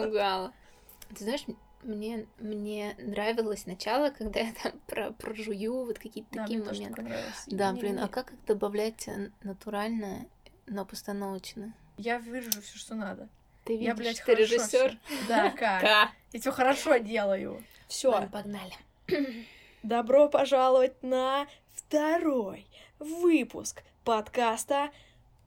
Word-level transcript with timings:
Напугала. 0.00 0.52
Ты 1.16 1.24
знаешь, 1.24 1.44
мне, 1.82 2.26
мне 2.38 2.96
нравилось 2.98 3.66
начало, 3.66 4.10
когда 4.10 4.40
я 4.40 4.52
там 4.62 4.72
про, 4.86 5.10
прожую 5.12 5.84
вот 5.84 5.98
какие-то 5.98 6.28
Да, 6.32 6.42
такие 6.42 6.58
мне 6.60 6.66
моменты. 6.90 7.14
Да, 7.46 7.70
Не- 7.72 7.80
блин, 7.80 7.98
а 7.98 8.02
не- 8.02 8.08
как 8.08 8.32
их 8.32 8.44
добавлять 8.44 9.06
э, 9.08 9.30
натурально, 9.42 10.26
но 10.66 10.84
постановочно? 10.84 11.74
Я 11.96 12.18
вырежу 12.18 12.60
все, 12.62 12.78
что 12.78 12.94
надо. 12.94 13.28
Ты 13.64 13.74
Я, 13.74 13.78
видишь, 13.78 13.96
блядь, 13.96 14.22
ты 14.24 14.34
режиссер. 14.34 14.98
Да, 15.28 15.50
как? 15.56 15.80
Ка. 15.80 16.10
Я 16.32 16.40
все 16.40 16.50
хорошо 16.52 16.96
делаю. 16.98 17.62
Все. 17.88 18.10
Ладно, 18.10 18.28
погнали. 18.28 18.72
Добро 19.82 20.28
пожаловать 20.28 21.00
на 21.02 21.46
второй 21.72 22.66
выпуск 22.98 23.82
подкаста 24.04 24.90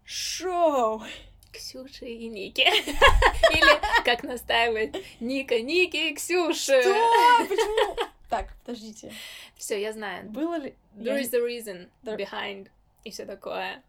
Шоу. 0.05 1.03
Ксюша 1.51 2.05
и 2.05 2.27
Ники. 2.27 2.61
Или, 3.51 4.03
как 4.03 4.23
настаивает, 4.23 4.95
Ника, 5.19 5.59
Ники 5.59 6.09
и 6.09 6.15
Ксюша. 6.15 6.81
Что? 6.81 7.45
Почему? 7.47 7.95
Так, 8.29 8.53
подождите. 8.63 9.11
Все, 9.57 9.81
я 9.81 9.91
знаю. 9.93 10.29
Было 10.29 10.55
ли... 10.59 10.75
There 10.95 11.19
is 11.19 11.33
a 11.33 11.39
reason 11.39 11.89
behind 12.03 12.67
и 13.03 13.11
все 13.11 13.25
такое. 13.25 13.81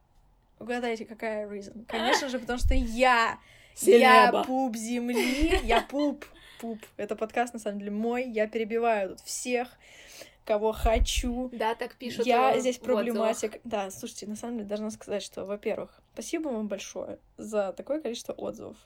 Угадайте, 0.58 1.04
какая 1.04 1.46
reason? 1.48 1.84
Конечно 1.86 2.28
же, 2.28 2.38
потому 2.38 2.58
что 2.58 2.74
я... 2.74 3.38
Селеба. 3.74 4.38
Я 4.38 4.44
пуп 4.44 4.76
земли. 4.76 5.60
Я 5.64 5.80
пуп. 5.82 6.24
Пуп. 6.60 6.78
Это 6.96 7.16
подкаст, 7.16 7.54
на 7.54 7.60
самом 7.60 7.78
деле, 7.78 7.90
мой. 7.90 8.28
Я 8.28 8.46
перебиваю 8.46 9.10
тут 9.10 9.20
всех, 9.20 9.68
кого 10.50 10.72
хочу. 10.72 11.48
Да, 11.52 11.76
так 11.76 11.94
пишут. 11.94 12.26
Я 12.26 12.58
здесь 12.58 12.78
в 12.78 12.82
отзывах. 12.82 13.04
проблематик. 13.04 13.60
Да, 13.62 13.88
слушайте, 13.92 14.26
на 14.26 14.34
самом 14.34 14.56
деле 14.56 14.68
должна 14.68 14.90
сказать, 14.90 15.22
что, 15.22 15.44
во-первых, 15.44 16.00
спасибо 16.12 16.48
вам 16.48 16.66
большое 16.66 17.20
за 17.36 17.72
такое 17.72 18.00
количество 18.00 18.32
отзывов. 18.32 18.76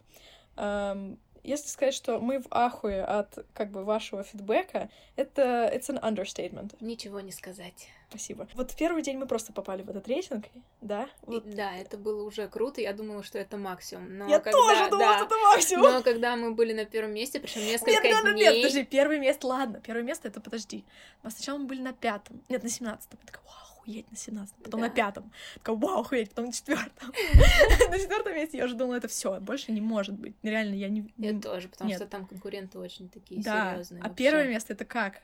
Эм, 0.56 1.18
если 1.42 1.68
сказать, 1.68 1.94
что 1.94 2.20
мы 2.20 2.40
в 2.40 2.46
ахуе 2.50 3.02
от 3.02 3.46
как 3.54 3.70
бы 3.70 3.82
вашего 3.84 4.22
фидбэка, 4.22 4.90
это 5.16 5.72
it's 5.74 5.88
an 5.88 6.02
understatement. 6.02 6.76
Ничего 6.80 7.20
не 7.20 7.32
сказать. 7.32 7.88
Спасибо. 8.14 8.46
Вот 8.54 8.70
в 8.70 8.76
первый 8.76 9.02
день 9.02 9.18
мы 9.18 9.26
просто 9.26 9.52
попали 9.52 9.82
в 9.82 9.90
этот 9.90 10.06
рейтинг, 10.06 10.44
да? 10.80 11.08
И 11.26 11.30
Вот. 11.30 11.50
Да, 11.50 11.74
это 11.74 11.96
было 11.98 12.22
уже 12.22 12.46
круто. 12.46 12.80
Я 12.80 12.92
думала, 12.92 13.24
что 13.24 13.38
это 13.40 13.56
максимум. 13.56 14.16
Но 14.18 14.28
Я 14.28 14.38
когда, 14.38 14.52
тоже 14.52 14.90
думала, 14.90 14.98
да, 15.00 15.16
что 15.16 15.24
это 15.26 15.34
максимум. 15.38 15.92
Но 15.92 16.02
когда 16.02 16.36
мы 16.36 16.54
были 16.54 16.72
на 16.72 16.84
первом 16.84 17.12
месте, 17.14 17.40
причем 17.40 17.62
несколько 17.62 17.90
Нет, 17.90 18.04
нет, 18.04 18.24
нет, 18.24 18.34
дней. 18.34 18.44
нет, 18.44 18.56
подожди, 18.62 18.84
первое 18.84 19.18
место, 19.18 19.46
ладно, 19.48 19.80
первое 19.80 20.04
место 20.04 20.28
это 20.28 20.40
подожди. 20.40 20.84
А 21.22 21.30
сначала 21.30 21.58
мы 21.58 21.64
были 21.66 21.80
на 21.80 21.92
пятом, 21.92 22.40
нет, 22.48 22.62
на 22.62 22.68
семнадцатом. 22.68 23.18
Я 23.20 23.26
такая, 23.26 23.42
вау, 23.44 23.56
охуеть, 23.80 24.10
на 24.12 24.16
семнадцатом, 24.16 24.62
потом 24.62 24.80
Да. 24.80 24.86
на 24.86 24.92
пятом. 24.92 25.32
Такая, 25.54 25.76
вау, 25.76 26.00
охуеть, 26.02 26.28
потом 26.30 26.44
на 26.46 26.52
четвертом. 26.52 27.12
На 27.90 27.98
четвертом 27.98 28.34
месте 28.34 28.58
я 28.58 28.64
уже 28.66 28.74
думала, 28.74 28.94
это 28.94 29.08
все, 29.08 29.40
больше 29.40 29.72
не 29.72 29.80
может 29.80 30.14
быть. 30.14 30.34
Реально, 30.44 30.74
я 30.74 30.88
не... 30.88 31.12
Я 31.18 31.38
тоже, 31.40 31.68
потому 31.68 31.92
что 31.92 32.06
там 32.06 32.26
конкуренты 32.26 32.78
очень 32.78 33.08
такие 33.08 33.42
серьезные. 33.42 34.02
а 34.02 34.08
первое 34.08 34.46
место 34.46 34.72
это 34.72 34.84
как? 34.84 35.20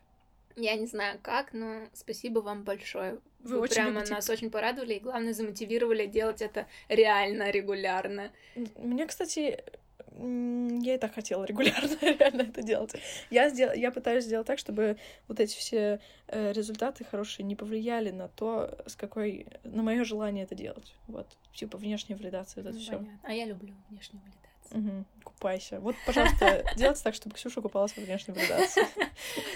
Я 0.56 0.74
не 0.76 0.86
знаю 0.86 1.18
как, 1.22 1.52
но 1.52 1.88
спасибо 1.92 2.40
вам 2.40 2.64
большое. 2.64 3.18
Вы 3.40 3.58
очень 3.58 3.74
прямо 3.74 4.00
любите- 4.00 4.14
нас 4.14 4.28
очень 4.28 4.50
порадовали 4.50 4.94
и, 4.94 5.00
главное, 5.00 5.32
замотивировали 5.32 6.06
делать 6.06 6.42
это 6.42 6.66
реально, 6.88 7.50
регулярно. 7.50 8.30
Мне, 8.76 9.06
кстати, 9.06 9.62
я 10.18 10.94
и 10.94 10.98
так 10.98 11.14
хотела 11.14 11.44
регулярно 11.46 11.96
реально 12.02 12.42
это 12.42 12.62
делать. 12.62 12.92
Я, 13.30 13.48
сдел... 13.48 13.72
я 13.72 13.90
пытаюсь 13.90 14.24
сделать 14.24 14.46
так, 14.46 14.58
чтобы 14.58 14.98
вот 15.28 15.40
эти 15.40 15.56
все 15.56 16.00
э, 16.26 16.52
результаты 16.52 17.04
хорошие 17.04 17.46
не 17.46 17.56
повлияли 17.56 18.10
на 18.10 18.28
то, 18.28 18.76
с 18.86 18.96
какой... 18.96 19.46
на 19.64 19.82
мое 19.82 20.04
желание 20.04 20.44
это 20.44 20.54
делать. 20.54 20.94
Вот. 21.06 21.26
Типа 21.54 21.78
внешняя 21.78 22.16
валидация, 22.16 22.62
вот 22.62 22.70
это 22.70 22.78
Ну, 22.78 22.82
все. 22.82 22.96
понятно. 22.98 23.20
А 23.22 23.32
я 23.32 23.46
люблю 23.46 23.74
внешнюю 23.88 24.20
валидацию. 24.22 24.49
Мгм. 24.70 25.04
Купайся. 25.24 25.80
Вот, 25.80 25.96
пожалуйста, 26.06 26.64
делайте 26.76 27.02
так, 27.02 27.14
чтобы 27.14 27.34
Ксюша 27.34 27.60
купалась 27.60 27.96
во 27.96 28.02
внешней 28.02 28.34
валидации. 28.34 28.86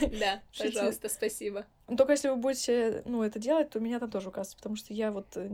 Да, 0.18 0.40
пожалуйста, 0.58 1.08
спасибо. 1.08 1.64
Но 1.88 1.96
Только 1.96 2.12
если 2.12 2.28
вы 2.28 2.36
будете, 2.36 3.02
ну, 3.06 3.22
это 3.22 3.38
делать, 3.38 3.70
то 3.70 3.80
меня 3.80 4.00
там 4.00 4.10
тоже 4.10 4.28
указывать, 4.28 4.56
потому 4.56 4.76
что 4.76 4.92
я 4.92 5.10
вот... 5.10 5.26
э, 5.36 5.48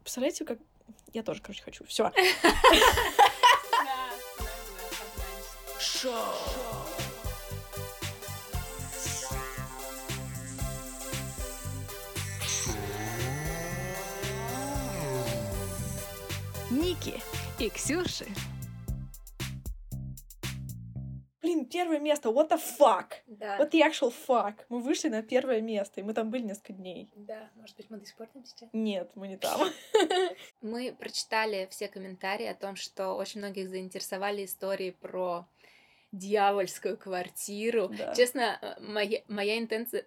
Представляете, 0.00 0.44
как... 0.44 0.58
Я 1.12 1.22
тоже, 1.22 1.40
короче, 1.42 1.62
хочу. 1.62 1.84
Все. 1.86 2.12
Шоу. 5.78 6.12
Ники 16.70 17.22
и 17.58 17.70
Ксюши. 17.70 18.26
Блин, 21.40 21.64
первое 21.66 22.00
место, 22.00 22.28
what 22.28 22.50
the 22.50 22.60
fuck? 22.78 23.12
Да. 23.26 23.58
What 23.58 23.70
the 23.70 23.80
actual 23.80 24.12
fuck? 24.12 24.54
Мы 24.68 24.80
вышли 24.80 25.08
на 25.08 25.22
первое 25.22 25.60
место, 25.60 26.00
и 26.00 26.02
мы 26.02 26.12
там 26.12 26.30
были 26.30 26.42
несколько 26.42 26.72
дней. 26.72 27.08
Да, 27.14 27.50
может 27.54 27.76
быть, 27.76 27.88
мы 27.88 27.98
до 27.98 28.04
сих 28.04 28.16
пор 28.16 28.26
там 28.26 28.44
сейчас? 28.44 28.68
Нет, 28.72 29.10
мы 29.14 29.28
не 29.28 29.36
там. 29.36 29.60
Мы 30.60 30.94
прочитали 30.98 31.68
все 31.70 31.88
комментарии 31.88 32.46
о 32.46 32.54
том, 32.54 32.74
что 32.74 33.12
очень 33.12 33.40
многих 33.40 33.68
заинтересовали 33.70 34.44
истории 34.44 34.90
про 34.90 35.46
дьявольскую 36.12 36.96
квартиру. 36.96 37.88
Да. 37.96 38.14
Честно, 38.14 38.58
э, 38.60 38.80
моя, 38.80 39.22
моя 39.28 39.58
интенция... 39.58 40.04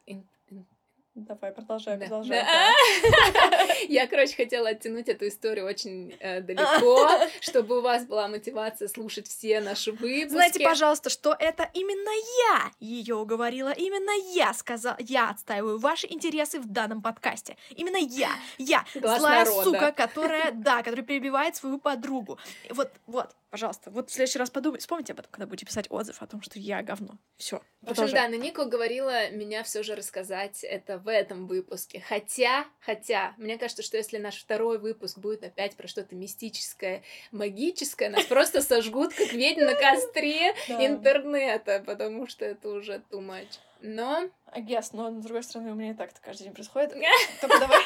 Давай, 1.25 1.51
продолжай, 1.51 1.97
да, 1.97 2.05
продолжай. 2.05 2.43
да. 2.43 3.65
Я, 3.89 4.07
короче, 4.07 4.35
хотела 4.35 4.69
оттянуть 4.69 5.09
эту 5.09 5.27
историю 5.27 5.65
очень 5.65 6.15
э, 6.19 6.41
далеко, 6.41 7.09
чтобы 7.41 7.79
у 7.79 7.81
вас 7.81 8.05
была 8.05 8.27
мотивация 8.27 8.87
слушать 8.87 9.27
все 9.27 9.59
наши 9.59 9.91
выпуски. 9.91 10.29
Знаете, 10.29 10.63
пожалуйста, 10.63 11.09
что 11.09 11.35
это 11.37 11.69
именно 11.73 12.11
я 12.51 12.71
ее 12.79 13.15
уговорила, 13.15 13.71
именно 13.71 14.11
я 14.33 14.53
сказала, 14.53 14.95
я 14.99 15.29
отстаиваю 15.29 15.79
ваши 15.79 16.07
интересы 16.07 16.59
в 16.59 16.67
данном 16.67 17.01
подкасте. 17.01 17.57
Именно 17.75 17.97
я, 17.97 18.31
я, 18.57 18.85
Глаз 18.95 19.19
злая 19.19 19.45
народа. 19.45 19.63
сука, 19.63 19.91
которая, 19.91 20.51
да, 20.51 20.83
которая 20.83 21.05
перебивает 21.05 21.55
свою 21.55 21.79
подругу. 21.79 22.37
Вот, 22.69 22.91
вот, 23.07 23.35
пожалуйста, 23.49 23.89
вот 23.91 24.09
в 24.09 24.13
следующий 24.13 24.39
раз 24.39 24.49
подумайте, 24.49 24.81
вспомните 24.81 25.13
об 25.13 25.19
этом, 25.19 25.31
когда 25.31 25.47
будете 25.47 25.65
писать 25.65 25.87
отзыв 25.89 26.21
о 26.21 26.27
том, 26.27 26.41
что 26.41 26.59
я 26.59 26.81
говно. 26.81 27.17
Все. 27.37 27.61
В 27.81 27.91
общем, 27.91 28.09
да, 28.11 28.27
но 28.27 28.35
Ника 28.35 28.61
уговорила 28.61 29.29
меня 29.31 29.63
все 29.63 29.83
же 29.83 29.95
рассказать 29.95 30.63
это 30.63 30.97
в 30.97 31.07
этом 31.09 31.47
выпуске. 31.47 32.03
Хотя, 32.07 32.65
хотя, 32.79 33.33
мне 33.37 33.57
кажется, 33.57 33.83
что 33.83 33.97
если 33.97 34.17
наш 34.17 34.39
второй 34.41 34.77
выпуск 34.77 35.17
будет 35.17 35.43
опять 35.43 35.75
про 35.75 35.87
что-то 35.87 36.15
мистическое, 36.15 37.03
магическое, 37.31 38.09
нас 38.09 38.25
просто 38.25 38.61
сожгут, 38.61 39.13
как 39.13 39.31
ведьм 39.33 39.61
на 39.65 39.75
костре 39.75 40.49
интернета, 40.67 41.83
потому 41.85 42.27
что 42.27 42.45
это 42.45 42.69
уже 42.69 43.01
too 43.11 43.19
much. 43.25 43.59
Но 43.81 44.29
I 44.51 44.61
guess, 44.61 44.89
но 44.93 45.09
с 45.09 45.23
другой 45.23 45.43
стороны, 45.43 45.71
у 45.71 45.75
меня 45.75 45.91
и 45.91 45.93
так 45.93 46.11
это 46.11 46.21
каждый 46.21 46.43
день 46.43 46.53
происходит. 46.53 46.91
Только 47.41 47.59
давай, 47.59 47.79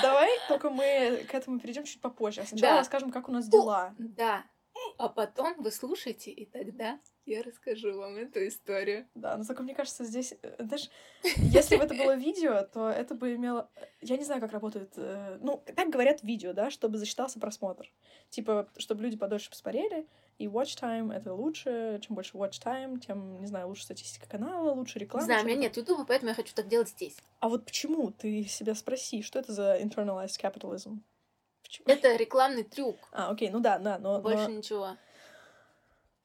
давай, 0.00 0.30
только 0.48 0.70
мы 0.70 1.24
к 1.28 1.34
этому 1.34 1.58
перейдем 1.58 1.84
чуть 1.84 2.00
попозже. 2.00 2.42
А 2.42 2.46
сначала 2.46 2.74
Да. 2.74 2.78
расскажем, 2.78 3.10
как 3.10 3.28
у 3.28 3.32
нас 3.32 3.48
дела. 3.48 3.92
да, 3.98 4.44
а 4.98 5.08
потом 5.08 5.54
вы 5.62 5.70
слушаете, 5.70 6.30
и 6.30 6.44
тогда 6.46 6.98
я 7.26 7.42
расскажу 7.42 7.96
вам 7.96 8.16
эту 8.16 8.46
историю. 8.46 9.06
Да, 9.14 9.36
но 9.36 9.44
только 9.44 9.62
мне 9.62 9.74
кажется, 9.74 10.04
здесь, 10.04 10.34
э, 10.42 10.62
даже 10.62 10.88
если 11.36 11.76
бы 11.76 11.84
это 11.84 11.94
было 11.94 12.16
видео, 12.16 12.62
то 12.62 12.88
это 12.88 13.14
бы 13.14 13.34
имело... 13.34 13.70
Я 14.00 14.16
не 14.16 14.24
знаю, 14.24 14.40
как 14.40 14.52
работает... 14.52 14.92
э, 14.96 15.38
Ну, 15.40 15.62
так 15.76 15.90
говорят 15.90 16.22
видео, 16.22 16.52
да, 16.52 16.70
чтобы 16.70 16.98
засчитался 16.98 17.38
просмотр. 17.38 17.90
Типа, 18.30 18.68
чтобы 18.76 19.02
люди 19.02 19.16
подольше 19.16 19.50
посмотрели, 19.50 20.06
и 20.38 20.46
watch 20.46 20.78
time— 20.80 21.14
это 21.14 21.34
лучше. 21.34 22.00
Чем 22.02 22.14
больше 22.14 22.36
watch 22.36 22.60
time, 22.64 22.98
тем, 22.98 23.40
не 23.40 23.46
знаю, 23.46 23.68
лучше 23.68 23.84
статистика 23.84 24.26
канала, 24.28 24.72
лучше 24.72 24.98
Не 24.98 25.04
реклама. 25.04 25.24
знаю, 25.26 25.44
у 25.44 25.46
меня 25.46 25.56
нет 25.56 25.76
ютуба, 25.76 26.04
поэтому 26.06 26.30
я 26.30 26.34
хочу 26.34 26.54
так 26.54 26.66
делать 26.66 26.88
здесь. 26.88 27.16
А 27.40 27.48
вот 27.48 27.64
почему? 27.66 28.10
Ты 28.10 28.44
себя 28.44 28.74
спроси, 28.74 29.22
что 29.22 29.38
это 29.38 29.52
за 29.52 29.78
internalized 29.78 30.40
capitalism? 30.40 30.98
Почему? 31.70 31.86
Это 31.86 32.16
рекламный 32.16 32.64
трюк, 32.64 32.96
А, 33.12 33.30
окей, 33.30 33.48
ну 33.50 33.60
да, 33.60 33.78
да, 33.78 33.98
но... 33.98 34.14
но- 34.14 34.20
больше 34.22 34.50
ничего. 34.50 34.96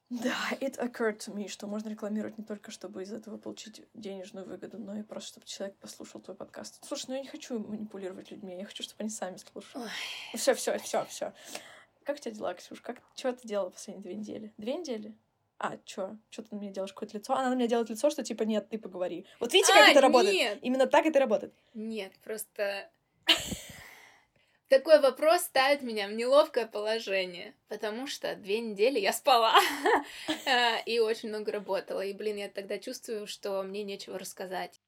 Да, 0.09 0.35
it 0.61 0.77
occurred 0.77 1.17
to 1.17 1.33
me, 1.35 1.47
что 1.47 1.65
можно 1.67 1.89
рекламировать 1.89 2.37
не 2.37 2.43
только, 2.43 2.69
чтобы 2.71 3.03
из 3.03 3.11
этого 3.11 3.37
получить 3.37 3.81
денежную 3.95 4.45
выгоду, 4.47 4.77
но 4.77 4.97
и 4.97 5.01
просто, 5.03 5.29
чтобы 5.31 5.45
человек 5.47 5.75
послушал 5.77 6.21
твой 6.21 6.37
подкаст. 6.37 6.83
Слушай, 6.85 7.05
ну 7.09 7.13
я 7.15 7.21
не 7.21 7.27
хочу 7.27 7.57
манипулировать 7.59 8.29
людьми, 8.31 8.55
я 8.57 8.65
хочу, 8.65 8.83
чтобы 8.83 8.97
они 9.01 9.09
сами 9.09 9.37
слушали. 9.37 9.83
Все, 10.35 10.53
все, 10.53 10.77
все, 10.79 11.05
все. 11.05 11.33
Как 12.03 12.17
у 12.17 12.19
тебя 12.19 12.31
дела, 12.35 12.53
Ксюш? 12.53 12.81
Как, 12.81 13.01
что 13.15 13.33
ты 13.33 13.47
делала 13.47 13.71
последние 13.71 14.03
две 14.03 14.15
недели? 14.15 14.53
Две 14.57 14.75
недели? 14.75 15.15
А, 15.57 15.77
чё? 15.85 16.17
Чё 16.29 16.43
ты 16.43 16.53
на 16.53 16.59
меня 16.59 16.71
делаешь 16.71 16.93
какое-то 16.93 17.17
лицо? 17.17 17.33
Она 17.33 17.49
на 17.49 17.55
меня 17.55 17.67
делает 17.67 17.89
лицо, 17.89 18.09
что 18.11 18.23
типа 18.23 18.43
нет, 18.43 18.69
ты 18.69 18.77
поговори. 18.77 19.25
Вот 19.39 19.53
видите, 19.53 19.73
как 19.73 19.87
А, 19.87 19.91
это 19.91 20.01
работает? 20.01 20.35
нет. 20.35 20.59
Именно 20.61 20.85
так 20.85 21.05
это 21.07 21.19
работает. 21.19 21.53
Нет, 21.73 22.11
просто 22.23 22.89
такой 24.69 24.99
вопрос 24.99 25.41
ставит 25.41 25.81
меня 25.81 26.07
в 26.07 26.13
неловкое 26.13 26.67
положение, 26.67 27.55
потому 27.67 28.07
что 28.07 28.35
две 28.35 28.59
недели 28.59 28.99
я 28.99 29.13
спала 29.13 29.55
э, 30.45 30.83
и 30.85 30.99
очень 30.99 31.29
много 31.29 31.51
работала. 31.51 32.01
И, 32.01 32.13
блин, 32.13 32.37
я 32.37 32.49
тогда 32.49 32.79
чувствую, 32.79 33.27
что 33.27 33.61
мне 33.63 33.83
нечего 33.83 34.17
рассказать. 34.17 34.81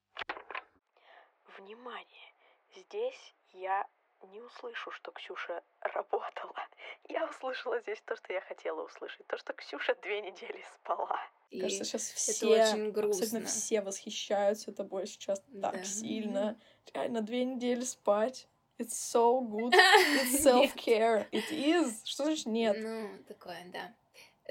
Внимание! 1.58 2.34
Здесь 2.76 3.36
я 3.54 3.88
не 4.32 4.42
услышу, 4.42 4.92
что 4.92 5.12
Ксюша 5.12 5.64
работала. 5.82 6.68
Я 7.08 7.26
услышала 7.28 7.80
здесь 7.80 8.02
то, 8.06 8.16
что 8.16 8.34
я 8.34 8.42
хотела 8.42 8.84
услышать. 8.84 9.26
То, 9.28 9.38
что 9.38 9.54
Ксюша 9.54 9.96
две 10.02 10.22
недели 10.22 10.64
спала. 10.76 11.20
И 11.50 11.62
Кажется, 11.62 11.86
сейчас 11.86 12.02
все, 12.02 12.54
это 12.54 12.74
очень 12.74 12.92
грустно. 12.92 13.26
особенно 13.26 13.46
все 13.48 13.82
восхищаются 13.82 14.74
тобой 14.74 15.08
сейчас 15.08 15.42
да. 15.48 15.72
так 15.72 15.86
сильно. 15.86 16.60
Реально 16.94 17.22
две 17.22 17.46
недели 17.46 17.82
спать. 17.82 18.48
It's 18.80 18.96
so 18.96 19.42
good. 19.42 19.74
It's 19.74 20.44
self-care. 20.44 21.28
It 21.32 21.52
is. 21.52 22.02
Что 22.06 22.26
значит 22.26 22.46
нет? 22.46 22.78
Ну, 22.80 23.10
такое, 23.28 23.66
да. 23.74 23.94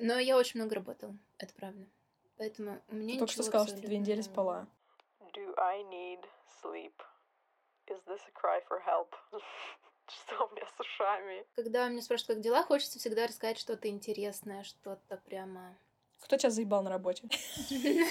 Но 0.00 0.18
я 0.18 0.36
очень 0.36 0.60
много 0.60 0.74
работала, 0.74 1.16
это 1.38 1.54
правда. 1.54 1.86
Поэтому 2.36 2.82
у 2.88 2.94
меня 2.94 3.14
Ты 3.14 3.20
только 3.20 3.32
что 3.32 3.42
сказала, 3.44 3.68
что 3.68 3.80
две 3.80 3.98
недели 3.98 4.20
спала. 4.20 4.66
Do 5.32 5.54
I 5.56 5.82
need 5.84 6.24
sleep? 6.62 6.92
Is 7.88 8.00
this 8.06 8.20
a 8.26 8.32
cry 8.32 8.60
for 8.68 8.80
help? 8.84 9.14
Что 10.08 10.46
у 10.46 10.50
меня 10.54 10.66
с 10.66 10.80
ушами? 10.80 11.44
Когда 11.56 11.88
меня 11.88 12.02
спрашивают, 12.02 12.36
как 12.36 12.40
дела, 12.40 12.62
хочется 12.62 12.98
всегда 12.98 13.26
рассказать 13.26 13.58
что-то 13.58 13.88
интересное, 13.88 14.62
что-то 14.62 15.16
прямо... 15.18 15.76
Кто 16.20 16.36
тебя 16.36 16.50
заебал 16.50 16.82
на 16.82 16.90
работе? 16.90 17.28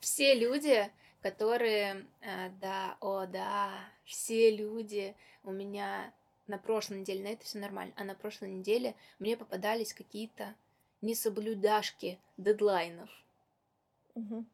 Все 0.00 0.34
люди, 0.34 0.90
которые... 1.22 2.06
Э, 2.20 2.50
да, 2.60 2.96
о, 3.00 3.26
да, 3.26 3.70
все 4.04 4.54
люди 4.54 5.14
у 5.44 5.52
меня 5.52 6.12
на 6.46 6.58
прошлой 6.58 7.00
неделе, 7.00 7.22
на 7.22 7.28
это 7.28 7.44
все 7.44 7.58
нормально, 7.58 7.94
а 7.96 8.04
на 8.04 8.14
прошлой 8.14 8.50
неделе 8.50 8.94
мне 9.18 9.36
попадались 9.36 9.94
какие-то 9.94 10.54
несоблюдашки 11.00 12.18
дедлайнов. 12.36 13.10
Угу. 14.14 14.44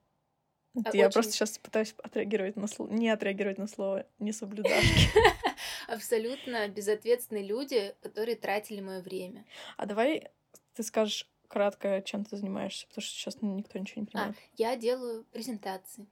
А 0.84 0.96
я 0.96 1.06
очень... 1.06 1.12
просто 1.12 1.32
сейчас 1.32 1.58
пытаюсь 1.58 1.94
отреагировать 2.02 2.56
на 2.56 2.66
слово, 2.66 2.92
не 2.92 3.08
отреагировать 3.08 3.58
на 3.58 3.66
слово 3.66 4.06
не 4.18 4.32
соблюдашки. 4.32 5.08
Абсолютно 5.88 6.68
безответственные 6.68 7.44
люди, 7.44 7.94
которые 8.02 8.36
тратили 8.36 8.80
мое 8.80 9.00
время. 9.00 9.44
А 9.76 9.86
давай 9.86 10.28
ты 10.74 10.82
скажешь 10.82 11.26
кратко, 11.48 12.02
чем 12.02 12.24
ты 12.24 12.36
занимаешься, 12.36 12.86
потому 12.86 13.02
что 13.02 13.14
сейчас 13.14 13.38
никто 13.40 13.78
ничего 13.78 14.02
не 14.02 14.08
а, 14.08 14.10
понимает. 14.10 14.36
А, 14.36 14.40
я 14.56 14.76
делаю 14.76 15.24
презентации. 15.32 16.06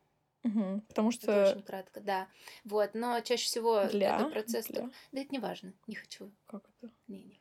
Угу, 0.46 0.82
потому 0.88 1.10
что... 1.10 1.32
Это 1.32 1.50
очень 1.52 1.62
кратко, 1.62 2.00
да. 2.00 2.28
Вот, 2.64 2.94
но 2.94 3.20
чаще 3.20 3.44
всего 3.44 3.84
Для? 3.84 4.16
это 4.16 4.26
процесс... 4.26 4.66
Для? 4.66 4.90
Да 5.12 5.20
это 5.20 5.28
не 5.30 5.38
важно, 5.38 5.72
не 5.86 5.94
хочу. 5.94 6.30
Как 6.46 6.62
это? 6.80 6.92
Не, 7.08 7.18
не 7.18 7.40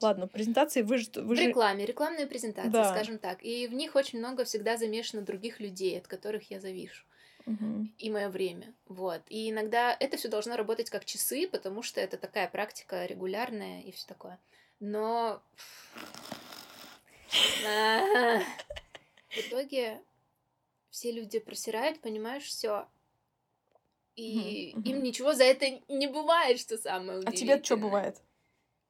Ладно, 0.00 0.28
презентации 0.28 0.82
вы 0.82 0.98
же... 0.98 1.10
Вы 1.14 1.34
в 1.34 1.38
рекламе, 1.38 1.86
рекламные 1.86 2.26
презентации, 2.26 2.70
да. 2.70 2.94
скажем 2.94 3.18
так. 3.18 3.42
И 3.42 3.66
в 3.66 3.72
них 3.72 3.94
очень 3.94 4.18
много 4.18 4.44
всегда 4.44 4.76
замешано 4.76 5.22
других 5.22 5.58
людей, 5.60 5.98
от 5.98 6.06
которых 6.06 6.50
я 6.50 6.60
завишу. 6.60 7.04
Угу. 7.46 7.88
И 7.98 8.10
мое 8.10 8.28
время. 8.28 8.74
Вот. 8.88 9.22
И 9.28 9.50
иногда 9.50 9.96
это 9.98 10.16
все 10.16 10.28
должно 10.28 10.56
работать 10.56 10.90
как 10.90 11.04
часы, 11.04 11.48
потому 11.48 11.82
что 11.82 12.00
это 12.00 12.18
такая 12.18 12.48
практика 12.48 13.06
регулярная 13.06 13.82
и 13.82 13.92
все 13.92 14.06
такое. 14.06 14.38
Но 14.80 15.40
в 19.30 19.38
итоге 19.38 20.02
все 20.96 21.12
люди 21.12 21.38
просирают, 21.38 22.00
понимаешь, 22.00 22.44
все. 22.44 22.88
И 24.14 24.70
им 24.70 25.02
ничего 25.02 25.34
за 25.34 25.44
это 25.44 25.66
не 25.88 26.06
бывает, 26.06 26.58
что 26.58 26.78
самое 26.78 27.18
удивительное. 27.18 27.56
А 27.56 27.58
тебе 27.58 27.64
что 27.64 27.76
бывает? 27.76 28.22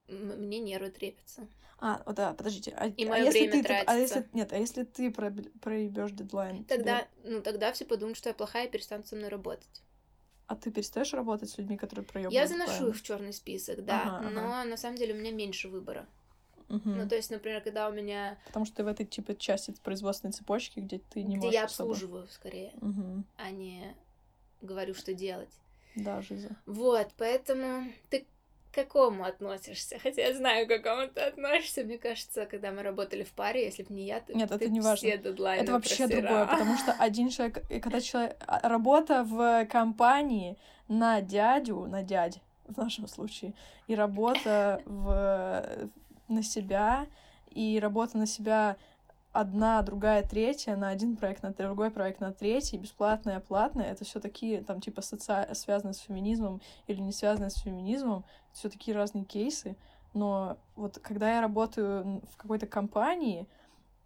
мне 0.06 0.60
нервы 0.60 0.90
трепятся. 0.90 1.48
А, 1.80 2.00
о, 2.06 2.12
да, 2.12 2.32
подождите. 2.32 2.72
А, 2.78 2.86
и 2.86 3.04
мое 3.04 3.26
а 3.26 3.30
время 3.32 3.52
ты, 3.54 3.62
тратится. 3.64 3.92
А 3.92 3.98
если, 3.98 4.28
нет, 4.32 4.52
а 4.52 4.56
если 4.56 4.84
ты 4.84 5.10
проебешь 5.10 6.12
дедлайн? 6.12 6.64
Тогда, 6.66 7.00
тебе... 7.00 7.32
ну, 7.32 7.42
тогда 7.42 7.72
все 7.72 7.84
подумают, 7.84 8.16
что 8.16 8.28
я 8.28 8.34
плохая 8.34 8.68
и 8.68 8.70
перестанут 8.70 9.08
со 9.08 9.16
мной 9.16 9.28
работать. 9.28 9.82
А 10.46 10.54
ты 10.54 10.70
перестаешь 10.70 11.12
работать 11.12 11.50
с 11.50 11.58
людьми, 11.58 11.76
которые 11.76 12.06
проебывают? 12.06 12.32
Я 12.32 12.46
заношу 12.46 12.90
их 12.90 12.96
в 12.96 13.02
черный 13.02 13.32
список, 13.32 13.84
да. 13.84 14.18
Ага, 14.18 14.30
но 14.30 14.40
ага. 14.42 14.64
на 14.64 14.76
самом 14.76 14.96
деле 14.96 15.12
у 15.12 15.18
меня 15.18 15.32
меньше 15.32 15.68
выбора. 15.68 16.06
Угу. 16.68 16.88
Ну, 16.90 17.08
то 17.08 17.14
есть, 17.14 17.30
например, 17.30 17.60
когда 17.60 17.88
у 17.88 17.92
меня... 17.92 18.38
Потому 18.46 18.66
что 18.66 18.76
ты 18.76 18.84
в 18.84 18.88
этой, 18.88 19.06
типа, 19.06 19.34
части 19.34 19.74
производственной 19.82 20.32
цепочки, 20.32 20.80
где 20.80 20.98
ты 20.98 21.22
не 21.22 21.36
где 21.36 21.46
можешь... 21.46 21.54
я 21.54 21.64
обслуживаю, 21.64 22.24
особо... 22.24 22.32
скорее, 22.32 22.72
угу. 22.80 23.24
а 23.36 23.50
не 23.50 23.94
говорю, 24.62 24.94
что 24.94 25.14
делать. 25.14 25.52
Да, 25.94 26.20
Жиза. 26.20 26.56
Вот, 26.66 27.08
поэтому 27.16 27.90
ты 28.10 28.26
какому 28.76 29.24
относишься? 29.24 29.98
Хотя 30.02 30.22
я 30.22 30.34
знаю, 30.34 30.66
к 30.66 30.68
какому 30.68 31.08
ты 31.08 31.20
относишься. 31.22 31.82
Мне 31.82 31.98
кажется, 31.98 32.46
когда 32.46 32.70
мы 32.70 32.82
работали 32.82 33.24
в 33.24 33.32
паре, 33.32 33.64
если 33.64 33.82
бы 33.82 33.94
не 33.94 34.04
я, 34.04 34.20
то 34.20 34.34
Нет, 34.34 34.50
ты 34.50 34.54
это 34.56 34.68
не 34.68 34.80
важно. 34.80 34.96
все 34.96 35.18
дедлайны 35.18 35.62
Это 35.62 35.72
вообще 35.72 36.06
просирал. 36.06 36.22
другое, 36.22 36.46
потому 36.46 36.76
что 36.76 36.92
один 36.98 37.30
человек, 37.30 37.62
когда 37.82 38.00
человек... 38.00 38.36
А, 38.46 38.68
работа 38.68 39.24
в 39.24 39.66
компании 39.66 40.58
на 40.88 41.22
дядю, 41.22 41.86
на 41.86 42.02
дядь 42.02 42.40
в 42.66 42.76
нашем 42.76 43.08
случае, 43.08 43.54
и 43.86 43.94
работа 43.94 44.82
в... 44.84 45.88
на 46.28 46.42
себя, 46.42 47.06
и 47.50 47.78
работа 47.80 48.18
на 48.18 48.26
себя 48.26 48.76
одна, 49.32 49.82
другая, 49.82 50.22
третья, 50.22 50.76
на 50.76 50.88
один 50.88 51.16
проект, 51.16 51.42
на 51.42 51.52
другой 51.52 51.90
проект, 51.90 52.20
на 52.20 52.32
третий, 52.32 52.78
бесплатная, 52.78 53.40
платная, 53.40 53.92
это 53.92 54.04
все 54.04 54.18
такие, 54.18 54.62
там, 54.62 54.80
типа, 54.80 55.02
соци... 55.02 55.48
связанные 55.52 55.94
с 55.94 55.98
феминизмом 55.98 56.60
или 56.86 57.00
не 57.00 57.12
связанные 57.12 57.50
с 57.50 57.60
феминизмом, 57.60 58.24
все 58.52 58.68
такие 58.68 58.96
разные 58.96 59.24
кейсы. 59.24 59.76
Но 60.14 60.56
вот 60.74 60.98
когда 60.98 61.34
я 61.34 61.40
работаю 61.42 62.22
в 62.32 62.36
какой-то 62.38 62.66
компании, 62.66 63.46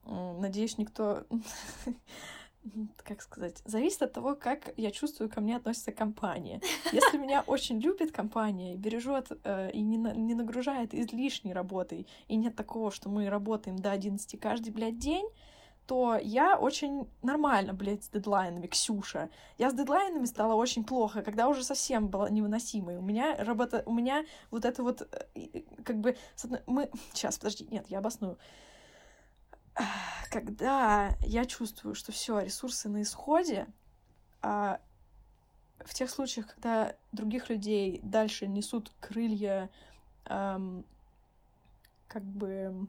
надеюсь, 0.04 0.78
никто 0.78 1.24
как 3.04 3.22
сказать, 3.22 3.62
зависит 3.64 4.02
от 4.02 4.12
того, 4.12 4.34
как 4.34 4.72
я 4.76 4.90
чувствую, 4.90 5.30
ко 5.30 5.40
мне 5.40 5.56
относится 5.56 5.92
компания. 5.92 6.60
Если 6.92 7.18
меня 7.18 7.42
очень 7.46 7.78
любит 7.78 8.12
компания 8.12 8.76
бережет 8.76 9.28
э, 9.44 9.70
и 9.72 9.80
не, 9.80 9.98
на, 9.98 10.14
не 10.14 10.34
нагружает 10.34 10.94
излишней 10.94 11.52
работой, 11.52 12.06
и 12.28 12.36
нет 12.36 12.56
такого, 12.56 12.90
что 12.90 13.08
мы 13.08 13.28
работаем 13.28 13.76
до 13.76 13.90
11 13.92 14.38
каждый, 14.40 14.70
блядь, 14.70 14.98
день, 14.98 15.28
то 15.86 16.16
я 16.22 16.56
очень 16.56 17.08
нормально, 17.22 17.72
блядь, 17.72 18.04
с 18.04 18.10
дедлайнами, 18.10 18.68
Ксюша. 18.68 19.28
Я 19.58 19.70
с 19.70 19.74
дедлайнами 19.74 20.24
стала 20.24 20.54
очень 20.54 20.84
плохо, 20.84 21.22
когда 21.22 21.48
уже 21.48 21.64
совсем 21.64 22.08
была 22.08 22.30
невыносимой. 22.30 22.96
У 22.96 23.02
меня 23.02 23.36
работа, 23.42 23.82
у 23.86 23.92
меня 23.92 24.24
вот 24.52 24.64
это 24.64 24.84
вот, 24.84 25.08
э, 25.34 25.62
как 25.84 25.98
бы, 25.98 26.16
мы... 26.66 26.90
Сейчас, 27.12 27.38
подожди, 27.38 27.66
нет, 27.70 27.86
я 27.88 27.98
обосную 27.98 28.38
когда 30.30 31.16
я 31.20 31.44
чувствую, 31.44 31.94
что 31.94 32.12
все, 32.12 32.38
ресурсы 32.38 32.88
на 32.88 33.02
исходе, 33.02 33.66
а 34.42 34.80
в 35.84 35.92
тех 35.92 36.08
случаях, 36.08 36.46
когда 36.54 36.94
других 37.12 37.50
людей 37.50 38.00
дальше 38.02 38.46
несут 38.46 38.92
крылья 39.00 39.70
эм, 40.26 40.84
как 42.06 42.22
бы 42.22 42.86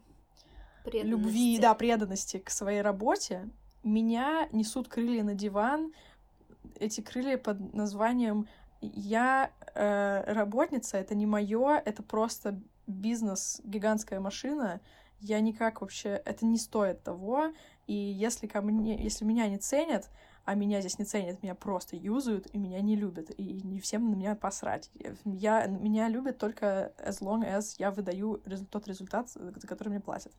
любви, 0.85 1.57
да, 1.59 1.73
преданности 1.73 2.37
к 2.37 2.49
своей 2.49 2.81
работе, 2.81 3.49
меня 3.83 4.47
несут 4.51 4.87
крылья 4.87 5.23
на 5.23 5.33
диван, 5.33 5.93
эти 6.79 7.01
крылья 7.01 7.37
под 7.37 7.73
названием 7.73 8.47
я 8.81 9.51
э, 9.73 10.33
работница, 10.33 10.97
это 10.97 11.15
не 11.15 11.25
мое, 11.25 11.81
это 11.83 12.03
просто 12.03 12.59
бизнес, 12.87 13.61
гигантская 13.63 14.19
машина, 14.19 14.81
я 15.21 15.39
никак 15.39 15.81
вообще... 15.81 16.21
Это 16.25 16.45
не 16.45 16.57
стоит 16.57 17.03
того. 17.03 17.53
И 17.87 17.93
если 17.93 18.47
ко 18.47 18.61
мне... 18.61 19.01
Если 19.01 19.23
меня 19.23 19.47
не 19.47 19.57
ценят, 19.57 20.09
а 20.45 20.55
меня 20.55 20.79
здесь 20.81 20.97
не 20.97 21.05
ценят, 21.05 21.43
меня 21.43 21.55
просто 21.55 21.95
юзают 21.95 22.47
и 22.51 22.57
меня 22.57 22.81
не 22.81 22.95
любят. 22.95 23.29
И 23.37 23.61
не 23.63 23.79
всем 23.79 24.09
на 24.09 24.15
меня 24.15 24.35
посрать. 24.35 24.89
Я, 25.25 25.67
меня 25.67 26.09
любят 26.09 26.37
только 26.37 26.93
as 26.97 27.21
long 27.21 27.43
as 27.43 27.75
я 27.77 27.91
выдаю 27.91 28.41
тот 28.69 28.87
результат, 28.87 29.29
за 29.29 29.67
который 29.67 29.89
мне 29.89 29.99
платят. 29.99 30.33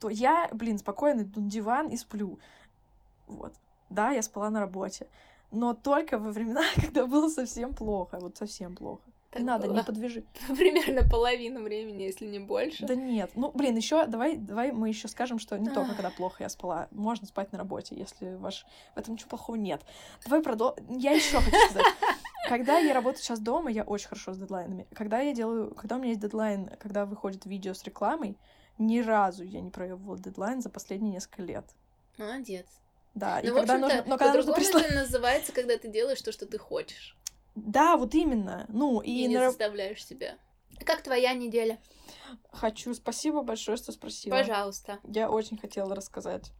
То 0.00 0.08
я, 0.08 0.48
блин, 0.52 0.78
спокойно 0.78 1.22
иду 1.22 1.40
на 1.40 1.50
диван 1.50 1.88
и 1.88 1.96
сплю. 1.96 2.38
Вот. 3.26 3.54
Да, 3.90 4.10
я 4.10 4.22
спала 4.22 4.50
на 4.50 4.60
работе. 4.60 5.06
Но 5.50 5.74
только 5.74 6.18
во 6.18 6.32
времена, 6.32 6.62
когда 6.74 7.06
было 7.06 7.28
совсем 7.28 7.74
плохо. 7.74 8.18
Вот 8.20 8.36
совсем 8.36 8.74
плохо. 8.74 9.02
Так 9.34 9.40
не 9.40 9.46
надо, 9.46 9.66
не 9.66 9.82
подвяжи. 9.82 10.24
Примерно 10.46 11.02
половину 11.08 11.62
времени, 11.62 12.02
если 12.02 12.24
не 12.26 12.38
больше. 12.38 12.86
Да 12.86 12.94
нет. 12.94 13.32
Ну, 13.34 13.50
блин, 13.52 13.76
еще 13.76 14.06
давай, 14.06 14.36
давай 14.36 14.70
мы 14.70 14.88
еще 14.88 15.08
скажем, 15.08 15.40
что 15.40 15.58
не 15.58 15.70
только 15.70 15.94
когда 15.94 16.10
плохо 16.10 16.44
я 16.44 16.48
спала. 16.48 16.86
Можно 16.92 17.26
спать 17.26 17.50
на 17.50 17.58
работе, 17.58 17.96
если 17.96 18.36
ваш... 18.36 18.64
В 18.94 18.98
этом 18.98 19.14
ничего 19.14 19.30
плохого 19.30 19.56
нет. 19.56 19.82
Давай 20.24 20.40
продолжим. 20.40 20.86
Я 20.88 21.10
еще 21.12 21.40
хочу 21.40 21.56
сказать. 21.70 21.86
Когда 22.48 22.78
я 22.78 22.94
работаю 22.94 23.22
сейчас 23.22 23.40
дома, 23.40 23.70
я 23.70 23.82
очень 23.82 24.06
хорошо 24.06 24.34
с 24.34 24.38
дедлайнами. 24.38 24.86
Когда 24.94 25.18
я 25.18 25.34
делаю... 25.34 25.74
Когда 25.74 25.96
у 25.96 25.98
меня 25.98 26.10
есть 26.10 26.20
дедлайн, 26.20 26.70
когда 26.78 27.04
выходит 27.04 27.44
видео 27.44 27.74
с 27.74 27.82
рекламой, 27.82 28.38
ни 28.78 29.00
разу 29.00 29.42
я 29.42 29.60
не 29.60 29.70
проебывала 29.70 30.18
дедлайн 30.18 30.62
за 30.62 30.70
последние 30.70 31.14
несколько 31.14 31.42
лет. 31.42 31.64
Молодец. 32.18 32.66
Да, 33.14 33.40
ну, 33.42 33.50
и 33.50 33.54
когда 33.54 33.78
нужно... 33.78 34.04
Но 34.06 34.16
когда 34.16 34.34
нужно 34.34 34.52
прислать... 34.52 34.84
это 34.84 34.94
называется, 34.94 35.52
когда 35.52 35.76
ты 35.76 35.88
делаешь 35.88 36.22
то, 36.22 36.30
что 36.30 36.46
ты 36.46 36.56
хочешь. 36.58 37.16
Да, 37.54 37.96
вот 37.96 38.14
именно. 38.14 38.66
Ну, 38.68 39.00
и, 39.00 39.10
и 39.10 39.26
не 39.26 39.38
на... 39.38 39.48
заставляешь 39.48 40.04
себя. 40.04 40.36
Как 40.84 41.02
твоя 41.02 41.34
неделя? 41.34 41.78
Хочу. 42.50 42.94
Спасибо 42.94 43.42
большое, 43.42 43.76
что 43.76 43.92
спросила. 43.92 44.34
Пожалуйста. 44.34 44.98
Я 45.04 45.30
очень 45.30 45.56
хотела 45.56 45.94
рассказать. 45.94 46.50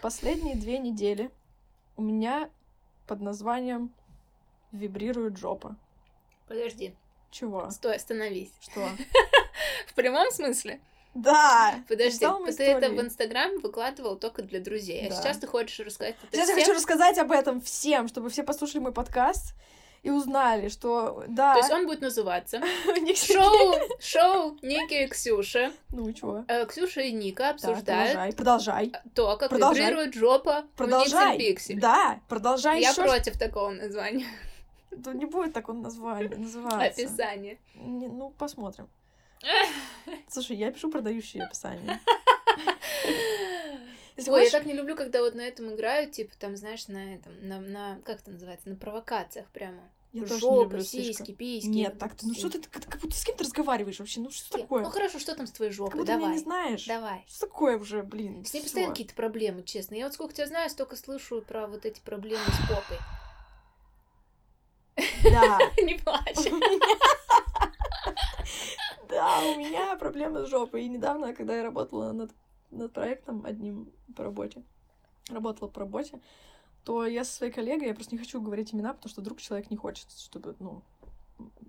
Последние 0.00 0.54
две 0.54 0.78
недели 0.78 1.30
у 1.96 2.02
меня 2.02 2.50
под 3.06 3.20
названием 3.20 3.92
вибрирует 4.70 5.36
жопа. 5.36 5.76
Подожди. 6.46 6.94
Чего? 7.30 7.70
Стой, 7.70 7.96
остановись. 7.96 8.52
Что? 8.60 8.88
В 9.88 9.94
прямом 9.94 10.30
смысле? 10.30 10.80
Да! 11.14 11.82
Подожди, 11.88 12.20
ты 12.20 12.26
это 12.26 12.36
в 12.36 12.50
истории. 12.50 13.00
Инстаграме 13.00 13.58
выкладывал 13.58 14.16
только 14.16 14.42
для 14.42 14.60
друзей. 14.60 15.08
А 15.08 15.10
сейчас 15.10 15.38
ты 15.38 15.46
хочешь 15.46 15.80
рассказать 15.80 16.16
это 16.22 16.36
Сейчас 16.36 16.48
я 16.48 16.54
хочу 16.54 16.72
рассказать 16.72 17.18
об 17.18 17.32
этом 17.32 17.60
всем, 17.60 18.06
чтобы 18.08 18.30
все 18.30 18.44
послушали 18.44 18.80
мой 18.80 18.92
подкаст 18.92 19.54
и 20.02 20.10
узнали, 20.10 20.68
что 20.68 21.24
да, 21.28 21.54
То 21.54 21.58
есть 21.60 21.70
он 21.72 21.86
будет 21.86 22.00
называться 22.00 22.60
Шоу, 23.14 23.74
шоу 24.00 24.56
Ники 24.62 25.04
и 25.04 25.06
Ксюши. 25.08 25.72
Ну 25.90 26.12
чего? 26.12 26.44
Э, 26.48 26.64
Ксюша 26.66 27.00
и 27.02 27.12
Ника 27.12 27.42
Да, 27.42 27.50
обсуждают 27.50 28.36
продолжай, 28.36 28.90
продолжай. 28.90 28.92
то, 29.14 29.36
как 29.36 29.50
Продолжай. 29.50 29.82
вибрирует 29.86 30.14
жопа 30.14 30.64
Продолжай. 30.76 31.38
Пиксель. 31.38 31.80
Да, 31.80 32.20
продолжай 32.28 32.80
Я 32.80 32.94
против 32.94 33.38
такого 33.38 33.70
названия. 33.70 34.26
Да 34.90 35.12
не 35.12 35.26
будет 35.26 35.52
так 35.52 35.68
он 35.68 35.82
название, 35.82 36.30
называться. 36.36 36.78
Описание. 37.02 37.58
Не- 37.74 38.08
ну, 38.08 38.30
посмотрим. 38.30 38.88
Слушай, 40.28 40.56
я 40.56 40.72
пишу 40.72 40.90
продающие 40.90 41.44
описания. 41.44 42.00
Ой, 44.26 44.44
я 44.44 44.50
так 44.50 44.66
не 44.66 44.72
люблю, 44.74 44.96
когда 44.96 45.20
вот 45.20 45.34
на 45.34 45.42
этом 45.42 45.74
играют, 45.74 46.12
типа, 46.12 46.34
там, 46.38 46.56
знаешь, 46.56 46.88
на 46.88 47.14
этом, 47.14 47.32
на, 47.46 47.60
на 47.60 48.00
как 48.04 48.20
это 48.20 48.30
называется, 48.30 48.68
на 48.68 48.76
провокациях 48.76 49.46
прямо. 49.50 49.80
Я 50.12 50.22
тоже 50.22 50.34
не 50.34 50.40
Жопа, 50.40 50.62
люблю 50.62 50.80
сиськи, 50.80 51.12
слишком. 51.16 51.36
письки. 51.36 51.66
Нет, 51.68 51.98
так 51.98 52.14
это 52.14 52.26
ну 52.26 52.32
что 52.34 52.48
ты, 52.48 52.60
как, 52.62 52.82
как 52.86 53.00
будто 53.00 53.14
с 53.14 53.24
кем 53.24 53.36
ты 53.36 53.44
разговариваешь 53.44 53.98
вообще? 53.98 54.20
Ну 54.20 54.30
что 54.30 54.56
Ну 54.56 54.62
такое? 54.62 54.84
хорошо, 54.86 55.18
что 55.18 55.34
там 55.36 55.46
с 55.46 55.52
твоей 55.52 55.70
Как 55.70 55.76
жопой? 55.76 56.00
будто 56.00 56.12
меня 56.12 56.20
Давай. 56.20 56.34
не 56.34 56.42
знаешь. 56.42 56.86
Давай. 56.86 57.24
Что 57.28 57.46
такое 57.46 57.78
уже, 57.78 58.02
блин? 58.02 58.42
С 58.44 58.54
ней 58.54 58.62
постоянно 58.62 58.92
какие-то 58.92 59.14
проблемы, 59.14 59.62
честно. 59.64 59.94
Я 59.96 60.06
вот 60.06 60.14
сколько 60.14 60.32
тебя 60.32 60.46
знаю, 60.46 60.70
столько 60.70 60.96
слышу 60.96 61.42
про 61.42 61.66
вот 61.66 61.84
эти 61.84 62.00
проблемы 62.00 62.42
с 62.46 62.68
попой. 62.68 62.98
Да. 65.30 65.58
Не 65.82 65.94
плачь. 65.94 66.36
Да, 69.08 69.40
у 69.40 69.58
меня 69.58 69.96
проблемы 69.96 70.44
с 70.44 70.48
жопой. 70.50 70.84
И 70.84 70.88
недавно, 70.88 71.32
когда 71.34 71.56
я 71.56 71.62
работала 71.62 72.12
над, 72.12 72.30
над 72.70 72.92
проектом 72.92 73.44
одним 73.44 73.90
по 74.16 74.24
работе, 74.24 74.62
работала 75.28 75.68
по 75.68 75.80
работе, 75.80 76.20
то 76.84 77.06
я 77.06 77.24
со 77.24 77.32
своей 77.32 77.52
коллегой, 77.52 77.88
я 77.88 77.94
просто 77.94 78.14
не 78.14 78.18
хочу 78.18 78.40
говорить 78.40 78.74
имена, 78.74 78.94
потому 78.94 79.10
что 79.10 79.20
вдруг 79.20 79.40
человек 79.40 79.70
не 79.70 79.76
хочет, 79.76 80.10
чтобы, 80.10 80.56
ну, 80.58 80.82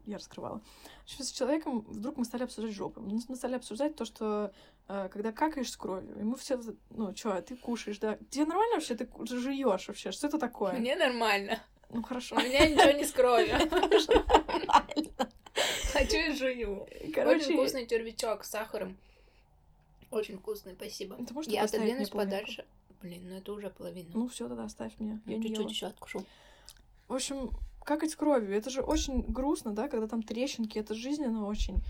я 0.06 0.18
раскрывала. 0.18 0.62
Общем, 1.04 1.24
с 1.24 1.32
человеком 1.32 1.82
вдруг 1.82 2.18
мы 2.18 2.26
стали 2.26 2.44
обсуждать 2.44 2.74
жопу. 2.74 3.02
Мы 3.02 3.20
стали 3.36 3.56
обсуждать 3.56 3.96
то, 3.96 4.06
что 4.06 4.52
э, 4.88 5.10
когда 5.12 5.32
какаешь 5.32 5.72
с 5.72 5.78
кровью, 5.78 6.20
и 6.20 6.24
мы 6.24 6.36
все, 6.38 6.60
ну, 6.90 7.14
чё, 7.14 7.40
ты 7.42 7.56
кушаешь, 7.56 8.00
да? 8.00 8.18
Тебе 8.30 8.46
нормально 8.46 8.76
вообще? 8.76 8.96
Ты 8.96 9.08
жуешь 9.26 9.88
вообще? 9.88 10.12
Что 10.12 10.28
это 10.28 10.40
такое? 10.40 10.74
Мне 10.74 10.96
нормально. 10.96 11.60
Ну, 11.90 12.04
хорошо. 12.04 12.36
У 12.36 12.40
меня 12.40 12.68
ничего 12.68 12.92
не 12.92 13.04
с 13.04 13.12
кровью. 13.12 13.56
Хочу 15.94 16.18
и 16.18 16.34
жую. 16.34 16.88
Короче, 17.14 17.46
Очень 17.46 17.54
вкусный 17.56 17.88
червячок 17.88 18.44
с 18.44 18.50
сахаром. 18.50 18.98
Очень 20.12 20.38
вкусный, 20.38 20.74
спасибо. 20.74 21.16
ты 21.16 21.34
можешь 21.34 21.52
Я 21.52 21.64
отодвинусь 21.64 22.10
подальше. 22.10 22.66
Блин, 23.02 23.30
ну 23.30 23.36
это 23.36 23.54
уже 23.54 23.70
половина. 23.70 24.10
Ну, 24.14 24.28
все, 24.28 24.48
тогда 24.48 24.66
оставь 24.66 24.94
мне. 25.00 25.22
Я 25.26 25.38
не 25.38 25.44
Чуть-чуть 25.48 25.70
еще 25.70 25.88
откушу. 25.88 26.26
В 27.08 27.14
общем, 27.14 27.52
какать 27.84 28.16
кровью, 28.16 28.56
это 28.56 28.70
же 28.70 28.82
очень 28.82 29.22
грустно, 29.22 29.72
да, 29.72 29.88
когда 29.88 30.08
там 30.08 30.22
трещинки, 30.22 30.78
это 30.78 30.94
жизненно 30.94 31.46
очень. 31.46 31.82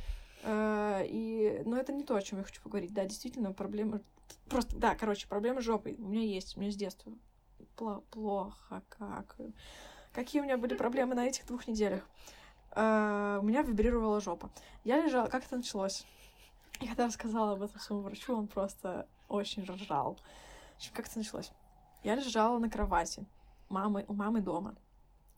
Э, 0.43 1.03
И, 1.07 1.63
но 1.65 1.77
это 1.77 1.91
не 1.93 2.03
то, 2.03 2.15
о 2.15 2.21
чем 2.21 2.39
я 2.39 2.45
хочу 2.45 2.61
поговорить. 2.61 2.93
Да, 2.93 3.05
действительно, 3.05 3.53
проблема... 3.53 4.01
Просто, 4.47 4.75
да, 4.77 4.95
короче, 4.95 5.27
проблема 5.27 5.61
с 5.61 5.65
жопой 5.65 5.95
у 5.97 6.07
меня 6.07 6.21
есть, 6.21 6.55
у 6.55 6.61
меня 6.61 6.71
с 6.71 6.75
детства. 6.75 7.11
Пло- 7.75 8.03
плохо, 8.11 8.83
как... 8.89 9.35
Какие 10.13 10.41
у 10.41 10.45
меня 10.45 10.57
были 10.57 10.75
проблемы 10.75 11.15
на 11.15 11.27
этих 11.27 11.45
двух 11.47 11.67
неделях? 11.67 12.07
Э, 12.75 13.39
У 13.41 13.45
меня 13.45 13.61
вибрировала 13.63 14.21
жопа. 14.21 14.51
Я 14.83 15.03
лежала... 15.03 15.27
Как 15.27 15.45
это 15.45 15.57
началось? 15.57 16.05
Я 16.81 16.87
когда 16.87 17.07
рассказала 17.07 17.53
об 17.53 17.61
этом 17.61 17.79
своему 17.79 18.03
врачу, 18.05 18.35
он 18.35 18.47
просто 18.47 19.07
очень 19.27 19.63
ржал. 19.63 20.17
В 20.73 20.77
общем, 20.77 20.91
как 20.93 21.07
это 21.07 21.17
началось? 21.17 21.51
Я 22.03 22.15
лежала 22.15 22.57
на 22.57 22.69
кровати 22.69 23.25
мамы, 23.67 24.05
у 24.07 24.13
мамы 24.13 24.41
дома. 24.41 24.75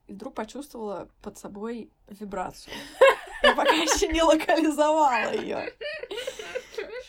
И 0.08 0.14
вдруг 0.14 0.36
почувствовала 0.36 1.10
под 1.22 1.38
собой 1.38 1.90
вибрацию. 2.08 2.74
Я 3.44 3.56
пока 3.56 3.72
еще 3.72 4.08
не 4.10 4.22
локализовала 4.22 5.34
ее. 5.34 5.74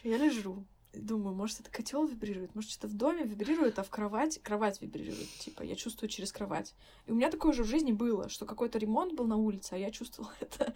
Я 0.02 0.16
лежу. 0.16 0.64
и 0.94 0.98
Думаю, 0.98 1.34
может, 1.34 1.60
это 1.60 1.70
котел 1.70 2.06
вибрирует, 2.06 2.54
может, 2.54 2.70
что-то 2.70 2.88
в 2.88 2.94
доме 2.94 3.24
вибрирует, 3.24 3.78
а 3.78 3.82
в 3.82 3.90
кровать 3.90 4.40
кровать 4.42 4.80
вибрирует. 4.80 5.28
Типа, 5.40 5.62
я 5.62 5.74
чувствую 5.74 6.08
через 6.08 6.32
кровать. 6.32 6.74
И 7.06 7.12
у 7.12 7.14
меня 7.14 7.30
такое 7.30 7.52
же 7.52 7.64
в 7.64 7.66
жизни 7.66 7.92
было, 7.92 8.30
что 8.30 8.46
какой-то 8.46 8.78
ремонт 8.78 9.12
был 9.12 9.26
на 9.26 9.36
улице, 9.36 9.74
а 9.74 9.76
я 9.76 9.90
чувствовала 9.90 10.32
это 10.40 10.74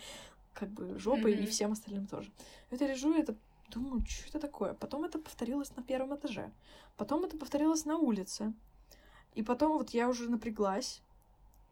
как 0.57 0.71
бы 0.71 0.99
жопой 0.99 1.35
и 1.35 1.37
Мгм. 1.37 1.47
всем 1.47 1.73
остальным 1.73 2.07
тоже. 2.07 2.33
Это 2.71 2.87
лежу, 2.87 3.15
и 3.15 3.21
это 3.21 3.37
думаю, 3.69 4.05
что 4.07 4.29
это 4.29 4.41
такое? 4.41 4.75
Потом 4.75 5.05
это 5.05 5.19
повторилось 5.19 5.75
на 5.77 5.83
первом 5.83 6.15
этаже. 6.17 6.51
Потом 6.97 7.25
это 7.25 7.37
повторилось 7.37 7.85
на 7.85 7.99
улице. 7.99 8.53
И 9.35 9.43
потом 9.43 9.73
вот 9.79 9.91
я 9.91 10.09
уже 10.09 10.31
напряглась. 10.31 11.03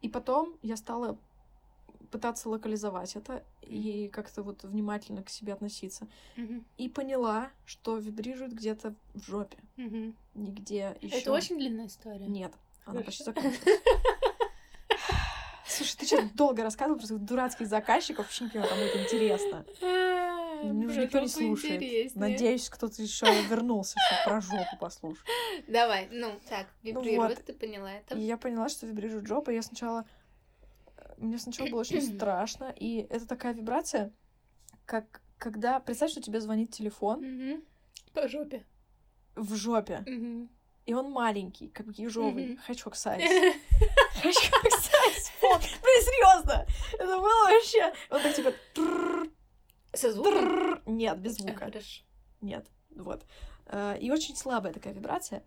И 0.01 0.09
потом 0.09 0.55
я 0.61 0.77
стала 0.77 1.17
пытаться 2.11 2.49
локализовать 2.49 3.15
это 3.15 3.43
и 3.61 4.07
как-то 4.09 4.43
вот 4.43 4.63
внимательно 4.63 5.23
к 5.23 5.29
себе 5.29 5.53
относиться. 5.53 6.07
Мгм, 6.35 6.63
И 6.77 6.87
поняла, 6.89 7.49
что 7.65 7.97
вибрирует 7.97 8.53
где-то 8.53 8.93
в 9.15 9.23
жопе. 9.25 9.57
мгм. 9.77 10.15
Нигде 10.35 10.95
еще. 11.01 11.17
Это 11.17 11.31
очень 11.31 11.57
длинная 11.57 11.87
история. 11.87 12.27
Нет, 12.27 12.53
она 12.85 12.99
Хорошо. 13.01 13.05
почти 13.05 13.23
закончилась. 13.23 13.59
Слушай, 15.97 16.17
ты 16.21 16.27
что 16.27 16.35
долго 16.35 16.63
рассказывал 16.63 16.97
про 16.99 17.07
своих 17.07 17.23
дурацких 17.23 17.67
заказчиков? 17.67 18.25
Вообще 18.25 18.45
не 18.45 18.49
понимаю, 18.49 18.69
кому 18.69 18.81
это 18.83 19.03
интересно. 19.03 19.65
Мне 20.63 20.87
уже 20.87 21.01
никто 21.01 21.19
не 21.19 21.27
слушает. 21.27 22.15
Надеюсь, 22.15 22.69
кто-то 22.69 23.01
еще 23.01 23.25
вернулся, 23.49 23.97
чтобы 23.99 24.21
про 24.25 24.41
жопу 24.41 24.77
послушать. 24.79 25.25
Давай, 25.67 26.07
ну, 26.11 26.31
так, 26.49 26.67
Ну 26.83 27.01
вибрирует, 27.01 27.37
вот. 27.37 27.45
ты 27.45 27.53
поняла 27.53 27.91
это. 27.93 28.17
И 28.17 28.21
я 28.21 28.37
поняла, 28.37 28.69
что 28.69 28.87
вибрирует 28.87 29.27
жопа. 29.27 29.51
Я 29.51 29.61
сначала... 29.61 30.05
Мне 31.17 31.37
сначала 31.37 31.69
было 31.69 31.81
очень 31.81 32.01
страшно. 32.15 32.73
И 32.77 33.07
это 33.09 33.27
такая 33.27 33.53
вибрация, 33.53 34.11
как 34.85 35.21
когда... 35.37 35.79
Представь, 35.79 36.11
что 36.11 36.21
тебе 36.21 36.39
звонит 36.41 36.71
телефон. 36.71 37.61
По 38.13 38.27
жопе. 38.27 38.65
в 39.35 39.55
жопе. 39.55 40.03
И 40.85 40.93
он 40.93 41.09
маленький, 41.11 41.67
как 41.67 41.87
ежовый. 41.97 42.45
Мгм. 42.47 42.57
Хачок 42.57 42.95
сайз. 42.95 43.23
Хачок 43.23 44.04
сайз. 45.51 45.65
Фон. 45.65 45.79
Блин, 45.81 46.01
серьезно. 46.03 46.65
Это 46.93 47.17
было 47.17 47.43
вообще... 47.45 47.93
Он 48.09 48.21
так 48.21 48.35
типа... 48.35 48.53
Со 49.93 50.11
звуком? 50.11 50.81
Нет, 50.85 51.17
без 51.19 51.37
звука. 51.37 51.71
Нет, 52.41 52.67
вот. 52.95 53.25
И 53.99 54.11
очень 54.11 54.35
слабая 54.35 54.73
такая 54.73 54.93
вибрация. 54.93 55.43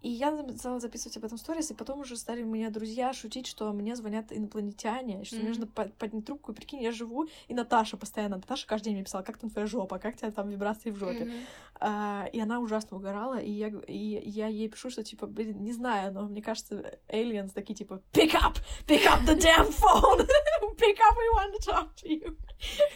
И 0.00 0.08
я 0.10 0.32
стала 0.56 0.78
записывать 0.78 1.16
об 1.16 1.24
этом 1.24 1.38
сторис, 1.38 1.70
и 1.70 1.74
потом 1.74 2.00
уже 2.00 2.16
стали 2.16 2.42
у 2.42 2.46
меня 2.46 2.70
друзья 2.70 3.12
шутить, 3.12 3.48
что 3.48 3.72
мне 3.72 3.96
звонят 3.96 4.26
инопланетяне, 4.30 5.24
что 5.24 5.36
мне 5.36 5.44
Мгм. 5.46 5.48
нужно 5.50 5.66
по- 5.66 5.88
поднять 5.98 6.24
трубку, 6.24 6.52
и 6.52 6.54
прикинь, 6.54 6.80
я 6.82 6.92
живу, 6.92 7.26
и 7.48 7.54
Наташа 7.54 7.96
постоянно, 7.96 8.36
Наташа 8.36 8.66
каждый 8.66 8.86
день 8.86 8.94
мне 8.94 9.04
писала, 9.04 9.22
как 9.22 9.38
там 9.38 9.50
твоя 9.50 9.66
жопа, 9.66 9.98
как 9.98 10.16
тебя 10.16 10.30
там 10.30 10.48
вибрации 10.50 10.90
в 10.90 10.96
жопе. 10.96 11.24
Мгм. 11.24 11.34
А, 11.80 12.28
и 12.32 12.38
она 12.40 12.60
ужасно 12.60 12.96
угорала, 12.96 13.38
и 13.40 13.50
я, 13.50 13.68
и 13.88 13.96
я 14.30 14.46
ей 14.46 14.68
пишу, 14.68 14.90
что, 14.90 15.02
типа, 15.02 15.26
блин, 15.26 15.62
не 15.64 15.72
знаю, 15.72 16.12
но 16.12 16.22
мне 16.22 16.42
кажется, 16.42 16.98
aliens 17.08 17.50
такие, 17.52 17.74
типа, 17.74 18.00
pick 18.12 18.32
up, 18.34 18.56
pick 18.86 19.04
up 19.04 19.24
the 19.26 19.36
damn 19.36 19.68
phone, 19.68 20.18
pick 20.76 20.96
up, 20.98 21.16
we 21.16 21.28
want 21.34 21.52
to 21.54 21.70
talk 21.72 21.88
to 21.96 22.08
you. 22.08 22.36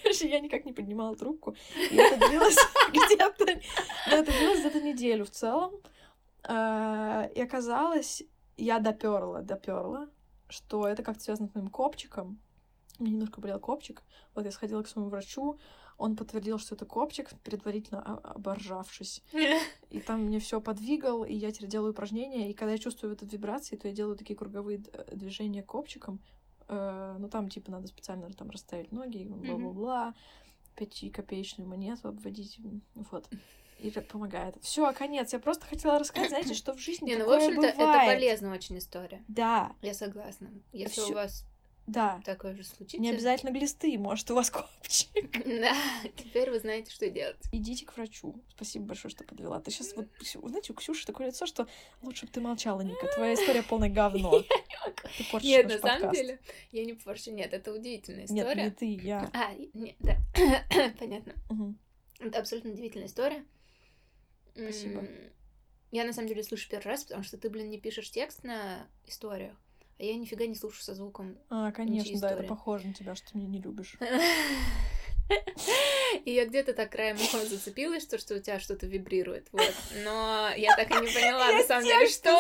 Короче, 0.03 0.29
я 0.29 0.41
никак 0.41 0.65
не 0.65 0.73
поднимала 0.73 1.17
трубку, 1.17 1.57
и 1.91 1.97
это 1.97 2.29
длилось 2.29 2.57
где-то, 2.91 3.61
это 4.07 4.33
длилось 4.33 4.61
где-то 4.61 4.81
неделю 4.81 5.25
в 5.25 5.31
целом, 5.31 5.73
и 6.49 7.41
оказалось, 7.41 8.23
я 8.57 8.79
доперла, 8.79 9.43
доперла, 9.43 10.09
что 10.49 10.87
это 10.87 11.03
как-то 11.03 11.23
связано 11.23 11.49
с 11.49 11.55
моим 11.55 11.69
копчиком, 11.69 12.41
меня 12.99 13.13
немножко 13.13 13.41
болел 13.41 13.59
копчик, 13.59 14.03
вот 14.35 14.45
я 14.45 14.51
сходила 14.51 14.83
к 14.83 14.89
своему 14.89 15.11
врачу, 15.11 15.59
он 15.99 16.17
подтвердил, 16.17 16.59
что 16.59 16.75
это 16.75 16.85
копчик, 16.85 17.31
предварительно 17.45 18.03
оборжавшись. 18.03 19.23
И 19.91 20.01
там 20.01 20.23
мне 20.25 20.41
все 20.41 20.61
подвигал, 20.61 21.25
и 21.25 21.35
я 21.35 21.53
теперь 21.53 21.69
делаю 21.69 21.93
упражнения. 21.93 22.51
И 22.51 22.55
когда 22.55 22.73
я 22.73 22.79
чувствую 22.79 23.13
вот 23.13 23.23
эту 23.23 23.31
вибрации, 23.31 23.77
то 23.77 23.89
я 23.89 23.95
делаю 23.95 24.17
такие 24.17 24.37
круговые 24.37 24.83
э, 24.93 25.15
движения 25.15 25.63
копчиком. 25.63 26.21
Э, 26.69 27.17
ну, 27.19 27.29
там, 27.29 27.49
типа, 27.49 27.71
надо 27.71 27.87
специально 27.89 28.29
там 28.31 28.51
расставить 28.51 28.91
ноги, 28.91 29.25
бла-бла-бла. 29.29 30.15
Пятикопеечную 30.77 31.69
монету 31.69 32.09
обводить. 32.09 32.59
Вот. 32.95 33.29
И 33.83 33.91
помогает. 33.91 34.55
Все, 34.63 34.93
конец. 34.93 35.33
Я 35.33 35.39
просто 35.39 35.67
хотела 35.67 35.99
рассказать, 35.99 36.31
знаете, 36.31 36.55
что 36.55 36.73
в 36.75 36.79
жизни 36.79 37.11
Не, 37.11 37.17
ну, 37.17 37.27
в 37.27 37.33
общем-то, 37.33 37.67
это 37.67 37.77
полезная 38.07 38.53
очень 38.55 38.79
история. 38.79 39.23
Да. 39.29 39.73
Я 39.83 39.95
согласна. 39.95 40.51
Если 40.73 41.01
Всё- 41.01 41.11
у 41.11 41.15
вас 41.15 41.45
Да. 41.87 42.21
такое 42.25 42.55
же 42.55 42.63
случится. 42.63 42.99
Не 43.03 43.11
обязательно 43.11 43.51
глисты, 43.51 43.99
может, 43.99 44.31
у 44.31 44.35
вас 44.37 44.51
копчик. 44.51 45.11
Да, 45.45 45.75
теперь 46.17 46.51
вы 46.51 46.61
знаете, 46.61 46.93
что 46.93 47.11
делать. 47.11 47.37
Идите 47.51 47.85
к 47.85 47.97
врачу. 47.97 48.37
Спасибо 48.51 48.85
большое, 48.87 49.11
что 49.11 49.25
подвела. 49.25 49.59
Ты 49.61 49.73
сейчас 49.73 49.95
вот, 49.97 50.07
знаете, 50.45 50.73
у 50.73 50.77
Ксюши 50.77 51.05
такое 51.07 51.27
лицо, 51.29 51.45
что 51.47 51.67
лучше 52.03 52.27
бы 52.27 52.33
ты 52.33 52.41
молчала, 52.41 52.83
Ника. 52.83 53.07
Твоя 53.17 53.35
история 53.35 53.63
полное 53.65 53.89
говно. 53.93 54.43
Ты 54.43 55.25
портишь 55.31 55.49
Нет, 55.51 55.67
на 55.69 55.79
самом 55.79 56.13
деле, 56.13 56.39
я 56.71 56.85
не 56.85 56.93
порчу. 56.95 57.33
Нет, 57.33 57.53
это 57.53 57.73
удивительная 57.73 58.27
Нет, 58.29 58.47
история. 58.47 58.65
не 58.65 58.71
ты, 58.71 58.87
я. 58.87 59.29
А, 59.35 59.53
нет, 59.75 59.97
да. 59.99 60.17
Понятно. 61.01 61.35
Это 62.21 62.39
абсолютно 62.39 62.71
удивительная 62.71 63.09
история. 63.09 63.45
Спасибо. 64.55 65.07
Я 65.91 66.05
на 66.05 66.13
самом 66.13 66.29
деле 66.29 66.43
слышу 66.43 66.69
первый 66.71 66.89
раз, 66.89 67.05
потому 67.05 67.23
что 67.23 67.37
ты, 67.37 67.51
блин, 67.51 67.69
не 67.69 67.79
пишешь 67.79 68.11
текст 68.11 68.45
на 68.45 68.87
историях, 69.07 69.55
а 69.99 70.03
я 70.03 70.15
нифига 70.17 70.47
не 70.47 70.55
слушаю 70.55 70.83
со 70.83 70.95
звуком. 70.95 71.37
А, 71.51 71.71
конечно, 71.73 72.19
да, 72.21 72.31
это 72.31 72.45
похоже 72.45 72.89
на 72.89 72.95
тебя, 72.95 73.15
что 73.15 73.33
ты 73.33 73.39
меня 73.39 73.49
не 73.49 73.61
любишь. 73.61 73.99
И 76.25 76.33
я 76.33 76.47
где-то 76.47 76.73
так 76.73 76.91
краем 76.91 77.17
уха 77.17 77.45
зацепилась, 77.45 78.03
что, 78.03 78.19
что 78.19 78.35
у 78.35 78.39
тебя 78.39 78.59
что-то 78.61 78.87
вибрирует. 78.87 79.49
Вот. 79.53 79.75
Но 80.05 80.51
я 80.57 80.75
так 80.77 80.91
и 80.91 80.95
не 80.95 81.13
поняла, 81.13 81.53
на 81.53 81.63
самом 81.63 81.85
деле, 81.85 82.09
что. 82.09 82.31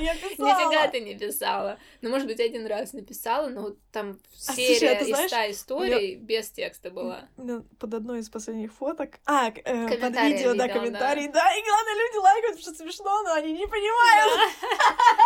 Я. 0.00 0.14
Нифига 0.38 0.88
ты 0.88 1.00
не 1.00 1.14
писала. 1.14 1.78
Ну, 2.00 2.10
может 2.10 2.26
быть, 2.26 2.40
один 2.40 2.66
раз 2.66 2.92
написала, 2.92 3.48
но 3.48 3.62
вот 3.62 3.78
там 3.92 4.18
А, 4.48 4.52
серия 4.52 4.90
а 4.90 5.00
из 5.00 5.06
знаешь, 5.08 5.30
ста 5.30 5.50
историй 5.50 6.16
без 6.16 6.50
текста 6.50 6.90
была. 6.90 7.28
Ну, 7.36 7.64
Под 7.78 7.94
одной 7.94 8.20
из 8.20 8.28
последних 8.28 8.72
фоток. 8.72 9.18
А, 9.26 9.48
э, 9.48 9.52
под 9.52 10.14
видео, 10.16 10.54
да, 10.54 10.66
видела, 10.66 10.68
комментарии. 10.68 11.28
Да, 11.28 11.56
и 11.56 11.62
главное, 11.62 11.94
люди 11.94 12.16
лайкают, 12.16 12.56
потому 12.56 12.74
что 12.74 12.84
смешно, 12.84 13.22
но 13.22 13.32
они 13.34 13.52
не 13.52 13.66
понимают. 13.66 14.52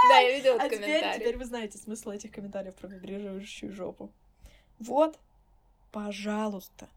Да, 0.09 0.19
я 0.21 0.37
видела 0.37 0.57
А 0.57 0.69
комментарий. 0.69 1.21
теперь 1.21 1.37
вы 1.37 1.45
знаете 1.45 1.79
смысл 1.79 2.11
этих 2.11 2.33
комментариев 2.33 2.75
про 2.75 2.89
вибрирующую 2.89 3.73
жопу. 3.73 4.11
Вот, 4.79 5.19
пожалуйста. 5.91 6.89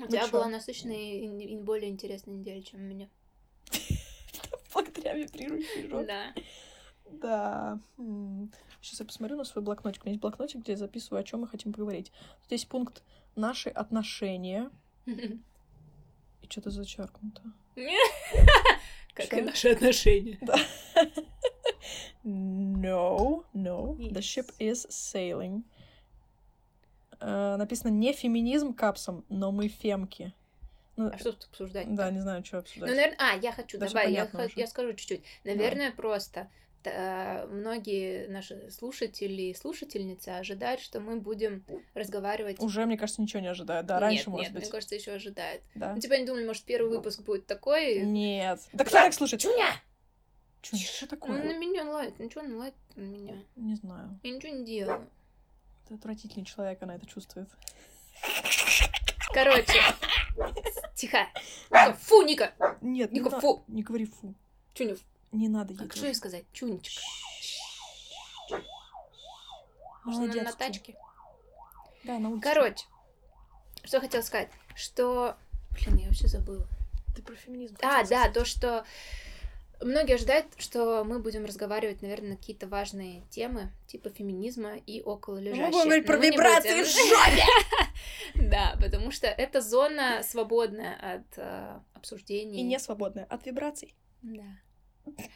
У 0.00 0.06
тебя 0.06 0.24
чё? 0.26 0.32
была 0.32 0.48
насыщенная 0.48 0.96
и 0.96 1.56
более 1.56 1.90
интересная 1.90 2.34
неделя, 2.34 2.62
чем 2.62 2.80
у 2.80 2.84
меня. 2.84 3.08
Благодаря 4.72 5.14
вибрирующей. 5.14 5.88
Да. 6.06 6.34
Да. 7.10 7.78
Сейчас 8.80 9.00
я 9.00 9.06
посмотрю 9.06 9.36
на 9.36 9.44
свой 9.44 9.62
блокнотик. 9.62 10.02
У 10.02 10.06
меня 10.06 10.12
есть 10.12 10.22
блокнотик, 10.22 10.60
где 10.60 10.72
я 10.72 10.78
записываю, 10.78 11.20
о 11.20 11.24
чем 11.24 11.40
мы 11.40 11.48
хотим 11.48 11.72
поговорить. 11.72 12.12
Тут 12.42 12.52
есть 12.52 12.68
пункт 12.68 13.02
«Наши 13.36 13.68
отношения». 13.68 14.70
И 15.06 15.40
что-то 16.48 16.70
зачеркнуто. 16.70 17.42
Как 19.14 19.34
и 19.34 19.42
наши 19.42 19.68
отношения. 19.68 20.38
No, 22.24 23.44
no. 23.52 23.96
The 23.96 24.20
ship 24.20 24.52
is 24.58 24.86
sailing. 24.88 25.64
Э, 27.20 27.56
написано 27.56 27.90
не 27.90 28.12
феминизм 28.12 28.72
капсом, 28.74 29.24
но 29.28 29.52
мы 29.52 29.68
фемки. 29.68 30.32
Ну, 30.96 31.10
А 31.12 31.18
что 31.18 31.32
тут 31.32 31.48
обсуждать? 31.50 31.94
да, 31.94 32.10
не 32.10 32.20
знаю, 32.20 32.44
что 32.44 32.56
Ну, 32.56 32.60
обсуждать. 32.60 32.90
наверное, 32.90 33.16
а, 33.18 33.36
я 33.36 33.52
хочу, 33.52 33.78
Даже 33.78 33.94
давай, 33.94 34.12
я, 34.12 34.24
уже. 34.32 34.50
я 34.56 34.66
скажу 34.66 34.92
чуть-чуть. 34.94 35.22
Наверное, 35.44 35.92
просто 35.92 36.48
та- 36.82 37.46
многие 37.50 38.26
наши 38.28 38.70
слушатели 38.70 39.42
и 39.42 39.54
слушательницы 39.54 40.30
ожидают, 40.30 40.80
что 40.80 41.00
мы 41.00 41.20
будем 41.20 41.64
разговаривать. 41.94 42.58
Уже, 42.60 42.84
мне 42.86 42.96
кажется, 42.98 43.20
ничего 43.22 43.40
не 43.40 43.48
ожидают. 43.48 43.86
Да, 43.86 43.94
нет, 43.94 44.02
раньше, 44.02 44.30
может 44.30 44.46
нет, 44.46 44.54
быть. 44.54 44.62
мне 44.64 44.70
кажется, 44.72 44.94
еще 44.94 45.12
ожидают. 45.12 45.62
Да. 45.74 45.94
Ну, 45.94 46.00
типа, 46.00 46.14
они 46.14 46.24
думали, 46.26 46.46
может, 46.46 46.64
первый 46.64 46.90
выпуск 46.90 47.20
будет 47.22 47.46
такой. 47.46 48.00
Нет. 48.00 48.60
Да 48.72 48.84
кто 48.84 48.92
так 48.96 49.12
слушает? 49.14 49.42
Чуня! 49.42 49.66
Чё, 50.62 50.76
что 50.76 51.04
Ну, 51.06 51.08
такое? 51.08 51.42
на 51.42 51.56
меня 51.56 51.84
лает. 51.84 52.14
Ну, 52.18 52.30
что 52.30 52.40
он 52.40 52.56
лает 52.56 52.74
на 52.96 53.02
меня? 53.02 53.36
Не 53.56 53.74
знаю. 53.76 54.18
Я 54.22 54.30
ничего 54.34 54.52
не 54.54 54.64
делаю. 54.64 55.06
Ты 55.90 55.96
отвратительный 55.96 56.44
человек, 56.44 56.80
она 56.84 56.94
это 56.94 57.04
чувствует. 57.04 57.48
Короче, 59.34 59.82
тихо. 60.94 61.26
Ника, 61.68 61.94
фу, 61.94 62.22
Ника! 62.22 62.54
Нет, 62.80 63.10
не, 63.10 63.18
Ника, 63.18 63.30
на- 63.30 63.40
фу! 63.40 63.64
не 63.66 63.82
говори 63.82 64.06
фу. 64.06 64.32
Чуня, 64.72 64.96
Не 65.32 65.48
надо 65.48 65.72
ей 65.72 65.78
как 65.80 65.92
что 65.96 66.06
ей 66.06 66.14
сказать? 66.14 66.44
Чунечка. 66.52 67.02
Может, 70.04 70.32
она 70.32 70.42
на 70.44 70.52
тачке? 70.52 70.94
Да, 72.04 72.20
на 72.20 72.28
улице. 72.28 72.44
Короче, 72.44 72.86
что 73.82 73.98
хотела 74.00 74.22
сказать, 74.22 74.48
что... 74.76 75.36
Блин, 75.72 75.96
я 75.96 76.06
вообще 76.06 76.28
забыла. 76.28 76.68
Ты 77.16 77.22
про 77.22 77.34
феминизм 77.34 77.74
А, 77.82 78.02
да, 78.02 78.04
сказать. 78.04 78.32
то, 78.32 78.44
что 78.44 78.84
многие 79.80 80.14
ожидают, 80.14 80.46
что 80.58 81.04
мы 81.04 81.18
будем 81.18 81.44
разговаривать, 81.44 82.02
наверное, 82.02 82.30
на 82.30 82.36
какие-то 82.36 82.66
важные 82.68 83.22
темы, 83.30 83.72
типа 83.86 84.10
феминизма 84.10 84.76
и 84.76 85.02
около 85.02 85.36
Мы 85.36 85.42
лежащие. 85.42 85.70
будем 85.70 85.84
говорить 85.84 86.06
про 86.06 86.18
мы 86.18 86.26
вибрации 86.26 86.82
в 86.82 86.86
жопе! 86.86 87.44
Да, 88.50 88.76
потому 88.80 89.10
что 89.10 89.26
это 89.26 89.60
зона 89.60 90.22
свободная 90.22 90.94
от 90.94 91.38
э, 91.38 91.80
обсуждений. 91.94 92.60
И 92.60 92.62
не 92.62 92.78
свободная 92.78 93.24
от 93.24 93.44
вибраций. 93.44 93.94
Да. 94.22 94.44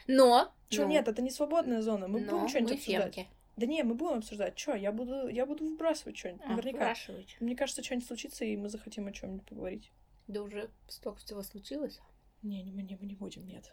Но... 0.07 0.55
Чё, 0.69 0.87
нет, 0.87 1.07
это 1.09 1.21
не 1.21 1.31
свободная 1.31 1.83
зона. 1.83 2.09
Мы 2.09 2.21
будем 2.21 2.49
что-нибудь 2.49 2.73
мы 2.73 2.77
обсуждать. 2.77 3.29
Да 3.57 3.67
не, 3.67 3.83
мы 3.83 3.95
будем 3.95 4.19
обсуждать. 4.19 4.57
Чё, 4.57 4.75
я 4.75 4.91
буду, 4.91 5.29
я 5.29 5.47
буду 5.47 5.65
выбрасывать 5.65 6.17
что-нибудь. 6.17 6.43
А, 6.45 6.51
Наверняка. 6.51 6.79
спрашивать. 6.79 7.37
Мне 7.41 7.55
кажется, 7.55 7.83
что-нибудь 7.83 8.07
случится, 8.07 8.45
и 8.45 8.57
мы 8.57 8.69
захотим 8.69 9.07
о 9.07 9.13
чем-нибудь 9.13 9.47
поговорить. 9.47 9.93
Да 10.27 10.43
уже 10.43 10.71
столько 10.89 11.21
всего 11.21 11.43
случилось. 11.43 12.01
Не, 12.43 12.63
не, 12.63 12.73
мы 12.73 12.83
не, 12.83 12.97
мы 12.97 13.07
не 13.07 13.15
будем, 13.15 13.47
нет. 13.47 13.73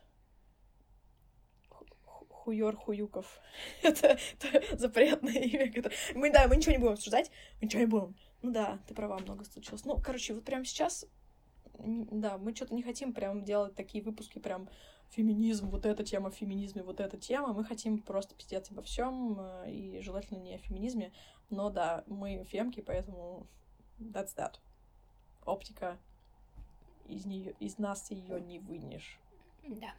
Ху- 2.42 2.52
ху- 2.52 2.52
Хуёр 2.52 2.76
Хуюков. 2.76 3.40
это, 3.84 4.18
это 4.40 4.78
запретное 4.78 5.34
имя. 5.34 5.72
Мы, 6.16 6.32
да, 6.32 6.48
мы 6.48 6.58
ничего 6.58 6.72
не 6.72 6.78
будем 6.80 6.94
обсуждать. 6.94 7.32
Мы 7.60 7.66
ничего 7.68 7.82
не 7.82 7.88
будем. 7.88 8.16
Ну 8.42 8.52
да, 8.52 8.80
ты 8.88 8.94
права, 8.94 9.20
много 9.20 9.46
случилось. 9.46 9.86
Ну, 9.86 10.00
короче, 10.02 10.34
вот 10.34 10.44
прямо 10.44 10.66
сейчас, 10.66 11.06
да, 11.78 12.38
мы 12.38 12.56
что-то 12.56 12.74
не 12.74 12.84
хотим 12.84 13.14
прям 13.14 13.44
делать 13.44 13.76
такие 13.76 14.04
выпуски, 14.04 14.40
прям 14.40 14.70
феминизм, 15.12 15.70
вот 15.70 15.86
эта 15.86 16.04
тема 16.04 16.32
в 16.32 16.36
феминизме, 16.36 16.84
вот 16.84 17.00
эта 17.00 17.18
тема. 17.18 17.54
Мы 17.54 17.64
хотим 17.64 18.00
просто 18.00 18.34
пиздец 18.36 18.72
обо 18.72 18.82
всем, 18.82 19.40
и 19.68 20.00
желательно 20.02 20.40
не 20.40 20.56
о 20.56 20.58
феминизме. 20.58 21.12
Но 21.50 21.70
да, 21.70 22.04
мы 22.08 22.44
фемки, 22.46 22.82
поэтому 22.82 23.46
that's 24.00 24.36
that. 24.36 24.56
Оптика. 25.46 25.98
Из 27.08 27.26
нее, 27.26 27.56
из 27.60 27.78
нас 27.78 28.10
ее 28.12 28.40
не 28.40 28.60
вынешь. 28.60 29.20
Да. 29.68 29.94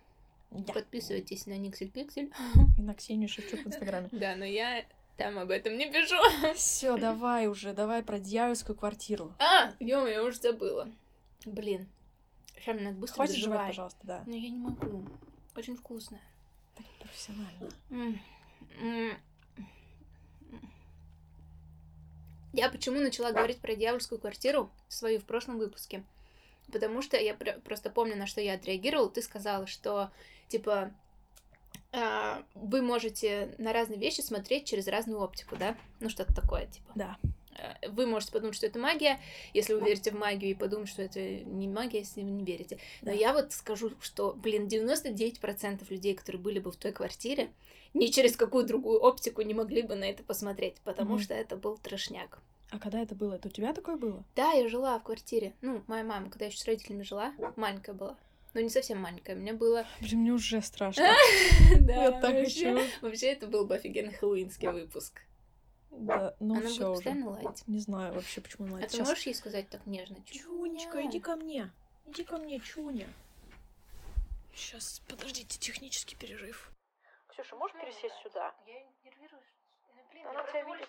Да. 0.53 0.73
Подписывайтесь 0.75 1.47
на 1.47 1.57
Никсель 1.57 1.91
Пиксель. 1.91 2.31
И 2.79 2.83
на 2.83 2.95
Ксению 2.95 3.29
Шевчук 3.29 3.61
в 3.65 3.67
Инстаграме. 3.69 4.09
Да, 4.13 4.37
но 4.37 4.45
я 4.45 4.85
там 5.17 5.39
об 5.39 5.51
этом 5.51 5.77
не 5.79 5.91
пишу. 5.91 6.17
Все, 6.55 6.97
давай 6.99 7.47
уже, 7.47 7.73
давай 7.73 8.03
про 8.03 8.19
дьявольскую 8.19 8.77
квартиру. 8.77 9.33
А, 9.39 9.73
ё 9.81 10.07
я 10.07 10.23
уже 10.23 10.39
забыла. 10.39 10.89
Блин. 11.47 11.89
Сейчас 12.57 12.79
надо 12.81 12.97
быстро 12.97 13.17
Хватит 13.17 13.35
жевать, 13.37 13.51
доживать. 13.51 13.69
пожалуйста, 13.69 13.99
да. 14.05 14.23
Но 14.27 14.37
я 14.37 14.49
не 14.51 14.59
могу. 14.59 15.05
Очень 15.57 15.77
вкусно. 15.77 16.21
Так 16.77 16.87
профессионально. 17.01 17.69
Я 22.53 22.69
почему 22.69 23.01
начала 23.01 23.33
говорить 23.33 23.59
про 23.61 23.75
дьявольскую 23.75 24.21
квартиру 24.21 24.71
свою 24.89 25.19
в 25.21 25.25
прошлом 25.25 25.59
выпуске? 25.59 26.05
Потому 26.71 27.01
что 27.03 27.17
я 27.19 27.35
пр- 27.35 27.61
просто 27.65 27.91
помню, 27.91 28.15
на 28.17 28.27
что 28.27 28.41
я 28.41 28.55
отреагировала. 28.55 29.09
Ты 29.11 29.23
сказала, 29.23 29.67
что 29.67 30.11
типа 30.53 30.93
а, 31.93 32.43
вы 32.55 32.81
можете 32.83 33.55
на 33.59 33.73
разные 33.73 33.99
вещи 33.99 34.21
смотреть 34.21 34.65
через 34.67 34.87
разную 34.87 35.21
оптику, 35.21 35.57
да? 35.57 35.77
Ну, 36.01 36.09
что-то 36.09 36.35
такое, 36.35 36.67
типа. 36.67 36.91
Да. 36.95 37.17
Э, 37.55 37.89
Вы 37.91 38.07
можете 38.07 38.33
подумать, 38.33 38.57
что 38.57 38.67
это 38.67 38.79
магия, 38.79 39.21
если 39.53 39.75
вы 39.75 39.81
верите 39.85 40.11
в 40.11 40.15
магию, 40.15 40.51
и 40.53 40.55
подумать, 40.55 40.89
что 40.89 41.03
это 41.03 41.21
не 41.21 41.69
магия, 41.69 41.99
если 41.99 42.23
вы 42.23 42.31
не 42.31 42.45
верите. 42.45 42.79
Но 43.03 43.09
Да. 43.11 43.13
я 43.13 43.33
вот 43.35 43.53
скажу, 43.53 43.93
что, 44.01 44.33
блин, 44.33 44.69
99% 44.69 45.91
людей, 45.91 46.15
которые 46.15 46.41
были 46.41 46.61
бы 46.61 46.71
в 46.73 46.77
той 46.77 46.93
квартире, 46.93 47.51
ни 47.93 48.07
через 48.07 48.37
какую 48.39 48.65
другую 48.67 48.99
оптику 49.01 49.43
не 49.43 49.53
могли 49.53 49.83
бы 49.83 49.95
на 49.95 50.05
это 50.05 50.23
посмотреть, 50.23 50.77
потому 50.85 51.15
Мгм. 51.17 51.23
что 51.23 51.35
это 51.35 51.57
был 51.57 51.77
трешняк. 51.77 52.39
А 52.71 52.79
когда 52.79 53.03
это 53.03 53.15
было? 53.15 53.35
Это 53.35 53.49
у 53.49 53.51
тебя 53.51 53.75
такое 53.75 53.97
было? 53.99 54.25
Да, 54.35 54.53
я 54.53 54.67
жила 54.67 54.99
в 54.99 55.03
квартире. 55.03 55.53
Ну, 55.61 55.83
моя 55.89 56.05
мама, 56.05 56.31
когда 56.31 56.47
я 56.47 56.51
еще 56.51 56.59
с 56.59 56.65
родителями 56.65 57.03
жила, 57.03 57.35
маленькая 57.57 57.93
была. 57.93 58.17
Ну, 58.55 58.61
не 58.61 58.69
совсем 58.69 58.99
маленькая. 59.01 59.35
Мне 59.35 59.53
было... 59.55 59.87
Блин, 60.01 60.21
мне 60.21 60.33
уже 60.33 60.61
страшно. 60.61 61.03
Да, 61.81 62.05
Я 62.05 62.11
так 62.21 62.35
вообще. 62.35 62.75
хочу. 62.75 62.91
Вообще, 63.01 63.33
это 63.33 63.47
был 63.47 63.67
бы 63.67 63.75
офигенный 63.75 64.13
хэллоуинский 64.13 64.69
выпуск. 64.69 65.23
Да, 65.91 66.35
ну 66.41 66.55
Она 66.55 66.63
будет 66.63 66.73
все 66.73 66.85
уже. 66.91 66.95
постоянно 66.95 67.31
лаять. 67.31 67.63
Не 67.67 67.79
знаю 67.79 68.15
вообще, 68.15 68.41
почему 68.41 68.67
она 68.67 68.85
А 68.85 68.89
ты 68.89 68.99
можешь 68.99 69.25
ей 69.27 69.35
сказать 69.35 69.69
так 69.69 69.87
нежно? 69.87 70.17
Чунечка, 70.25 71.05
иди 71.07 71.21
ко 71.21 71.37
мне. 71.37 71.71
Иди 72.07 72.25
ко 72.25 72.39
мне, 72.39 72.61
Чуня. 72.61 73.09
Сейчас, 74.55 75.01
подождите, 75.09 75.59
технический 75.59 76.17
перерыв. 76.17 76.71
Ксюша, 77.29 77.57
можешь 77.57 77.77
пересесть 77.81 78.15
сюда? 78.23 78.55
Я 78.67 78.81
нервируюсь. 79.05 79.45
Ну, 79.97 80.03
блин, 80.11 80.27
Она 80.27 80.41
я 80.41 80.47
тебя 80.47 80.65
видит. 80.65 80.89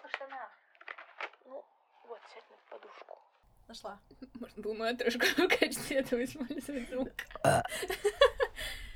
Ну, 1.45 1.63
вот, 2.08 2.19
сядь 2.34 2.49
на 2.49 2.58
подушку. 2.69 3.19
Нашла. 3.67 3.99
Можно 4.39 4.62
было 4.62 4.73
мою 4.73 4.97
трешку 4.97 5.26
в 5.26 5.47
качестве 5.47 5.97
этого 5.97 6.23
использовать 6.23 6.89
звук. 6.89 7.12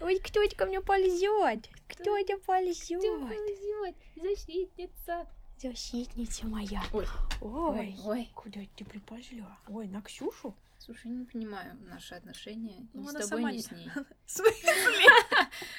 Ой, 0.02 0.20
кто 0.20 0.42
ко 0.56 0.66
мне 0.66 0.82
ползет? 0.82 1.70
Кто 1.88 2.18
это 2.18 2.38
ползет? 2.38 3.02
ползет? 3.02 3.96
Защитница. 4.16 5.28
Защитница 5.58 6.46
моя. 6.48 6.84
Ой, 6.94 7.08
Ой, 7.42 7.96
ой, 8.06 8.30
куда 8.36 8.60
ты 8.76 8.86
приползла? 8.86 9.58
Ой, 9.68 9.88
на 9.88 10.02
Ксюшу? 10.04 10.56
Слушай, 10.78 11.10
не 11.12 11.26
понимаю 11.26 11.76
наши 11.90 12.14
отношения 12.14 12.88
Ну, 12.94 13.02
ни 13.02 13.08
с 13.22 13.28
тобой, 13.28 13.54
ни 13.54 13.58
с 13.58 13.72
ней. 13.72 13.90
В 14.26 14.32
смысле? 14.32 14.72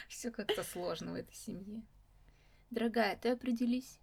Все 0.08 0.30
как-то 0.32 0.64
сложно 0.64 1.12
в 1.12 1.14
этой 1.14 1.34
семье. 1.34 1.82
Дорогая, 2.70 3.16
ты 3.16 3.30
определись 3.30 3.98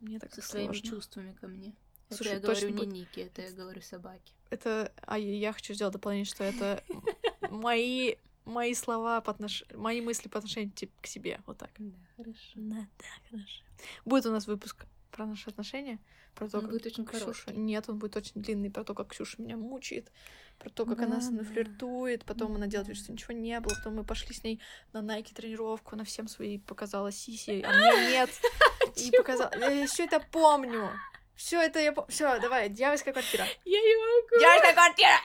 Мне 0.00 0.18
так 0.18 0.34
со 0.34 0.42
своими 0.42 0.74
чувствами 0.74 1.32
ко 1.32 1.46
мне. 1.46 1.74
Это 2.08 2.16
Слушай, 2.16 2.32
я 2.34 2.40
говорю 2.40 2.68
не 2.68 2.72
будет- 2.74 2.92
Нике, 2.92 3.22
это 3.22 3.42
я 3.42 3.50
говорю 3.52 3.80
собаке. 3.82 4.32
Это, 4.50 4.92
а 5.02 5.18
я 5.18 5.52
хочу 5.52 5.74
сделать 5.74 5.92
дополнение, 5.94 6.26
что 6.26 6.44
это 6.44 6.82
мои 7.50 8.16
мои 8.44 8.74
слова 8.74 9.20
по 9.22 9.30
отнош... 9.32 9.64
мои 9.74 10.00
мысли 10.02 10.28
по 10.28 10.38
отношению 10.38 10.70
типа, 10.70 10.92
к 11.00 11.06
себе, 11.06 11.40
вот 11.46 11.58
так. 11.58 11.70
Да, 11.78 11.96
хорошо. 12.16 12.52
Да, 12.56 12.76
да, 12.98 13.04
хорошо. 13.30 13.62
Будет 14.04 14.26
у 14.26 14.30
нас 14.30 14.46
выпуск 14.46 14.84
про 15.10 15.24
наши 15.26 15.48
отношения, 15.48 15.98
про 16.34 16.48
то, 16.48 16.58
Он 16.58 16.64
как 16.64 16.72
будет 16.72 16.86
очень 16.86 17.06
Ксюша... 17.06 17.20
короткий. 17.24 17.52
Нет, 17.52 17.88
он 17.88 17.98
будет 17.98 18.16
очень 18.16 18.42
длинный, 18.42 18.70
про 18.70 18.84
то, 18.84 18.94
как 18.94 19.08
Ксюша 19.12 19.40
меня 19.40 19.56
мучает, 19.56 20.12
про 20.58 20.68
то, 20.68 20.84
как 20.84 21.00
она 21.00 21.22
со 21.22 21.30
мной 21.30 21.44
Да, 21.44 21.48
да. 21.48 21.54
флиртует, 21.54 22.24
потом 22.26 22.54
она 22.56 22.66
делает 22.66 22.88
вид, 22.88 22.98
Да. 22.98 23.02
что 23.04 23.12
ничего 23.12 23.32
не 23.32 23.58
было, 23.60 23.74
потом 23.74 23.94
мы 23.94 24.04
пошли 24.04 24.34
с 24.34 24.44
ней 24.44 24.60
на 24.92 25.00
Найки 25.00 25.32
тренировку, 25.32 25.94
она 25.94 26.04
всем 26.04 26.28
своей 26.28 26.58
показала 26.58 27.10
сиси, 27.10 27.62
а 27.66 27.72
мне 27.72 28.10
нет. 28.10 28.30
И 28.96 29.10
показала... 29.10 29.50
Я 29.58 29.86
все 29.86 30.04
это 30.04 30.20
помню. 30.20 30.90
Все 31.34 31.60
это 31.60 31.80
я. 31.80 31.92
Все, 32.08 32.38
давай, 32.40 32.68
дьявольская 32.68 33.12
квартира. 33.12 33.44
Я 33.64 33.80
не 33.80 33.96
могу. 33.96 34.38
Дьявольская 34.38 34.72
квартира! 34.74 35.20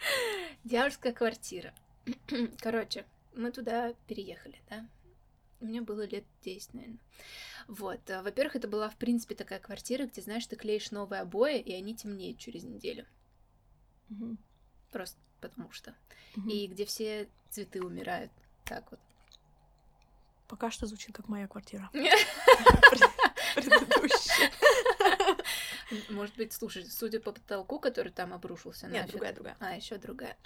Дьявольская 0.64 1.12
квартира. 1.12 1.74
Короче, 2.60 3.04
мы 3.34 3.50
туда 3.52 3.94
переехали, 4.06 4.60
да? 4.68 4.86
Мне 5.60 5.80
было 5.80 6.04
лет 6.04 6.24
10, 6.42 6.74
наверное. 6.74 6.98
Вот. 7.68 8.10
а, 8.10 8.22
Во-первых, 8.22 8.56
это 8.56 8.66
была, 8.66 8.88
в 8.88 8.96
принципе, 8.96 9.36
такая 9.36 9.60
квартира, 9.60 10.06
где, 10.06 10.20
знаешь, 10.20 10.46
ты 10.46 10.56
клеишь 10.56 10.90
новые 10.90 11.20
обои, 11.22 11.60
и 11.60 11.72
они 11.72 11.94
темнеют 11.94 12.38
через 12.38 12.64
неделю. 12.64 13.06
Мгм. 14.08 14.38
Просто 14.90 15.18
потому 15.40 15.70
что. 15.70 15.94
Мгм. 16.34 16.48
И 16.50 16.66
где 16.66 16.84
все 16.84 17.28
цветы 17.50 17.80
умирают. 17.80 18.32
Так 18.64 18.90
вот. 18.90 18.98
Пока 20.48 20.70
что 20.70 20.86
звучит 20.86 21.14
как 21.14 21.28
моя 21.28 21.46
квартира. 21.46 21.88
Предыдущая. 23.54 24.50
Может 26.10 26.36
быть, 26.36 26.52
слушай, 26.52 26.84
судя 26.86 27.20
по 27.20 27.32
потолку, 27.32 27.78
который 27.78 28.12
там 28.12 28.32
обрушился, 28.32 28.86
Нет, 28.86 28.94
нафиг. 29.02 29.12
другая, 29.12 29.32
другая. 29.34 29.56
А, 29.60 29.76
еще 29.76 29.96
другая. 29.98 30.36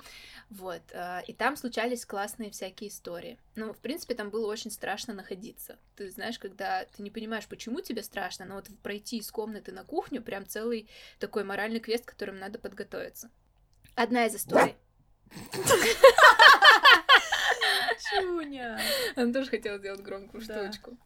Вот. 0.50 0.82
а, 0.92 1.20
И 1.26 1.32
там 1.32 1.56
случались 1.56 2.04
классные 2.04 2.50
всякие 2.50 2.90
истории. 2.90 3.38
Ну, 3.54 3.72
в 3.72 3.78
принципе, 3.78 4.14
там 4.14 4.30
было 4.30 4.46
очень 4.46 4.70
страшно 4.70 5.14
находиться. 5.14 5.78
Ты 5.96 6.10
знаешь, 6.10 6.38
когда 6.38 6.84
ты 6.84 7.02
не 7.02 7.10
понимаешь, 7.10 7.46
почему 7.46 7.80
тебе 7.80 8.02
страшно, 8.02 8.44
но 8.44 8.56
вот 8.56 8.66
пройти 8.82 9.18
из 9.18 9.30
комнаты 9.30 9.72
на 9.72 9.84
кухню 9.84 10.22
прям 10.22 10.46
целый 10.46 10.88
такой 11.18 11.44
моральный 11.44 11.80
квест, 11.80 12.04
к 12.04 12.10
которому 12.10 12.38
надо 12.38 12.58
подготовиться. 12.58 13.30
Одна 13.94 14.26
из 14.26 14.34
историй. 14.36 14.74
Чуня. 18.10 18.80
Она 19.16 19.32
тоже 19.32 19.50
хотела 19.50 19.78
сделать 19.78 20.00
громкую 20.02 20.44
Да. 20.46 20.70
штучку. 20.72 20.96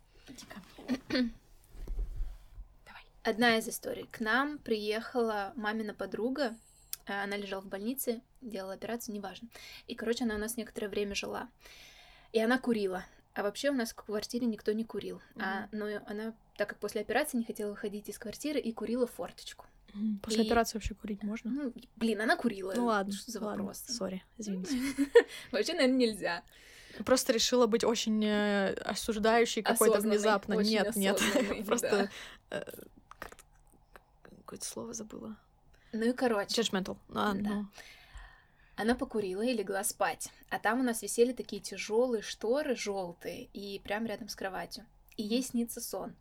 Одна 3.22 3.58
из 3.58 3.68
историй. 3.68 4.06
К 4.10 4.20
нам 4.20 4.58
приехала 4.58 5.52
мамина 5.56 5.92
подруга. 5.94 6.56
э, 7.06 7.12
Она 7.12 7.36
лежала 7.36 7.60
в 7.60 7.66
больнице, 7.66 8.22
делала 8.40 8.72
операцию, 8.74 9.14
неважно. 9.14 9.48
И, 9.86 9.94
короче, 9.94 10.24
она 10.24 10.36
у 10.36 10.38
нас 10.38 10.56
некоторое 10.56 10.88
время 10.88 11.14
жила. 11.14 11.48
И 12.32 12.40
она 12.40 12.58
курила. 12.58 13.04
А 13.34 13.42
вообще 13.42 13.70
у 13.70 13.74
нас 13.74 13.90
в 13.92 13.94
квартире 13.94 14.46
никто 14.46 14.72
не 14.72 14.84
курил. 14.84 15.20
А, 15.36 15.68
но 15.72 15.86
она, 16.06 16.34
так 16.56 16.68
как 16.70 16.78
после 16.78 17.00
операции 17.02 17.36
не 17.36 17.44
хотела 17.44 17.70
выходить 17.70 18.08
из 18.08 18.18
квартиры 18.18 18.58
и 18.58 18.72
курила 18.72 19.06
форточку. 19.06 19.66
После 20.22 20.44
И- 20.44 20.46
операции 20.46 20.78
вообще 20.78 20.94
курить 20.94 21.22
можно? 21.22 21.50
Ну, 21.50 21.72
блин, 21.96 22.20
она 22.20 22.36
курила. 22.36 22.72
Ну 22.74 22.86
ладно, 22.86 23.12
Что 23.12 23.30
за 23.32 23.40
ладно, 23.44 23.64
вопрос? 23.64 23.82
Сори, 23.86 24.22
извините. 24.38 24.70
Вообще, 25.52 25.74
наверное, 25.74 25.96
нельзя. 25.96 26.42
Просто 27.04 27.32
решила 27.32 27.66
быть 27.66 27.82
очень 27.84 28.24
э, 28.24 28.72
осуждающей 28.84 29.62
какой-то 29.62 29.98
внезапно. 30.00 30.54
Нет, 30.54 30.94
нет. 30.96 31.20
Просто 31.66 32.08
э, 32.50 32.62
какое-то 34.50 34.66
слово 34.66 34.92
забыла. 34.94 35.36
Ну 35.92 36.10
и 36.10 36.12
короче. 36.12 36.60
Judgmental. 36.60 36.96
А, 37.14 37.34
Да. 37.34 37.50
ну. 37.50 37.66
Она 38.74 38.94
покурила 38.96 39.42
и 39.42 39.52
легла 39.52 39.84
спать. 39.84 40.28
А 40.48 40.58
там 40.58 40.80
у 40.80 40.82
нас 40.82 41.02
висели 41.02 41.32
такие 41.32 41.62
тяжелые 41.62 42.22
шторы 42.22 42.74
желтые 42.74 43.44
и 43.52 43.78
прям 43.84 44.06
рядом 44.06 44.28
с 44.28 44.34
кроватью. 44.34 44.84
И 45.16 45.22
ей 45.22 45.42
снится 45.42 45.80
сон, 45.80 46.14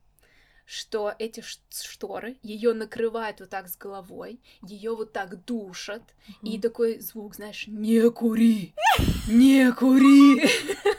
что 0.66 1.16
эти 1.18 1.42
шторы 1.72 2.38
ее 2.44 2.74
накрывают 2.74 3.40
вот 3.40 3.50
так 3.50 3.68
с 3.70 3.76
головой, 3.78 4.40
ее 4.62 4.96
вот 4.96 5.12
так 5.14 5.44
душат, 5.46 6.04
и 6.44 6.54
Мгм. 6.54 6.62
такой 6.62 7.00
звук, 7.00 7.36
знаешь, 7.36 7.66
не 7.68 8.12
кури, 8.12 8.74
не 9.28 9.72
кури. 9.72 10.44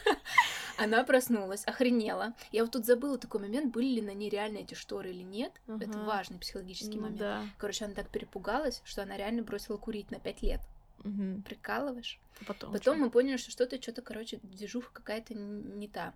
Она 0.82 1.04
проснулась, 1.04 1.64
охренела. 1.66 2.32
Я 2.52 2.62
вот 2.62 2.72
тут 2.72 2.86
забыла 2.86 3.18
такой 3.18 3.40
момент, 3.40 3.72
были 3.72 3.86
ли 3.96 4.00
на 4.02 4.14
ней 4.14 4.30
реально 4.30 4.58
эти 4.58 4.72
шторы 4.74 5.10
или 5.10 5.22
нет. 5.22 5.52
Это 5.66 5.90
Ага. 5.90 6.04
важный 6.04 6.38
психологический 6.38 6.96
Ну 6.96 7.02
момент. 7.02 7.18
да. 7.18 7.42
Короче, 7.58 7.84
она 7.84 7.94
так 7.94 8.08
перепугалась, 8.08 8.80
что 8.84 9.02
она 9.02 9.16
реально 9.16 9.42
бросила 9.42 9.76
курить 9.76 10.10
на 10.10 10.18
пять 10.18 10.40
лет. 10.42 10.60
Мгм. 11.04 11.42
Прикалываешь? 11.42 12.18
Потом. 12.46 12.72
Потом 12.72 12.98
мы 13.00 13.10
поняли, 13.10 13.36
что 13.36 13.50
что-то, 13.50 13.80
что-то, 13.80 14.00
короче, 14.02 14.38
движуха 14.42 14.90
какая-то 14.92 15.34
не 15.34 15.88
та. 15.88 16.14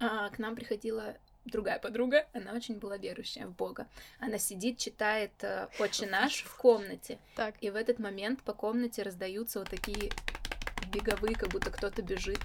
А, 0.00 0.28
к 0.30 0.38
нам 0.38 0.54
приходила 0.56 1.16
другая 1.44 1.78
подруга, 1.78 2.26
она 2.32 2.52
очень 2.52 2.78
была 2.78 2.96
верующая 2.96 3.46
в 3.46 3.54
Бога. 3.54 3.86
Она 4.18 4.36
сидит, 4.38 4.78
читает 4.78 5.32
э, 5.42 5.68
«Отче 5.78 6.06
наш» 6.06 6.42
в 6.42 6.56
комнате, 6.56 7.18
Так. 7.36 7.54
и 7.62 7.70
в 7.70 7.76
этот 7.76 7.98
момент 7.98 8.42
по 8.42 8.52
комнате 8.52 9.02
раздаются 9.02 9.60
вот 9.60 9.70
такие 9.70 10.10
беговые, 10.92 11.34
как 11.36 11.50
будто 11.50 11.70
кто-то 11.70 12.02
бежит, 12.02 12.40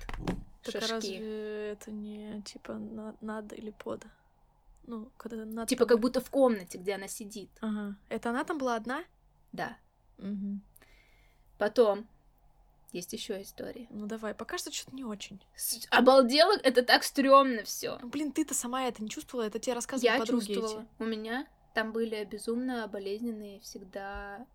Так 0.63 0.76
а 0.76 0.80
шажки. 0.82 0.91
разве 0.93 1.69
это 1.71 1.91
не 1.91 2.41
типа 2.43 2.74
на- 2.74 3.15
над 3.21 3.54
или 3.54 3.71
под? 3.71 4.06
Ну, 4.88 5.12
когда 5.17 5.45
над 5.45 5.69
Типа 5.69 5.86
как 5.86 6.00
будто 6.00 6.21
в 6.21 6.30
комнате, 6.30 6.78
где 6.78 6.95
она 6.95 7.08
сидит. 7.08 7.50
Ага. 7.62 7.95
Это 8.10 8.30
она 8.32 8.43
там 8.43 8.58
была 8.58 8.76
одна? 8.76 9.04
Да. 9.52 9.78
Мгм. 10.17 10.62
Потом 11.58 12.08
есть 12.91 13.13
еще 13.13 13.41
история. 13.41 13.88
Ну 13.89 14.06
давай, 14.08 14.34
пока 14.34 14.58
что 14.58 14.71
что-то 14.71 14.95
не 14.95 15.04
очень. 15.06 15.41
С- 15.56 15.88
Обалдела, 15.91 16.54
это 16.63 16.84
так 16.84 17.04
стрёмно 17.04 17.63
все. 17.63 17.97
Ну, 18.02 18.10
блин, 18.10 18.32
ты-то 18.32 18.54
сама 18.54 18.84
это 18.84 19.02
не 19.04 19.10
чувствовала, 19.10 19.45
это 19.47 19.60
тебе 19.60 19.74
рассказывали 19.76 20.13
Я 20.13 20.19
подруги 20.19 20.45
чувствовала. 20.54 20.82
эти. 20.82 20.89
У 21.04 21.06
меня 21.06 21.47
там 21.74 21.91
были 21.93 22.24
безумно 22.26 22.88
болезненные 22.88 23.60
всегда 23.62 24.45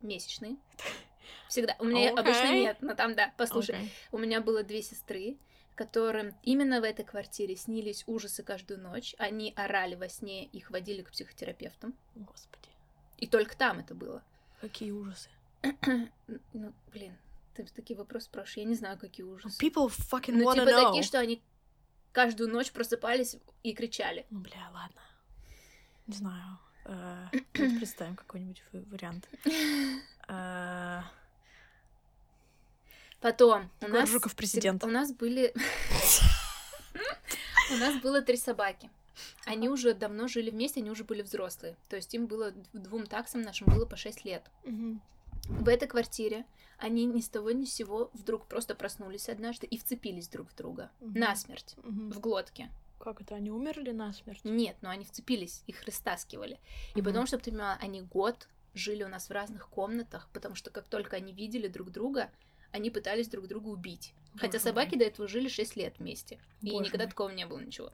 месячные. 0.00 0.56
Всегда. 1.48 1.76
У 1.78 1.84
меня 1.84 2.10
обычно 2.12 2.42
Окей. 2.44 2.60
нет, 2.62 2.78
но 2.80 2.94
там 2.94 3.14
да. 3.14 3.32
Послушай, 3.36 3.76
Окей. 3.76 3.92
у 4.12 4.18
меня 4.18 4.40
было 4.40 4.62
две 4.62 4.82
сестры, 4.82 5.36
которым 5.74 6.34
именно 6.42 6.80
в 6.80 6.84
этой 6.84 7.04
квартире 7.04 7.56
снились 7.56 8.04
ужасы 8.06 8.42
каждую 8.42 8.80
ночь. 8.80 9.14
Они 9.18 9.52
орали 9.56 9.94
во 9.94 10.08
сне, 10.08 10.44
их 10.44 10.70
водили 10.70 11.02
к 11.02 11.10
психотерапевтам. 11.10 11.94
Господи, 12.14 12.68
И 13.18 13.26
только 13.26 13.56
там 13.56 13.78
это 13.80 13.94
было. 13.94 14.22
какие 14.60 14.90
ужасы. 14.90 15.30
Ну, 16.52 16.72
блин, 16.92 17.16
ты 17.54 17.64
такие 17.64 17.96
вопросы 17.98 18.26
спрашиваешь. 18.26 18.56
Я 18.58 18.64
не 18.64 18.74
знаю, 18.74 18.98
какие 18.98 19.24
ужасы. 19.24 19.58
People 19.64 19.88
fucking 19.88 20.32
Ну, 20.32 20.52
типа 20.52 20.64
know. 20.64 20.86
такие, 20.88 21.02
что 21.02 21.18
они 21.18 21.42
каждую 22.12 22.50
ночь 22.50 22.70
просыпались 22.72 23.36
и 23.62 23.72
кричали. 23.74 24.26
Ну, 24.30 24.40
бля, 24.40 24.70
ладно. 24.72 25.00
Не 26.06 26.14
знаю. 26.16 26.58
Э, 26.84 27.26
представим 27.52 28.16
какой-нибудь 28.16 28.62
вариант. 28.72 29.28
Э, 30.28 31.02
Потом 33.20 33.68
у 33.80 33.88
нас 33.88 34.08
Жуков 34.08 34.36
президент. 34.36 34.84
У 34.84 34.86
нас 34.86 35.12
были 35.12 35.52
у 37.72 37.76
нас 37.76 38.00
было 38.00 38.22
три 38.22 38.36
собаки. 38.36 38.88
Они 39.44 39.68
уже 39.68 39.94
давно 39.94 40.28
жили 40.28 40.50
вместе, 40.50 40.80
они 40.80 40.90
уже 40.90 41.04
были 41.04 41.22
взрослые. 41.22 41.76
То 41.88 41.96
есть 41.96 42.14
им 42.14 42.26
было 42.26 42.52
двум 42.72 43.06
таксам 43.06 43.42
нашим 43.42 43.66
было 43.66 43.84
по 43.84 43.96
6 43.96 44.24
лет. 44.24 44.44
В 45.44 45.68
этой 45.68 45.88
квартире 45.88 46.46
они 46.78 47.04
ни 47.04 47.20
с 47.20 47.28
того 47.28 47.50
ни 47.50 47.64
с 47.64 47.74
сего 47.74 48.10
вдруг 48.12 48.46
просто 48.46 48.74
проснулись 48.74 49.28
однажды 49.28 49.66
и 49.66 49.78
вцепились 49.78 50.28
друг 50.28 50.50
в 50.50 50.56
друга. 50.56 50.90
Насмерть. 51.00 51.74
В 51.82 52.20
глотке. 52.20 52.70
Как 53.02 53.20
это, 53.20 53.34
они 53.34 53.50
умерли 53.50 53.90
насмерть? 53.90 54.44
Нет, 54.44 54.76
но 54.80 54.88
они 54.90 55.04
вцепились, 55.04 55.64
их 55.66 55.82
растаскивали. 55.82 56.60
И 56.94 57.00
Мгм. 57.00 57.04
потом, 57.06 57.26
чтобы 57.26 57.42
ты 57.42 57.50
понимала, 57.50 57.76
они 57.80 58.00
год 58.00 58.48
жили 58.74 59.02
у 59.02 59.08
нас 59.08 59.28
в 59.28 59.32
разных 59.32 59.68
комнатах, 59.68 60.28
потому 60.32 60.54
что 60.54 60.70
как 60.70 60.86
только 60.86 61.16
они 61.16 61.32
видели 61.32 61.66
друг 61.66 61.90
друга, 61.90 62.30
они 62.70 62.90
пытались 62.90 63.26
друг 63.28 63.48
друга 63.48 63.66
убить. 63.68 64.14
Хотя 64.36 64.52
Боже 64.52 64.60
собаки 64.64 64.90
мой. 64.90 64.98
до 65.00 65.04
этого 65.06 65.26
жили 65.26 65.48
6 65.48 65.74
лет 65.76 65.98
вместе. 65.98 66.38
И 66.60 66.70
Боже 66.70 66.84
никогда 66.84 67.04
мой. 67.04 67.10
такого 67.10 67.28
не 67.30 67.44
было 67.44 67.58
ничего. 67.58 67.92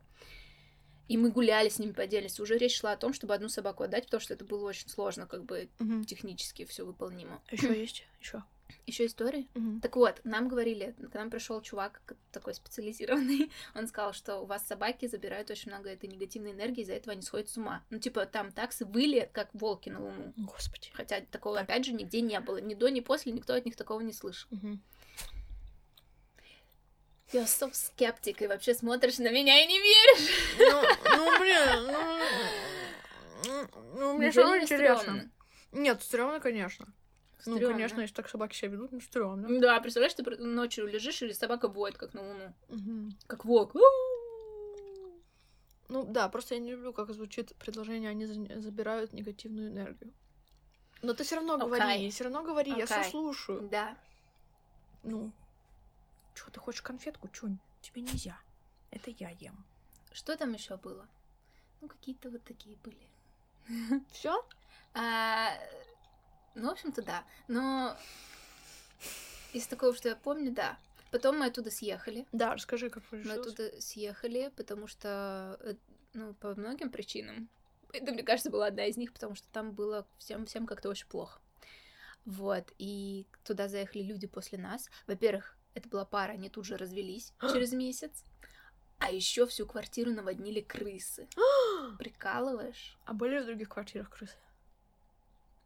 И 1.09 1.17
мы 1.17 1.31
гуляли 1.31 1.71
с 1.71 1.79
ними 1.79 1.93
по 1.93 2.03
отдельности. 2.03 2.43
Уже 2.43 2.59
речь 2.59 2.77
шла 2.79 2.93
о 2.93 2.97
том, 2.99 3.15
чтобы 3.15 3.35
одну 3.35 3.49
собаку 3.49 3.83
отдать, 3.85 4.05
потому 4.05 4.21
что 4.21 4.35
это 4.35 4.45
было 4.45 4.69
очень 4.69 4.91
сложно, 4.91 5.27
как 5.27 5.45
бы 5.47 5.71
Мгм. 5.79 6.05
технически 6.05 6.67
все 6.67 6.85
выполнимо. 6.85 7.43
Еще 7.51 7.81
есть? 7.81 8.07
Еще. 8.21 8.43
Еще 8.87 9.07
истории? 9.07 9.49
Мгм. 9.55 9.81
Так 9.81 9.97
вот, 9.97 10.21
нам 10.25 10.49
говорили, 10.49 10.95
к 11.11 11.15
нам 11.15 11.31
пришел 11.31 11.61
чувак 11.63 12.01
такой 12.33 12.55
специализированный, 12.55 13.51
он 13.75 13.87
сказал, 13.87 14.13
что 14.13 14.39
у 14.39 14.47
вас 14.47 14.67
собаки 14.67 15.07
забирают 15.07 15.51
очень 15.51 15.71
много 15.71 15.91
этой 15.91 16.09
негативной 16.09 16.53
энергии, 16.53 16.83
из-за 16.83 16.95
этого 16.95 17.13
они 17.13 17.23
сходят 17.23 17.49
с 17.49 17.57
ума. 17.57 17.83
Ну, 17.91 17.99
типа, 17.99 18.27
там 18.27 18.51
таксы 18.53 18.85
выли, 18.85 19.29
как 19.33 19.49
волки 19.53 19.89
на 19.91 20.01
луну. 20.01 20.33
Господи. 20.37 20.91
Хотя 20.93 21.21
такого, 21.21 21.57
Так. 21.57 21.65
опять 21.65 21.85
же, 21.85 21.93
нигде 21.93 22.21
не 22.21 22.41
было. 22.41 22.59
Ни 22.59 22.75
до, 22.75 22.89
ни 22.89 23.01
после 23.01 23.33
никто 23.33 23.55
от 23.55 23.65
них 23.65 23.77
такого 23.77 24.01
не 24.01 24.13
слышал. 24.13 24.49
Мгм. 24.51 24.83
You're 27.33 27.45
so 27.45 27.71
skeptic, 27.73 28.43
и 28.43 28.47
вообще 28.47 28.75
смотришь 28.75 29.19
на 29.19 29.31
меня 29.31 29.63
и 29.63 29.67
не 29.67 29.79
веришь. 29.79 30.31
Ну, 30.59 30.83
ну, 31.17 31.39
блин, 31.39 31.87
ну, 33.45 33.69
ну, 33.99 34.15
мне 34.17 34.31
все 34.31 34.41
равно 34.41 34.57
интересно. 34.59 34.99
стрёмно? 35.03 35.31
Нет, 35.73 36.03
стрёмно, 36.03 36.41
конечно. 36.41 36.87
Ну, 37.47 37.55
Стрёмно. 37.57 37.75
конечно, 37.75 38.01
если 38.01 38.15
так 38.15 38.29
собаки 38.29 38.55
себя 38.57 38.73
ведут, 38.73 38.93
ну, 38.93 39.01
стрёмно. 39.01 39.61
Да, 39.61 39.81
представляешь, 39.81 40.15
ты 40.15 40.23
ночью 40.39 40.87
лежишь, 40.87 41.23
или 41.23 41.33
собака 41.33 41.69
воет, 41.69 41.97
как 41.97 42.13
на 42.15 42.23
луну. 42.23 42.55
Мгм. 42.69 43.17
Как 43.27 43.45
волк. 43.45 43.75
Ну, 45.89 46.05
да, 46.05 46.29
просто 46.29 46.55
я 46.55 46.61
не 46.61 46.73
люблю, 46.73 46.93
как 46.93 47.11
звучит 47.13 47.55
предложение, 47.57 48.11
они 48.11 48.27
за- 48.27 48.61
забирают 48.61 49.13
негативную 49.13 49.69
энергию. 49.71 50.13
Но 51.01 51.15
ты 51.15 51.25
все 51.25 51.37
равно 51.37 51.55
Окей. 51.55 51.67
говори, 51.69 52.11
все 52.11 52.25
равно 52.25 52.43
говори, 52.43 52.73
я 52.77 52.85
все 52.87 53.05
слушаю. 53.05 53.69
Да. 53.71 53.97
Ну, 55.05 55.33
что 56.35 56.51
ты 56.51 56.61
хочешь 56.61 56.83
конфетку, 56.83 57.29
Чунь? 57.29 57.59
Тебе 57.81 58.03
нельзя. 58.03 58.39
Это 58.91 59.11
я 59.13 59.31
ем. 59.31 59.65
Что 60.13 60.37
там 60.37 60.53
еще 60.53 60.77
было? 60.77 61.07
Ну, 61.81 61.89
какие-то 61.89 62.29
вот 62.31 62.43
такие 62.45 62.77
были. 62.79 64.03
Все? 64.11 64.45
А, 64.95 65.53
ну, 66.55 66.69
в 66.69 66.73
общем-то, 66.73 67.03
да. 67.03 67.25
Но 67.47 67.97
из 69.53 69.67
такого, 69.67 69.95
что 69.95 70.09
я 70.09 70.17
помню, 70.17 70.53
да. 70.53 70.79
Потом 71.11 71.39
мы 71.39 71.47
оттуда 71.47 71.71
съехали. 71.71 72.27
Да, 72.33 72.55
расскажи, 72.55 72.91
как 72.91 73.03
Мы 73.11 73.23
получилось. 73.23 73.39
оттуда 73.39 73.81
съехали, 73.81 74.53
потому 74.57 74.87
что, 74.87 75.59
э, 75.61 75.75
ну, 76.13 76.35
по 76.35 76.55
многим 76.55 76.91
причинам. 76.91 77.49
Это, 77.93 78.13
мне 78.13 78.23
кажется, 78.23 78.51
была 78.51 78.67
одна 78.67 78.85
из 78.85 78.97
них, 78.99 79.13
потому 79.15 79.35
что 79.35 79.49
там 79.49 79.73
было 79.73 80.07
всем, 80.19 80.45
всем 80.45 80.67
как-то 80.67 80.91
очень 80.91 81.07
плохо. 81.07 81.41
Вот, 82.27 82.71
и 82.77 83.27
туда 83.45 83.69
заехали 83.69 84.03
люди 84.03 84.27
после 84.27 84.59
нас. 84.59 84.91
Во-первых, 85.07 85.57
это 85.73 85.89
была 85.89 86.05
пара, 86.05 86.33
они 86.33 86.51
тут 86.51 86.67
же 86.67 86.77
развелись 86.77 87.33
через 87.41 87.73
месяц. 87.73 88.23
А 88.99 89.11
еще 89.11 89.47
всю 89.47 89.65
квартиру 89.65 90.11
наводнили 90.11 90.61
крысы. 90.61 91.29
Прикалываешь? 91.99 92.99
А 93.07 93.15
были 93.15 93.39
в 93.39 93.47
других 93.47 93.69
квартирах 93.71 94.11
крысы? 94.11 94.35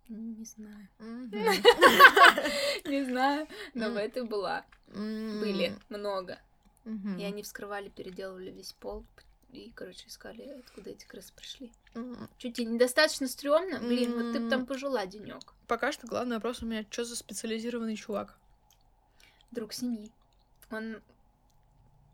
Не 0.09 0.45
знаю. 0.45 0.89
Не 2.85 3.05
знаю, 3.05 3.47
но 3.75 3.87
в 3.91 3.93
М. 3.93 3.99
этой 3.99 4.25
была. 4.25 4.65
Были 4.89 5.77
много. 5.89 6.39
И 6.85 7.23
они 7.25 7.43
вскрывали, 7.43 7.89
переделывали 7.89 8.51
весь 8.51 8.73
пол. 8.73 9.05
И, 9.51 9.71
короче, 9.75 10.09
искали, 10.09 10.61
откуда 10.61 10.91
эти 10.91 11.05
крысы 11.05 11.33
пришли. 11.35 11.71
М. 11.95 12.29
Чуть 12.39 12.57
тебе 12.57 12.67
недостаточно 12.67 13.29
стрёмно? 13.29 13.81
Блин, 13.81 14.15
вот 14.15 14.33
ты 14.33 14.39
б 14.39 14.45
М. 14.45 14.51
там 14.51 14.67
пожила 14.67 15.05
денек. 15.07 15.53
Пока 15.67 15.93
что 15.93 16.07
главный 16.07 16.37
вопрос 16.37 16.63
у 16.63 16.67
меня, 16.67 16.87
что 16.91 17.05
за 17.05 17.17
специализированный 17.17 17.97
чувак? 17.97 18.39
Друг 19.51 19.75
семьи. 19.75 20.11
Он 20.71 21.03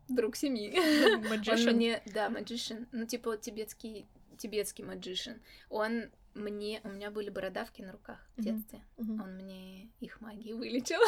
друг 0.09 0.35
семьи. 0.35 0.73
Он 1.15 1.23
Magician? 1.31 1.71
мне, 1.73 2.03
да, 2.07 2.27
magician. 2.29 2.87
Ну, 2.91 3.05
типа 3.05 3.31
вот 3.31 3.41
тибетский, 3.41 4.05
тибетский 4.37 4.83
magician. 4.83 5.39
Он 5.69 6.09
мне, 6.33 6.81
у 6.83 6.89
меня 6.89 7.11
были 7.11 7.29
бородавки 7.29 7.81
на 7.81 7.91
руках 7.91 8.17
в 8.37 8.41
детстве. 8.43 8.81
Мгм. 8.97 9.21
Он 9.21 9.35
мне 9.35 9.89
их 9.99 10.21
магией 10.21 10.53
вылечил. 10.53 10.99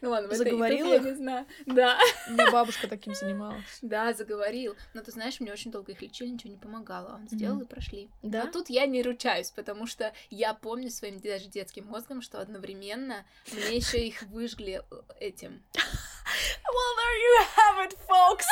Ну 0.00 0.10
ладно, 0.10 0.28
в 0.28 0.32
это- 0.32 0.44
Заговорил 0.44 0.86
тут 0.86 0.88
я 0.94 0.96
их? 0.96 1.04
не 1.04 1.14
знаю. 1.14 1.46
Да. 1.66 1.98
У 2.28 2.32
меня 2.32 2.50
бабушка 2.50 2.88
таким 2.88 3.14
занималась. 3.14 3.78
Да, 3.82 4.12
заговорил. 4.14 4.74
Но 4.94 5.02
ты 5.02 5.10
знаешь, 5.12 5.38
мне 5.40 5.52
очень 5.52 5.70
долго 5.70 5.92
их 5.92 6.00
лечили, 6.02 6.28
ничего 6.28 6.50
не 6.52 6.58
помогало. 6.58 7.14
Он 7.14 7.28
сделал 7.28 7.60
и 7.60 7.64
прошли. 7.66 8.10
Да? 8.22 8.44
Но 8.44 8.50
тут 8.50 8.68
я 8.70 8.86
не 8.86 9.02
ручаюсь, 9.02 9.50
потому 9.50 9.86
что 9.86 10.12
я 10.30 10.54
помню 10.54 10.90
своим 10.90 11.20
даже 11.20 11.46
детским 11.48 11.86
мозгом, 11.86 12.22
что 12.22 12.40
одновременно 12.40 13.24
мне 13.52 13.76
еще 13.76 13.98
их 14.06 14.22
выжгли 14.24 14.82
э, 14.90 14.94
этим. 15.20 15.62
Well, 15.74 16.92
there 16.98 17.18
you 17.20 17.46
have 17.56 17.88
it, 17.90 17.98
folks! 18.08 18.46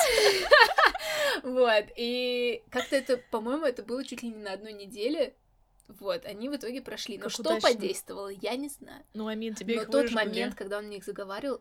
Вот. 1.42 1.85
И 1.96 2.62
как-то 2.70 2.96
это, 2.96 3.16
по-моему, 3.31 3.64
это 3.64 3.83
было 3.83 4.05
чуть 4.05 4.23
ли 4.23 4.29
не 4.31 4.42
на 4.42 4.53
одной 4.53 4.73
неделе. 4.73 5.35
Вот, 5.98 6.24
они 6.24 6.48
в 6.48 6.57
итоге 6.57 6.81
прошли. 6.83 7.16
Но 7.18 7.24
Как 7.24 7.33
что 7.33 7.42
удачно. 7.42 7.68
подействовало, 7.68 8.29
я 8.29 8.57
не 8.57 8.68
знаю. 8.68 9.05
Ну, 9.14 9.26
Амин, 9.26 9.55
тебе 9.55 9.76
Но 9.76 9.85
тот 9.87 10.11
момент, 10.12 10.55
когда 10.55 10.79
он 10.79 10.87
мне 10.87 10.98
их 10.98 11.05
заговаривал, 11.05 11.61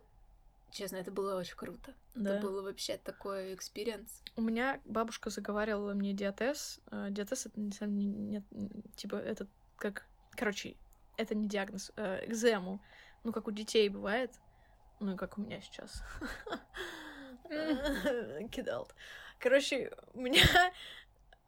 честно, 0.72 0.98
это 0.98 1.12
было 1.12 1.36
очень 1.40 1.56
круто. 1.56 1.94
Да. 2.16 2.36
Это 2.38 2.42
было 2.48 2.62
вообще 2.62 2.98
такой 2.98 3.54
experience. 3.56 4.24
У 4.36 4.42
меня 4.42 4.80
бабушка 4.86 5.30
заговаривала 5.30 5.94
мне 5.94 6.14
диатез. 6.14 6.80
Э, 6.92 7.08
Диатез 7.10 7.46
это 7.46 7.60
не 7.60 7.72
сам 7.72 7.96
не, 7.98 8.06
нет, 8.06 8.44
м, 8.52 8.70
типа 8.96 9.16
это 9.16 9.48
как, 9.78 10.06
короче, 10.32 10.76
это 11.18 11.34
не 11.36 11.48
диагноз, 11.48 11.92
э, 11.96 12.26
экзему. 12.28 12.82
Ну 13.24 13.32
как 13.34 13.48
у 13.48 13.52
детей 13.52 13.90
бывает, 13.90 14.32
ну 15.00 15.14
и 15.14 15.18
как 15.18 15.38
у 15.38 15.42
меня 15.42 15.62
сейчас. 15.62 16.04
Кидал. 18.52 18.90
Короче, 19.40 19.92
у 20.14 20.20
меня 20.22 20.44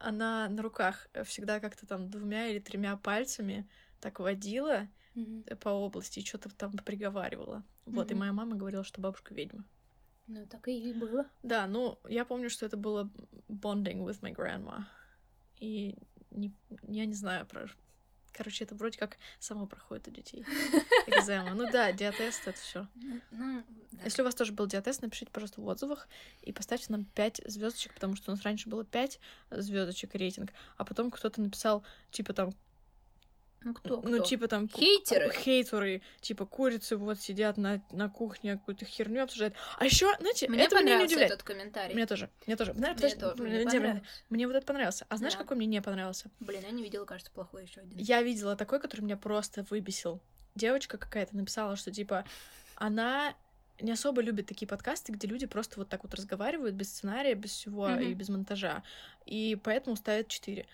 она 0.03 0.49
на 0.49 0.61
руках 0.61 1.07
всегда 1.25 1.59
как-то 1.59 1.85
там 1.85 2.09
двумя 2.09 2.47
или 2.47 2.59
тремя 2.59 2.97
пальцами 2.97 3.67
так 3.99 4.19
водила 4.19 4.87
по 5.59 5.69
области 5.69 6.19
и 6.19 6.25
что-то 6.25 6.49
там 6.49 6.71
приговаривала. 6.73 7.63
Вот, 7.85 8.11
и 8.11 8.13
Мгм. 8.13 8.19
моя 8.19 8.33
мама 8.33 8.55
говорила, 8.55 8.83
что 8.83 9.01
бабушка 9.01 9.33
ведьма. 9.33 9.65
Ну, 10.27 10.45
так 10.47 10.67
и 10.67 10.93
было. 10.93 11.25
Да, 11.43 11.67
ну, 11.67 11.99
я 12.07 12.23
помню, 12.25 12.49
что 12.49 12.65
это 12.65 12.77
было 12.77 13.09
bonding 13.49 14.05
with 14.05 14.21
my 14.21 14.33
grandma. 14.33 14.83
И 15.57 15.97
не, 16.29 16.53
я 16.87 17.05
не 17.05 17.13
знаю 17.13 17.45
про... 17.45 17.67
Короче, 18.33 18.63
это 18.63 18.75
вроде 18.75 18.97
как 18.97 19.17
само 19.39 19.67
проходит 19.67 20.07
у 20.07 20.11
детей. 20.11 20.45
Экзема. 21.07 21.53
Ну 21.53 21.69
да, 21.71 21.91
диатест— 21.91 22.41
это 22.47 22.57
все. 22.57 22.87
Ну, 22.95 23.21
ну, 23.31 23.63
да. 23.91 24.03
Если 24.05 24.21
у 24.21 24.25
вас 24.25 24.35
тоже 24.35 24.53
был 24.53 24.67
диатест, 24.67 25.01
напишите, 25.01 25.31
пожалуйста, 25.31 25.61
в 25.61 25.67
отзывах 25.67 26.07
и 26.41 26.53
поставьте 26.53 26.87
нам 26.89 27.05
5 27.05 27.41
звездочек, 27.45 27.93
потому 27.93 28.15
что 28.15 28.31
у 28.31 28.35
нас 28.35 28.43
раньше 28.43 28.69
было 28.69 28.85
5 28.85 29.19
звездочек 29.51 30.15
рейтинг, 30.15 30.51
а 30.77 30.85
потом 30.85 31.11
кто-то 31.11 31.41
написал, 31.41 31.83
типа 32.11 32.33
там, 32.33 32.53
Ну, 33.63 33.73
кто, 33.75 34.01
ну, 34.01 34.17
кто? 34.17 34.25
типа 34.25 34.47
там... 34.47 34.67
Хейтеры? 34.67 35.31
Хейтеры, 35.31 36.01
типа 36.19 36.45
курицы 36.45 36.97
вот 36.97 37.19
сидят 37.19 37.57
на, 37.57 37.79
на 37.91 38.09
кухне, 38.09 38.53
какую-то 38.53 38.85
херню 38.85 39.23
обсуждают. 39.23 39.53
А 39.77 39.85
еще, 39.85 40.11
знаете, 40.19 40.47
Мне 40.47 40.63
это 40.63 40.81
меня 40.81 40.97
не 40.97 41.05
удивляет. 41.05 41.31
этот 41.31 41.43
комментарий. 41.43 41.93
Мне 41.93 42.07
тоже, 42.07 42.29
мне 42.47 42.55
тоже. 42.55 42.73
Знаешь, 42.73 42.95
Мне 42.95 42.95
подожди, 42.95 43.19
тоже, 43.19 43.43
мне 43.43 43.63
понравился. 43.65 44.03
мне 44.29 44.47
вот 44.47 44.55
это 44.55 44.65
понравился. 44.65 45.05
А 45.09 45.17
знаешь, 45.17 45.33
Да. 45.33 45.39
какой 45.39 45.57
мне 45.57 45.67
не 45.67 45.81
понравился? 45.81 46.31
Блин, 46.39 46.61
я 46.63 46.71
не 46.71 46.81
видела, 46.81 47.05
кажется, 47.05 47.31
плохой 47.31 47.63
еще 47.65 47.81
один. 47.81 47.97
Я 47.99 48.23
видела 48.23 48.55
такой, 48.55 48.79
который 48.79 49.01
меня 49.01 49.17
просто 49.17 49.63
выбесил. 49.69 50.19
Девочка 50.55 50.97
какая-то 50.97 51.35
написала, 51.37 51.75
что 51.75 51.91
типа 51.91 52.25
она 52.75 53.35
не 53.79 53.91
особо 53.91 54.21
любит 54.21 54.47
такие 54.47 54.67
подкасты, 54.67 55.11
где 55.11 55.27
люди 55.27 55.45
просто 55.45 55.79
вот 55.79 55.87
так 55.87 56.03
вот 56.03 56.13
разговаривают 56.15 56.73
без 56.75 56.89
сценария, 56.89 57.35
без 57.35 57.51
всего 57.51 57.87
Мгм. 57.89 58.01
и 58.01 58.13
без 58.15 58.29
монтажа. 58.29 58.81
И 59.27 59.55
поэтому 59.63 59.95
ставит 59.95 60.27
4. 60.29 60.65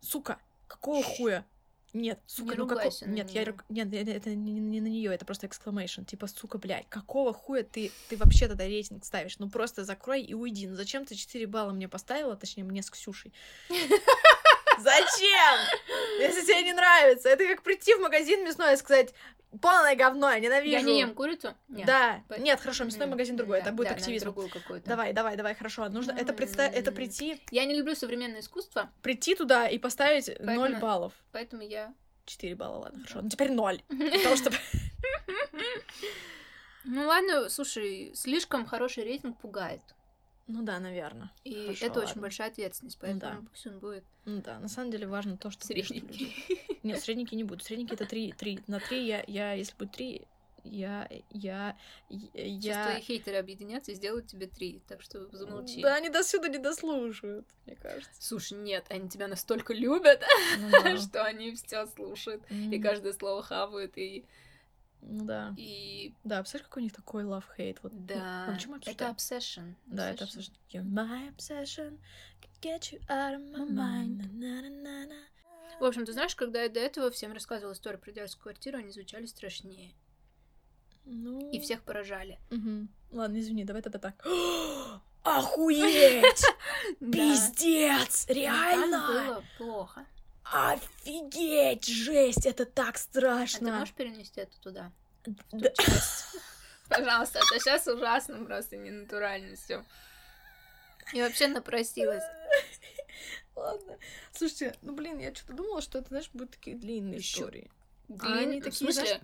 Сука, 0.00 0.38
какого 0.66 1.02
хуя? 1.02 1.44
Нет, 1.92 2.20
сука, 2.26 2.52
Не 2.52 2.56
ну 2.56 2.66
на 2.66 3.06
Нет, 3.06 3.30
я... 3.30 3.54
Нет, 3.68 3.92
это 3.92 4.10
это 4.10 4.34
не, 4.34 4.52
не 4.52 4.80
на 4.80 4.86
нее, 4.86 5.12
это 5.14 5.26
просто 5.26 5.46
exclamation. 5.46 6.04
Типа, 6.04 6.26
сука, 6.26 6.58
блядь, 6.58 6.88
какого 6.88 7.34
хуя 7.34 7.64
ты, 7.64 7.92
ты 8.08 8.16
вообще 8.16 8.48
тогда 8.48 8.64
рейтинг 8.64 9.04
ставишь? 9.04 9.38
Ну 9.38 9.50
просто 9.50 9.84
закрой 9.84 10.22
и 10.22 10.32
уйди. 10.32 10.66
Ну 10.66 10.74
зачем 10.74 11.04
ты 11.04 11.14
4 11.14 11.46
балла 11.46 11.72
мне 11.72 11.88
поставила, 11.88 12.34
точнее, 12.34 12.64
мне 12.64 12.82
с 12.82 12.90
Ксюшей? 12.90 13.32
Зачем? 14.78 15.58
Если 16.20 16.42
тебе 16.42 16.62
не 16.62 16.72
нравится. 16.72 17.28
Это 17.28 17.46
как 17.46 17.62
прийти 17.62 17.94
в 17.94 18.00
магазин 18.00 18.44
мясной 18.44 18.74
и 18.74 18.76
сказать, 18.76 19.14
полное 19.60 19.94
говно, 19.96 20.30
я 20.30 20.40
ненавижу. 20.40 20.72
Я 20.72 20.80
не 20.82 21.00
ем 21.00 21.14
курицу? 21.14 21.54
Нет. 21.68 21.86
Да. 21.86 22.22
По- 22.28 22.34
Нет, 22.40 22.60
хорошо, 22.60 22.84
мясной 22.84 23.06
магазин 23.06 23.36
другой, 23.36 23.58
да, 23.58 23.66
это 23.66 23.72
будет 23.72 23.88
да, 23.88 23.94
активизм. 23.94 24.24
другую 24.26 24.48
какую-то. 24.48 24.88
Давай, 24.88 25.12
давай, 25.12 25.36
давай, 25.36 25.54
хорошо. 25.54 25.88
Нужно 25.88 26.12
это 26.12 26.32
представить, 26.32 26.74
это 26.74 26.92
прийти, 26.92 27.40
Я 27.50 27.64
не 27.64 27.74
люблю 27.76 27.94
современное 27.94 28.40
искусство, 28.40 28.90
прийти 29.02 29.34
туда 29.34 29.68
и 29.68 29.78
поставить 29.78 30.28
0 30.28 30.36
Поэтому- 30.46 30.80
баллов. 30.80 31.12
поэтому 31.32 31.62
я... 31.62 31.92
4 32.24 32.54
балла, 32.54 32.78
ладно, 32.78 33.00
хорошо. 33.00 33.20
Ну 33.22 33.28
теперь 33.28 33.50
0. 33.50 33.82
Потому 33.88 34.36
что 34.36 34.50
Ну 36.84 37.06
ладно, 37.06 37.48
слушай, 37.48 38.12
слишком 38.14 38.66
хороший 38.66 39.04
рейтинг 39.04 39.38
пугает. 39.40 39.80
Ну 40.46 40.62
да, 40.62 40.80
наверное. 40.80 41.30
И 41.44 41.54
Хорошо, 41.66 41.86
это 41.86 41.98
очень 42.00 42.08
ладно. 42.08 42.22
большая 42.22 42.48
ответственность, 42.48 42.98
поэтому 43.00 43.42
да. 43.42 43.48
пусть 43.50 43.66
он 43.66 43.78
будет 43.78 44.04
Ну 44.24 44.40
да, 44.42 44.58
на 44.58 44.68
самом 44.68 44.90
деле 44.90 45.06
важно 45.06 45.36
то, 45.36 45.50
что 45.50 45.66
средненький. 45.66 46.34
Нет, 46.82 47.00
средненький 47.00 47.36
не 47.36 47.44
будут. 47.44 47.64
Средненький 47.64 47.94
это 47.94 48.06
3. 48.06 48.32
3. 48.32 48.60
На 48.66 48.80
3 48.80 49.06
я, 49.06 49.24
я, 49.26 49.52
если 49.52 49.74
будет 49.76 49.92
3, 49.92 50.26
я, 50.64 51.08
я, 51.30 51.76
Сейчас 52.08 52.64
я... 52.64 52.84
твои 52.86 53.00
хейтеры 53.02 53.36
объединятся 53.38 53.92
и 53.92 53.94
сделают 53.94 54.28
тебе 54.28 54.46
три, 54.46 54.80
так 54.86 55.02
что 55.02 55.26
замолчи. 55.36 55.82
Да, 55.82 55.96
они 55.96 56.08
до 56.08 56.22
сюда 56.22 56.48
не 56.48 56.58
дослушают, 56.58 57.46
мне 57.66 57.74
кажется. 57.76 58.10
Слушай, 58.20 58.58
нет, 58.58 58.84
они 58.88 59.08
тебя 59.08 59.26
настолько 59.28 59.74
любят, 59.74 60.22
Ну 60.58 60.70
да. 60.70 60.96
что 60.98 61.24
они 61.24 61.54
все 61.54 61.86
слушают 61.86 62.42
и 62.50 62.76
М. 62.76 62.82
каждое 62.82 63.12
слово 63.12 63.42
хавают 63.42 63.96
и 63.98 64.24
Ну 65.02 65.24
да. 65.24 65.54
И 65.56 66.14
Да, 66.24 66.38
представляешь, 66.38 66.68
какой 66.68 66.82
у 66.82 66.84
них 66.84 66.92
такой 66.92 67.24
love-hate? 67.24 67.78
Вот, 67.82 67.92
ну, 67.92 68.00
да, 68.06 68.46
а 68.46 68.52
почему 68.52 68.76
это 68.76 69.06
obsession. 69.06 69.74
Да, 69.86 70.10
это 70.10 70.24
obsession. 70.24 70.52
You're 70.70 70.84
my 70.84 71.34
obsession. 71.34 71.98
Get 72.60 72.92
you 72.92 73.00
out 73.08 73.34
of 73.34 73.50
my 73.50 73.68
mind. 73.68 74.22
На-на-на-на-на. 74.32 75.16
В 75.80 75.84
общем, 75.84 76.06
ты 76.06 76.12
знаешь, 76.12 76.36
когда 76.36 76.62
я 76.62 76.68
до 76.68 76.78
этого 76.78 77.10
всем 77.10 77.32
рассказывала 77.32 77.72
историю 77.72 78.00
про 78.00 78.12
детскую 78.12 78.42
квартиру, 78.44 78.78
они 78.78 78.90
звучали 78.90 79.26
страшнее. 79.26 79.92
Ну... 81.04 81.50
И 81.50 81.58
всех 81.58 81.82
поражали. 81.82 82.38
Мгм. 82.50 82.88
Ладно, 83.10 83.40
извини, 83.40 83.64
давай 83.64 83.82
тогда 83.82 83.98
так. 83.98 84.24
Охуеть! 85.24 86.44
Пиздец! 87.00 88.26
Там 88.26 88.36
Реально! 88.36 89.06
было 89.08 89.44
плохо. 89.58 90.06
Офигеть! 90.52 91.86
Жесть! 91.86 92.46
Это 92.46 92.66
так 92.66 92.88
А 92.90 92.92
ты 92.92 92.98
страшно! 92.98 93.72
можешь 93.78 93.94
перенести 93.94 94.40
это 94.40 94.58
туда? 94.60 94.92
в 95.22 95.24
ту 95.24 95.36
Да. 95.52 95.70
Пожалуйста, 96.88 97.38
это 97.38 97.58
сейчас 97.60 97.86
ужасно, 97.86 98.44
просто 98.44 98.76
ненатурально 98.76 99.56
все. 99.56 99.82
Я 101.14 101.24
вообще 101.26 101.46
напросилась. 101.48 102.22
Ладно. 103.56 103.96
Слушайте, 104.32 104.74
ну 104.82 104.92
блин, 104.94 105.18
я 105.18 105.34
что-то 105.34 105.54
думала, 105.54 105.80
что 105.80 105.98
это, 105.98 106.08
знаешь, 106.08 106.28
будут 106.34 106.50
такие 106.52 106.76
длинные 106.76 107.16
Ещё 107.16 107.40
истории. 107.42 107.70
Длин- 108.08 108.38
они 108.38 108.60
в 108.60 108.64
такие, 108.64 108.78
смысле? 108.78 109.04
знаешь, 109.06 109.20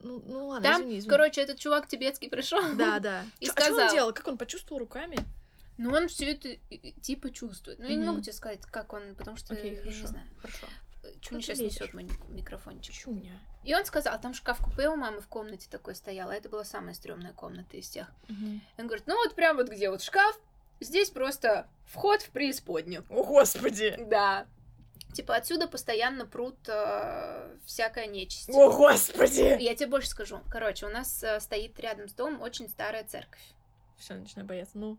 Ну, 0.00 0.22
ну 0.26 0.46
ладно, 0.48 0.66
Там, 0.68 0.80
извини, 0.82 0.98
извини. 1.00 1.10
короче, 1.10 1.40
этот 1.42 1.58
чувак 1.58 1.86
тибетский 1.86 2.30
пришел. 2.30 2.62
Да, 2.76 2.98
да. 2.98 3.24
И 3.40 3.46
Чё- 3.46 3.52
а 3.54 3.60
что 3.60 3.70
он 3.70 3.74
сказал. 3.76 3.94
делал? 3.94 4.12
Как 4.14 4.26
он 4.28 4.38
почувствовал 4.38 4.78
руками? 4.80 5.18
Ну, 5.82 5.94
он 5.94 6.08
все 6.08 6.32
это 6.32 6.56
типа 7.00 7.30
чувствует. 7.30 7.78
Ну, 7.78 7.86
я 7.86 7.94
не 7.94 8.04
могу 8.04 8.20
тебе 8.20 8.34
сказать, 8.34 8.60
как 8.66 8.92
он, 8.92 9.14
потому 9.14 9.38
что 9.38 9.54
Окей, 9.54 9.76
я 9.76 9.80
хорошо. 9.80 10.00
не 10.00 10.06
знаю. 10.08 10.26
Хорошо. 10.42 10.66
Ты 11.02 11.40
сейчас 11.40 11.58
несет 11.58 11.94
мой 11.94 12.06
микрофончик. 12.28 12.94
Чуня. 12.94 13.40
И 13.64 13.74
он 13.74 13.86
сказал, 13.86 14.20
там 14.20 14.34
шкаф-купе 14.34 14.90
у 14.90 14.96
мамы 14.96 15.22
в 15.22 15.26
комнате 15.28 15.68
такой 15.70 15.94
стоял, 15.94 16.28
а 16.28 16.34
это 16.34 16.50
была 16.50 16.64
самая 16.64 16.92
стрёмная 16.92 17.32
комната 17.32 17.78
из 17.78 17.88
тех. 17.88 18.12
Мгм. 18.28 18.60
Он 18.76 18.86
говорит, 18.86 19.06
ну 19.06 19.14
вот 19.16 19.34
прям 19.34 19.56
вот 19.56 19.70
где 19.70 19.88
вот 19.88 20.02
шкаф, 20.02 20.38
здесь 20.80 21.08
просто 21.08 21.66
вход 21.86 22.20
в 22.20 22.28
преисподнюю. 22.28 23.06
О, 23.08 23.24
господи! 23.24 23.96
Да. 24.06 24.46
Типа 25.14 25.34
отсюда 25.34 25.66
постоянно 25.66 26.26
прут 26.26 26.58
э, 26.68 27.56
всякая 27.64 28.06
нечисть. 28.06 28.50
О, 28.50 28.70
господи! 28.70 29.56
Я 29.62 29.74
тебе 29.74 29.86
больше 29.88 30.08
скажу. 30.08 30.40
Короче, 30.50 30.84
у 30.84 30.90
нас 30.90 31.22
э, 31.22 31.40
стоит 31.40 31.80
рядом 31.80 32.06
с 32.06 32.12
домом 32.12 32.42
очень 32.42 32.68
старая 32.68 33.04
церковь. 33.04 33.40
Все, 33.96 34.14
начинаю 34.14 34.46
бояться. 34.46 34.78
Ну, 34.78 34.98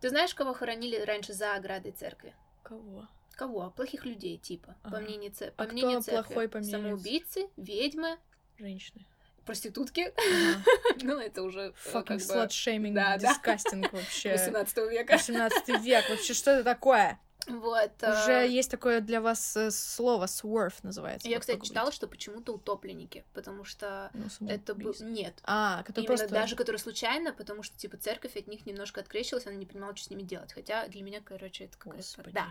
Ты 0.00 0.08
знаешь, 0.08 0.34
кого 0.34 0.54
хоронили 0.54 0.96
раньше 0.96 1.32
за 1.32 1.54
оградой 1.54 1.92
церкви? 1.92 2.32
кого? 2.62 3.08
Кого? 3.36 3.70
Плохих 3.70 4.06
людей, 4.06 4.36
типа. 4.38 4.74
По 4.82 4.88
Ага. 4.88 5.00
мнению, 5.00 5.30
це- 5.30 5.50
по 5.50 5.62
А 5.62 5.66
кто 5.66 5.72
мнению 5.72 6.00
церкви. 6.02 6.22
плохой, 6.34 6.48
по 6.48 6.58
мнению 6.58 6.96
Самоубийцы, 6.96 7.48
ведьмы, 7.56 8.16
Женщины. 8.58 9.04
проститутки. 9.46 10.12
Ага. 10.16 10.62
ну, 11.02 11.18
это 11.18 11.42
уже 11.42 11.60
э, 11.60 11.72
Fucking 11.92 12.04
как 12.04 12.18
бы 12.18 12.22
slut-shaming, 12.22 12.92
да, 12.94 13.16
да. 13.18 13.32
disgusting 13.34 13.90
вообще. 13.92 14.32
18 14.36 14.76
века. 14.90 15.12
18 15.16 15.68
век. 15.82 16.08
Вообще, 16.10 16.34
что 16.34 16.50
это 16.50 16.64
такое? 16.64 17.18
Вот. 17.50 17.90
э, 18.00 18.12
Уже 18.12 18.48
есть 18.48 18.70
такое 18.70 19.00
для 19.00 19.20
вас 19.20 19.56
э, 19.56 19.70
слово 19.70 20.24
swerve 20.24 20.74
называется. 20.82 21.28
Я, 21.28 21.36
Вот 21.36 21.40
кстати, 21.40 21.64
читала, 21.66 21.92
что 21.92 22.06
почему-то 22.06 22.54
утопленники, 22.54 23.24
потому 23.34 23.64
что 23.64 24.10
Ну, 24.14 24.48
это 24.48 24.74
был... 24.74 24.94
Нет. 25.00 25.34
А, 25.44 25.82
который 25.82 26.04
Именно 26.04 26.16
просто... 26.18 26.28
даже 26.34 26.56
которые 26.56 26.78
случайно, 26.78 27.32
потому 27.32 27.62
что, 27.62 27.76
типа, 27.76 27.96
церковь 27.96 28.36
от 28.36 28.46
них 28.46 28.66
немножко 28.66 29.00
открещилась, 29.00 29.46
она 29.46 29.56
не 29.56 29.66
понимала, 29.66 29.94
что 29.96 30.06
с 30.06 30.10
ними 30.10 30.22
делать. 30.22 30.52
Хотя 30.52 30.86
для 30.88 31.02
меня, 31.02 31.20
короче, 31.20 31.64
это 31.64 31.76
какая-то... 31.78 32.30
Да. 32.32 32.46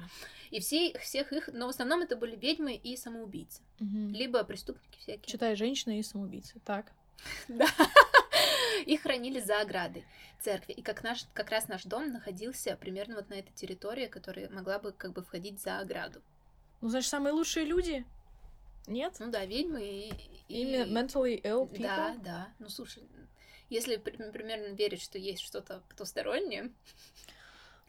И 0.51 0.59
все, 0.59 0.97
всех 0.99 1.31
их... 1.33 1.49
Но 1.53 1.67
в 1.67 1.69
основном 1.69 2.01
это 2.01 2.15
были 2.15 2.35
ведьмы 2.35 2.75
и 2.75 2.95
самоубийцы. 2.97 3.61
Мгм. 3.79 4.13
Либо 4.13 4.43
преступники 4.43 4.97
всякие. 4.99 5.25
Читай 5.31 5.55
женщины 5.55 5.99
и 5.99 6.03
самоубийцы. 6.03 6.59
Так. 6.65 6.91
Да. 7.47 7.67
Их 8.89 9.01
хранили 9.03 9.39
за 9.39 9.61
оградой 9.61 10.03
церкви. 10.39 10.73
И 10.73 10.81
как, 10.81 11.03
наш, 11.03 11.25
как 11.33 11.51
раз 11.51 11.67
наш 11.67 11.83
дом 11.83 12.11
находился 12.11 12.75
примерно 12.75 13.15
вот 13.17 13.29
на 13.29 13.35
этой 13.35 13.53
территории, 13.53 14.07
которая 14.07 14.49
могла 14.49 14.79
бы 14.79 14.91
как 14.91 15.13
бы 15.13 15.21
входить 15.21 15.61
за 15.61 15.79
ограду. 15.79 16.21
Ну, 16.81 16.89
значит, 16.89 17.09
самые 17.09 17.33
лучшие 17.33 17.65
люди? 17.65 18.03
Нет? 18.87 19.17
Ну 19.19 19.29
да, 19.29 19.45
ведьмы 19.45 19.83
и... 19.85 20.09
и- 20.47 20.61
Именно 20.61 20.99
mentally 20.99 21.39
ill 21.43 21.69
people? 21.69 21.83
Да, 21.83 22.15
да. 22.23 22.49
Ну 22.57 22.69
слушай, 22.69 23.03
если 23.69 23.97
при- 23.97 24.31
примерно 24.31 24.73
верить, 24.73 25.03
что 25.03 25.19
есть 25.19 25.43
что-то 25.43 25.83
потустороннее... 25.89 26.71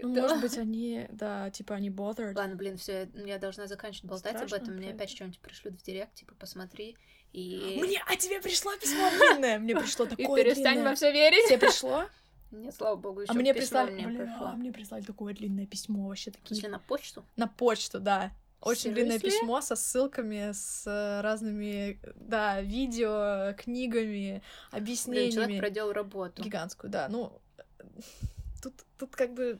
Ну, 0.03 0.15
то- 0.15 0.21
может 0.23 0.41
быть, 0.41 0.57
они, 0.59 1.07
да, 1.11 1.51
типа, 1.51 1.75
они 1.75 1.91
bothered. 1.91 2.35
Ладно, 2.37 2.57
блин, 2.57 2.77
все, 2.77 3.09
я 3.15 3.39
должна 3.39 3.67
заканчивать 3.67 4.09
болтать 4.11 4.37
об 4.37 4.49
Страшно 4.49 4.65
этом. 4.65 4.77
Мне 4.77 4.91
опять 4.91 5.11
что-нибудь 5.11 5.39
пришлют 5.41 5.81
в 5.81 5.83
директ, 5.83 6.15
типа, 6.15 6.35
посмотри. 6.39 6.97
И, 7.33 7.79
Мне, 7.81 8.03
а 8.07 8.17
тебе 8.17 8.41
пришло 8.41 8.77
письмо 8.77 9.09
длинное? 9.11 9.59
Мне 9.59 9.77
пришло 9.77 10.05
и 10.07 10.09
такое 10.09 10.43
перестань 10.43 10.75
длинное. 10.75 10.91
во 10.91 10.95
все 10.97 11.13
верить. 11.13 11.49
Тебе 11.49 11.59
пришло? 11.59 12.05
Нет, 12.51 12.75
слава 12.75 12.97
богу, 12.97 13.21
еще 13.21 13.31
А 13.31 13.35
мне 13.35 13.55
прислали, 13.55 13.93
мне 13.93 14.09
бля, 14.09 14.25
пришло. 14.25 14.49
мне 14.55 14.73
прислали 14.73 15.03
такое 15.03 15.35
длинное 15.35 15.67
письмо, 15.67 16.09
вообще 16.09 16.33
Если 16.35 16.55
такие. 16.55 16.69
на 16.69 16.81
почту. 16.81 17.25
На 17.37 17.47
почту, 17.47 18.01
да. 18.01 18.33
Очень 18.61 18.93
длинное 18.93 19.19
Seriously? 19.19 19.21
письмо 19.23 19.61
со 19.63 19.77
ссылками, 19.77 20.51
с 20.53 20.85
э, 20.87 21.21
разными, 21.23 21.99
да, 22.17 22.61
видео, 22.61 23.55
книгами, 23.57 24.03
Блин, 24.11 24.43
человек 24.43 24.73
объяснениями. 24.73 25.59
проделал 25.61 25.93
работу. 25.93 26.43
Гигантскую, 26.43 26.91
да. 26.91 27.09
Ну, 27.09 27.41
тут, 28.63 28.75
тут 28.99 29.15
как 29.17 29.33
бы 29.35 29.59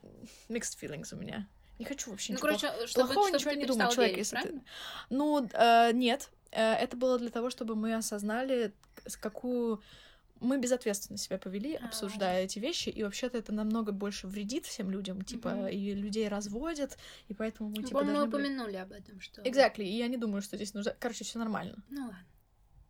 mixed 0.49 0.79
feelings 0.81 1.15
у 1.15 1.17
меня. 1.17 1.47
Не 1.79 1.85
хочу 1.87 2.11
вообще 2.11 2.33
Ну, 2.33 2.37
ничего 2.39 2.47
короче, 2.49 2.67
плохого. 2.69 2.87
чтобы, 2.87 3.07
плохого 3.07 3.27
чтобы 3.29 3.39
ничего 3.39 3.53
не 3.53 3.63
перестал 3.67 3.93
человек, 3.93 4.17
верить, 4.17 4.33
если 4.33 4.49
ты-? 4.49 4.63
Ну, 5.11 5.49
э, 5.53 5.93
нет. 5.93 6.29
Э, 6.53 6.75
Это 6.75 6.97
было 6.97 7.19
для 7.19 7.31
того, 7.31 7.49
чтобы 7.51 7.75
мы 7.75 7.95
осознали, 7.95 8.73
какую 9.21 9.81
мы 10.41 10.59
безответственно 10.59 11.19
себя 11.19 11.37
повели, 11.39 11.75
А. 11.77 11.87
обсуждая 11.87 12.45
эти 12.45 12.59
вещи, 12.59 12.89
и 12.89 13.03
вообще-то 13.03 13.37
это 13.39 13.53
намного 13.53 13.93
больше 13.93 14.27
вредит 14.27 14.65
всем 14.67 14.91
людям, 14.91 15.23
типа, 15.23 15.51
Мгм. 15.51 15.69
и 15.69 15.95
людей 15.95 16.29
разводят, 16.29 16.97
и 17.29 17.35
поэтому 17.35 17.69
мы, 17.71 17.83
типа, 17.83 18.03
мы 18.05 18.27
упомянули 18.27 18.77
об 18.77 18.93
этом, 18.93 19.21
что... 19.21 19.43
Exactly, 19.43 19.85
и 19.85 19.97
я 19.99 20.09
не 20.09 20.17
думаю, 20.17 20.41
что 20.43 20.57
здесь 20.57 20.73
нужно... 20.75 20.95
Короче, 20.99 21.25
все 21.25 21.39
нормально. 21.39 21.77
Ну 21.91 22.03
ладно. 22.03 22.19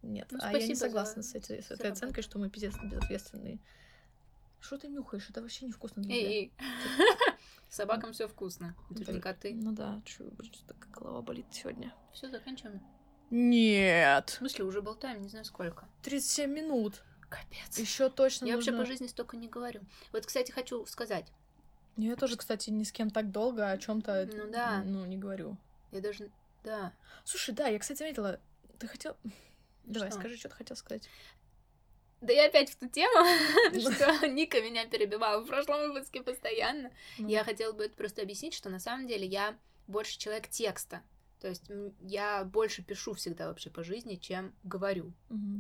Нет, 0.03 0.29
Ну, 0.31 0.39
а 0.43 0.53
я 0.57 0.67
не 0.67 0.75
согласна 0.77 1.23
за- 1.23 1.29
с, 1.31 1.35
этой, 1.35 1.63
с 1.63 1.69
за 1.69 1.75
этой 1.75 1.83
работу. 1.85 1.93
оценкой, 2.05 2.23
что 2.23 2.39
мы 2.39 2.49
пиздец 2.51 2.75
безответственные. 2.83 3.59
Что 4.61 4.79
ты 4.79 4.89
нюхаешь? 4.89 5.29
Это 5.31 5.41
вообще 5.41 5.67
невкусно 5.67 6.03
для. 6.03 6.15
Эй. 6.15 6.53
Собакам 7.71 8.13
все 8.13 8.29
вкусно. 8.29 8.77
Не 8.91 9.21
коты. 9.21 9.55
Ну 9.55 9.73
да, 9.73 10.03
блин, 10.19 10.53
что 10.53 10.75
голова 10.93 11.23
болит 11.23 11.47
сегодня. 11.51 11.95
Все, 12.13 12.29
заканчиваем. 12.29 12.81
В 13.31 13.33
Нет. 13.33 14.31
смысле, 14.31 14.65
уже 14.65 14.83
болтаем, 14.83 15.23
не 15.23 15.29
знаю 15.29 15.45
сколько. 15.45 15.89
37 16.03 16.51
минут. 16.51 17.03
Капец. 17.29 17.79
Еще 17.79 18.11
точно 18.11 18.47
Я 18.47 18.57
нужно... 18.57 18.73
вообще 18.73 18.83
по 18.85 18.87
жизни 18.91 19.07
столько 19.07 19.37
не 19.37 19.49
говорю. 19.49 19.83
Вот, 20.13 20.27
кстати, 20.27 20.51
хочу 20.51 20.85
сказать. 20.87 21.33
Я 21.97 22.17
тоже, 22.17 22.37
кстати, 22.37 22.71
ни 22.71 22.83
с 22.83 22.91
кем 22.91 23.11
так 23.11 23.31
долго 23.31 23.71
о 23.71 23.79
чем-то, 23.79 24.29
Ну 24.33 24.51
да. 24.51 24.83
ну, 24.85 25.05
не 25.07 25.17
говорю. 25.17 25.57
Я 25.93 26.01
даже... 26.01 26.31
Да. 26.65 26.93
Слушай, 27.25 27.55
да, 27.55 27.69
я, 27.69 27.79
кстати, 27.79 27.99
заметила, 27.99 28.41
ты 28.79 28.89
хотел... 28.89 29.17
Давай, 29.85 30.11
Что? 30.11 30.19
скажи, 30.19 30.37
что 30.37 30.49
ты 30.49 30.57
хотел 30.57 30.77
сказать. 30.77 31.09
Да 32.21 32.33
я 32.33 32.47
опять 32.47 32.71
в 32.71 32.77
ту 32.77 32.89
тему, 32.89 33.25
что 33.81 34.27
Ника 34.29 34.61
меня 34.61 34.87
перебивала 34.87 35.41
в 35.43 35.47
прошлом 35.47 35.93
выпуске 35.93 36.23
постоянно. 36.23 36.91
Ну, 37.19 37.29
Я 37.29 37.45
хотела 37.45 37.73
бы 37.73 37.85
это 37.85 37.97
просто 37.97 38.23
объяснить, 38.23 38.55
что 38.55 38.69
на 38.69 38.79
самом 38.79 39.07
деле 39.07 39.27
я 39.27 39.57
больше 39.87 40.19
человек 40.19 40.49
текста. 40.49 41.03
То 41.41 41.49
есть 41.49 41.71
я 42.03 42.45
больше 42.45 42.83
пишу 42.83 43.15
всегда 43.15 43.49
вообще 43.49 43.71
по 43.71 43.83
жизни, 43.83 44.17
чем 44.17 44.55
говорю. 44.63 45.13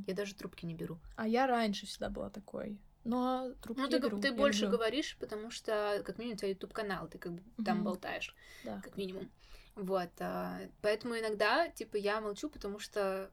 Я 0.06 0.12
даже 0.14 0.34
трубки 0.34 0.66
не 0.66 0.74
беру. 0.74 0.98
А 1.16 1.26
я 1.26 1.46
раньше 1.46 1.86
всегда 1.86 2.10
была 2.10 2.28
такой. 2.28 2.78
Но 3.04 3.52
трубки 3.62 3.80
Ну, 3.80 3.88
ты, 3.88 3.98
беру, 3.98 4.20
ты 4.20 4.30
больше 4.32 4.62
люблю. 4.64 4.76
говоришь, 4.76 5.16
потому 5.18 5.50
что, 5.50 6.02
как 6.04 6.18
минимум, 6.18 6.34
у 6.34 6.38
тебя 6.38 6.48
YouTube 6.50 6.74
канал, 6.74 7.08
ты 7.08 7.16
как 7.16 7.32
бы 7.32 7.42
там 7.64 7.76
Мгм. 7.78 7.84
болтаешь, 7.84 8.36
Да. 8.62 8.78
как 8.84 8.98
минимум. 8.98 9.30
Вот, 9.74 10.10
а, 10.18 10.60
поэтому 10.82 11.18
иногда, 11.18 11.68
типа, 11.70 11.96
я 11.96 12.20
молчу, 12.20 12.50
потому 12.50 12.78
что 12.78 13.30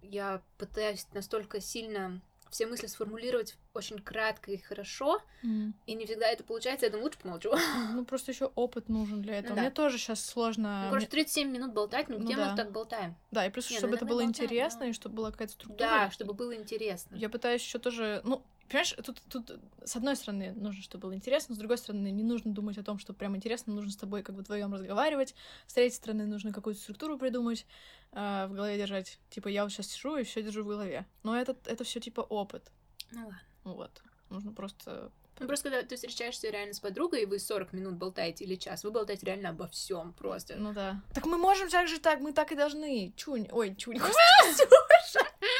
я 0.00 0.40
пытаюсь 0.56 1.06
настолько 1.12 1.60
сильно 1.60 2.22
все 2.50 2.66
мысли 2.66 2.86
сформулировать 2.86 3.56
очень 3.74 3.98
кратко 3.98 4.50
и 4.50 4.56
хорошо, 4.58 5.22
Мгм. 5.42 5.74
и 5.86 5.94
не 5.94 6.04
всегда 6.06 6.26
это 6.28 6.42
получается, 6.44 6.86
я 6.86 6.90
думаю, 6.90 7.04
лучше 7.06 7.18
помолчу. 7.18 7.52
Ну, 7.94 8.04
просто 8.04 8.32
еще 8.32 8.46
опыт 8.54 8.88
нужен 8.88 9.22
для 9.22 9.38
этого. 9.38 9.50
Ну 9.50 9.56
да. 9.56 9.62
Мне 9.62 9.70
тоже 9.70 9.98
сейчас 9.98 10.24
сложно. 10.24 10.82
Ну, 10.84 10.88
короче, 10.90 11.06
Мне- 11.06 11.10
37 11.10 11.50
минут 11.50 11.72
болтать, 11.72 12.08
ну, 12.08 12.18
Ну 12.18 12.24
где 12.24 12.36
да. 12.36 12.50
мы 12.50 12.56
так 12.56 12.72
болтаем? 12.72 13.16
Да, 13.30 13.46
и 13.46 13.50
плюс, 13.50 13.70
Не, 13.70 13.76
чтобы 13.78 13.92
ну, 13.92 13.96
это 13.96 14.04
было 14.04 14.22
болтаем, 14.22 14.30
интересно, 14.30 14.80
да. 14.80 14.86
и 14.86 14.92
чтобы 14.92 15.14
была 15.16 15.30
какая-то 15.30 15.52
структура. 15.54 15.78
Да, 15.88 16.10
чтобы 16.10 16.34
было 16.34 16.54
интересно. 16.54 17.14
Я 17.16 17.28
пытаюсь 17.28 17.62
еще 17.62 17.78
тоже, 17.78 18.20
ну, 18.24 18.42
понимаешь, 18.70 18.94
тут, 19.04 19.20
тут 19.28 19.60
с 19.84 19.96
одной 19.96 20.16
стороны 20.16 20.52
нужно, 20.52 20.82
чтобы 20.82 21.02
было 21.02 21.14
интересно, 21.14 21.54
с 21.54 21.58
другой 21.58 21.78
стороны 21.78 22.10
не 22.10 22.22
нужно 22.22 22.52
думать 22.52 22.78
о 22.78 22.84
том, 22.84 22.98
что 22.98 23.12
прям 23.12 23.36
интересно, 23.36 23.74
нужно 23.74 23.90
с 23.90 23.96
тобой 23.96 24.22
как 24.22 24.34
бы 24.34 24.42
вдвоем 24.42 24.72
разговаривать, 24.72 25.34
с 25.66 25.74
третьей 25.74 25.96
стороны 25.96 26.26
нужно 26.26 26.52
какую-то 26.52 26.80
структуру 26.80 27.18
придумать, 27.18 27.66
а, 28.12 28.46
в 28.46 28.52
голове 28.52 28.76
держать. 28.76 29.18
Типа 29.30 29.48
я 29.48 29.64
вот 29.64 29.72
сейчас 29.72 29.88
сижу 29.88 30.16
и 30.16 30.24
все 30.24 30.42
держу 30.42 30.64
в 30.64 30.68
голове. 30.68 31.06
Но 31.22 31.38
это, 31.38 31.56
это 31.66 31.84
все 31.84 32.00
типа 32.00 32.20
опыт. 32.22 32.70
Ну 33.12 33.20
ладно. 33.20 33.40
Вот. 33.64 34.02
Нужно 34.30 34.52
просто... 34.52 35.10
Ну, 35.38 35.46
просто 35.46 35.70
когда 35.70 35.86
ты 35.86 35.96
встречаешься 35.96 36.50
реально 36.50 36.74
с 36.74 36.80
подругой, 36.80 37.22
и 37.22 37.26
вы 37.26 37.38
40 37.38 37.72
минут 37.72 37.94
болтаете 37.94 38.44
или 38.44 38.56
час, 38.56 38.84
вы 38.84 38.90
болтаете 38.90 39.24
реально 39.26 39.50
обо 39.50 39.68
всем 39.68 40.12
просто. 40.12 40.56
Ну 40.56 40.74
да. 40.74 41.00
Так 41.14 41.24
мы 41.24 41.38
можем 41.38 41.70
так 41.70 41.88
же 41.88 41.98
так, 41.98 42.20
мы 42.20 42.32
так 42.32 42.52
и 42.52 42.56
должны. 42.56 43.14
Чунь. 43.16 43.48
Ой, 43.50 43.74
чунь. 43.74 43.98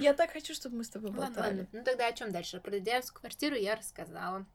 Я 0.00 0.14
так 0.14 0.32
хочу, 0.32 0.54
чтобы 0.54 0.78
мы 0.78 0.84
с 0.84 0.90
тобой 0.90 1.10
болтали. 1.10 1.58
ладно. 1.58 1.68
Ну 1.72 1.84
тогда 1.84 2.06
о 2.08 2.12
чем 2.12 2.32
дальше? 2.32 2.60
Про 2.60 2.72
Дедяевскую 2.72 3.20
квартиру 3.20 3.56
я 3.56 3.76
рассказала. 3.76 4.46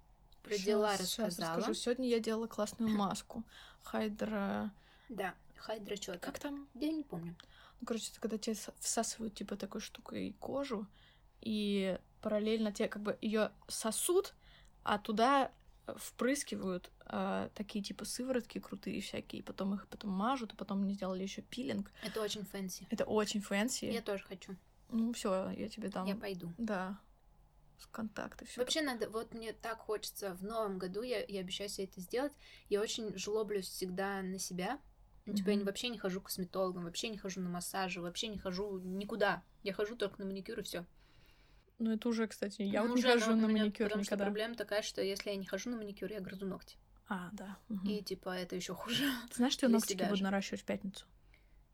Про 0.44 0.58
дела 0.58 0.98
рассказала. 0.98 1.56
расскажу. 1.56 1.74
Сегодня 1.74 2.08
я 2.08 2.20
делала 2.20 2.48
классную 2.48 2.92
маску. 2.96 3.44
Hydra... 3.84 4.72
Да, 5.10 5.36
hydra 5.58 5.96
что 5.96 6.18
Как 6.18 6.40
там? 6.40 6.68
Я 6.74 6.92
не 6.92 7.04
помню. 7.04 7.36
Ну, 7.80 7.88
короче, 7.88 8.12
это 8.12 8.20
когда 8.20 8.38
тебе 8.38 8.56
всасывают, 8.80 9.36
типа, 9.36 9.58
такой 9.58 9.82
штукой 9.82 10.36
кожу, 10.40 10.88
и 11.42 12.00
параллельно 12.22 12.72
тебе 12.72 12.88
как 12.88 13.02
бы 13.02 13.18
ее 13.22 13.52
сосут, 13.68 14.34
а 14.84 14.98
туда 14.98 15.52
впрыскивают 15.98 16.90
а, 17.06 17.50
такие, 17.54 17.84
типа, 17.84 18.06
сыворотки 18.06 18.60
крутые 18.60 19.02
всякие, 19.02 19.44
потом 19.44 19.76
их 19.76 19.88
потом 19.88 20.12
мажут, 20.12 20.54
и 20.54 20.56
потом 20.56 20.82
мне 20.82 20.94
сделали 20.94 21.24
еще 21.24 21.42
пилинг. 21.42 21.92
Это 22.04 22.22
очень 22.22 22.44
fancy. 22.44 22.88
Это 22.90 23.06
очень 23.06 23.42
fancy. 23.42 23.86
Я 23.86 24.02
тоже 24.02 24.24
хочу. 24.24 24.56
Ну, 24.90 25.14
все, 25.14 25.50
я 25.52 25.68
тебе 25.70 25.90
дам. 25.90 26.06
Я 26.06 26.16
пойду. 26.16 26.54
Да. 26.58 27.00
С 27.78 27.88
контакты 27.88 28.46
все. 28.46 28.62
Вообще 28.62 28.82
надо, 28.82 29.10
вот 29.10 29.34
мне 29.34 29.52
так 29.52 29.80
хочется 29.80 30.34
в 30.36 30.44
новом 30.44 30.78
году, 30.78 31.02
я, 31.02 31.24
я 31.26 31.42
обещаю 31.42 31.70
себе 31.70 31.86
это 31.88 32.00
сделать. 32.00 32.32
Я 32.70 32.82
очень 32.82 33.18
жлоблюсь 33.18 33.68
всегда 33.68 34.22
на 34.22 34.40
себя. 34.40 34.80
Ну, 35.26 35.34
типа, 35.34 35.50
я 35.50 35.56
не- 35.56 35.62
Мгм. 35.62 35.66
вообще 35.68 35.90
не 35.90 35.98
хожу 35.98 36.22
к 36.22 36.26
косметологам, 36.26 36.84
вообще 36.86 37.10
не 37.10 37.18
хожу 37.18 37.42
на 37.42 37.50
массажи, 37.50 38.00
вообще 38.00 38.28
не 38.28 38.38
хожу 38.38 38.78
никуда. 38.80 39.44
Я 39.64 39.74
хожу 39.74 39.96
только 39.96 40.20
на 40.22 40.26
маникюр 40.28 40.60
и 40.60 40.64
все. 40.64 40.86
Ну, 41.80 41.92
это 41.92 42.08
уже, 42.08 42.28
кстати, 42.28 42.62
я 42.62 42.84
Ну, 42.84 42.90
вот 42.90 42.96
не 42.96 43.00
уже, 43.04 43.12
хожу 43.14 43.32
но 43.32 43.48
на 43.48 43.48
маникюр 43.50 43.88
потому 43.88 44.04
что 44.04 44.14
никогда. 44.14 44.26
проблема 44.26 44.56
такая, 44.56 44.82
что 44.84 45.02
если 45.02 45.32
я 45.32 45.36
не 45.36 45.46
хожу 45.46 45.70
на 45.72 45.78
маникюр, 45.78 46.10
я 46.12 46.22
грызу 46.22 46.46
ногти. 46.46 46.78
А, 47.08 47.30
да. 47.34 47.58
мгм. 47.68 47.88
И 47.90 48.02
типа 48.02 48.30
это 48.30 48.56
еще 48.56 48.74
хуже. 48.74 49.04
Ты 49.30 49.36
знаешь, 49.36 49.54
что 49.54 49.68
я 49.68 49.80
себя 49.80 50.08
буду 50.10 50.24
наращивать 50.24 50.62
в 50.62 50.66
пятницу? 50.66 51.06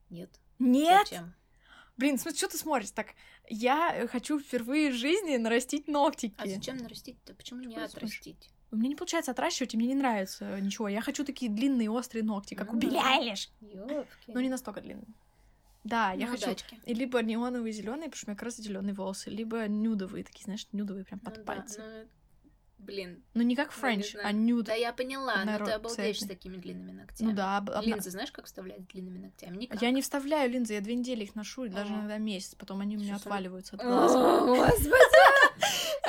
Нет. 0.10 0.30
Нет! 0.60 1.08
Зачем? 1.10 1.34
Блин, 2.02 2.18
смотри, 2.18 2.36
что 2.36 2.48
ты 2.48 2.58
смотришь? 2.58 2.90
Так, 2.90 3.14
я 3.48 3.96
э, 3.96 4.08
хочу 4.08 4.40
впервые 4.40 4.90
в 4.90 4.96
жизни 4.96 5.38
нарастить 5.38 5.88
ногтики. 5.88 6.34
А 6.36 6.48
зачем 6.48 6.78
нарастить-то? 6.78 7.36
Почему 7.36 7.62
не 7.62 7.76
отрастить? 7.76 8.50
У 8.72 8.76
меня 8.76 8.90
не 8.90 8.96
получается 8.96 9.30
отращивать, 9.32 9.76
и 9.76 9.78
мне 9.78 9.90
не 9.90 9.96
нравится 9.96 10.60
ничего. 10.60 10.88
Я 10.88 11.02
хочу 11.02 11.24
такие 11.24 11.52
длинные 11.52 11.92
острые 11.92 12.24
ногти, 12.24 12.56
как 12.56 12.72
у 12.72 12.74
Ну 12.74 12.80
Билли. 12.80 12.98
Айлиш. 12.98 13.52
Но 14.28 14.42
не 14.42 14.50
настолько 14.50 14.82
длинные. 14.82 15.06
Да, 15.84 16.12
я 16.14 16.26
Ну, 16.26 16.32
хочу 16.32 16.56
и 16.86 16.94
либо 16.96 17.22
неоновые 17.22 17.72
зеленые, 17.72 18.06
потому 18.06 18.16
что 18.16 18.26
у 18.26 18.30
меня 18.30 18.36
как 18.36 18.46
раз 18.46 18.58
зеленые 18.58 18.96
волосы, 18.96 19.30
либо 19.30 19.68
нюдовые, 19.68 20.24
такие, 20.24 20.46
знаешь, 20.46 20.68
нюдовые 20.72 21.06
прям 21.06 21.20
под 21.20 21.38
Ну 21.38 21.44
да, 21.44 21.54
пальцы. 21.54 22.08
Ну, 22.82 22.86
Блин. 22.86 23.24
Ну 23.34 23.42
не 23.44 23.56
как 23.56 23.68
Ну, 23.68 23.74
френч, 23.82 24.16
а 24.22 24.32
нюд. 24.32 24.66
Да 24.66 24.74
я 24.74 24.92
поняла, 24.92 25.38
но 25.40 25.46
народ 25.52 25.68
ты 25.68 25.74
обалдеешь 25.76 26.20
с 26.20 26.28
такими 26.28 26.58
длинными 26.58 26.92
ногтями. 26.92 27.30
Ну 27.30 27.36
да, 27.36 27.58
об- 27.58 27.70
Линзы 27.86 28.10
знаешь, 28.12 28.32
как 28.32 28.46
вставлять 28.46 28.88
длинными 28.88 29.20
ногтями? 29.20 29.58
Никак. 29.58 29.82
Я 29.82 29.92
не 29.92 30.02
вставляю 30.02 30.50
линзы, 30.52 30.74
я 30.74 30.82
две 30.82 30.96
недели 30.96 31.24
их 31.24 31.36
ношу, 31.36 31.66
и 31.66 31.70
даже 31.70 31.92
Ага. 31.92 32.00
иногда 32.00 32.18
месяц, 32.18 32.56
потом 32.56 32.82
они 32.82 32.98
у 32.98 33.00
меня 33.00 33.16
отваливаются 33.16 33.76
от 33.76 33.82
О, 33.82 33.86
глаза. 33.86 34.40
Господи! 34.46 34.92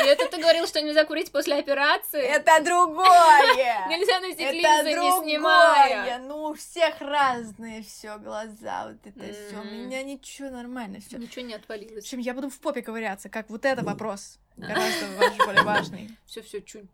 И 0.04 0.06
это 0.06 0.28
ты 0.28 0.38
говорил, 0.40 0.66
что 0.66 0.80
нельзя 0.82 1.04
курить 1.04 1.30
после 1.32 1.56
операции? 1.56 2.22
другое! 2.62 3.86
Нельзя 3.88 4.20
носить 4.20 4.40
линзы, 4.40 4.98
не 4.98 5.22
снимая. 5.22 6.18
Ну, 6.18 6.50
у 6.50 6.54
всех 6.54 7.00
разные 7.00 7.82
все 7.82 8.18
глаза, 8.18 8.88
вот 8.88 9.06
это 9.06 9.32
все. 9.32 9.60
У 9.60 9.64
меня 9.64 10.02
ничего 10.02 10.50
нормально 10.50 11.00
все. 11.00 11.18
Ничего 11.18 11.44
не 11.44 11.54
В 11.54 11.58
отвалилось. 11.58 12.04
общем, 12.04 12.18
я 12.18 12.34
буду 12.34 12.48
в 12.50 12.58
попе 12.60 12.82
ковыряться, 12.82 13.28
как 13.28 13.50
вот 13.50 13.64
это 13.64 13.82
вопрос. 13.84 14.38
Гораздо 14.56 15.06
более 15.44 15.62
важный. 15.62 16.16
Все, 16.26 16.42
все, 16.42 16.60
чуть. 16.60 16.86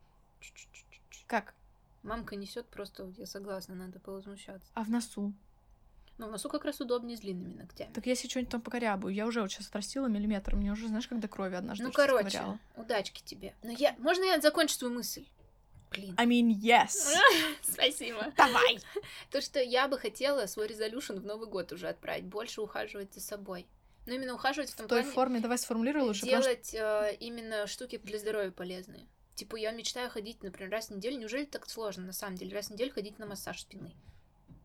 Как? 1.26 1.54
Мамка 2.02 2.36
несет 2.36 2.66
просто, 2.66 3.12
я 3.18 3.26
согласна, 3.26 3.74
надо 3.74 3.98
повозмущаться. 3.98 4.70
А 4.74 4.82
в 4.84 4.90
носу? 4.90 5.32
Но 6.18 6.26
в 6.26 6.30
носу 6.32 6.48
как 6.48 6.64
раз 6.64 6.80
удобнее 6.80 7.16
с 7.16 7.20
длинными 7.20 7.54
ногтями. 7.54 7.92
Так 7.92 8.06
если 8.06 8.28
что-нибудь 8.28 8.50
там 8.50 8.60
покорябаю, 8.60 9.14
я 9.14 9.26
уже 9.26 9.40
вот 9.40 9.50
сейчас 9.50 9.68
отрастила 9.68 10.06
миллиметр, 10.06 10.56
мне 10.56 10.72
уже, 10.72 10.88
знаешь, 10.88 11.06
до 11.08 11.28
крови 11.28 11.54
однажды 11.54 11.84
Ну, 11.84 11.92
короче, 11.92 12.24
ковыряла. 12.24 12.58
удачки 12.76 13.22
тебе. 13.24 13.54
Но 13.62 13.70
я... 13.70 13.94
Можно 13.98 14.24
я 14.24 14.40
закончу 14.40 14.74
свою 14.74 14.94
мысль? 14.94 15.24
Блин. 15.90 16.14
I 16.18 16.26
mean, 16.26 16.50
yes. 16.50 17.14
Спасибо. 17.62 18.32
Давай. 18.36 18.80
То, 19.30 19.40
что 19.40 19.60
я 19.60 19.88
бы 19.88 19.98
хотела 19.98 20.46
свой 20.46 20.66
резолюшн 20.66 21.14
в 21.14 21.24
Новый 21.24 21.48
год 21.48 21.72
уже 21.72 21.88
отправить, 21.88 22.24
больше 22.24 22.60
ухаживать 22.60 23.14
за 23.14 23.20
собой. 23.20 23.66
Ну, 24.06 24.14
именно 24.14 24.34
ухаживать 24.34 24.70
в 24.70 24.76
том 24.76 24.86
В 24.86 24.88
той 24.88 25.02
плане, 25.02 25.14
форме 25.14 25.40
давай 25.40 25.58
сформулируй 25.58 26.02
лучше, 26.02 26.22
потому 26.22 26.42
делать 26.42 26.74
э, 26.74 27.16
именно 27.20 27.66
штуки 27.66 27.98
для 27.98 28.18
здоровья 28.18 28.50
полезные. 28.50 29.06
Типа, 29.34 29.56
я 29.56 29.70
мечтаю 29.70 30.10
ходить, 30.10 30.42
например, 30.42 30.72
раз 30.72 30.88
в 30.88 30.96
неделю. 30.96 31.18
Неужели 31.18 31.44
так 31.44 31.68
сложно, 31.68 32.04
на 32.04 32.12
самом 32.12 32.36
деле, 32.36 32.54
раз 32.54 32.68
в 32.68 32.70
неделю 32.70 32.92
ходить 32.92 33.18
на 33.18 33.26
массаж 33.26 33.60
спины? 33.60 33.94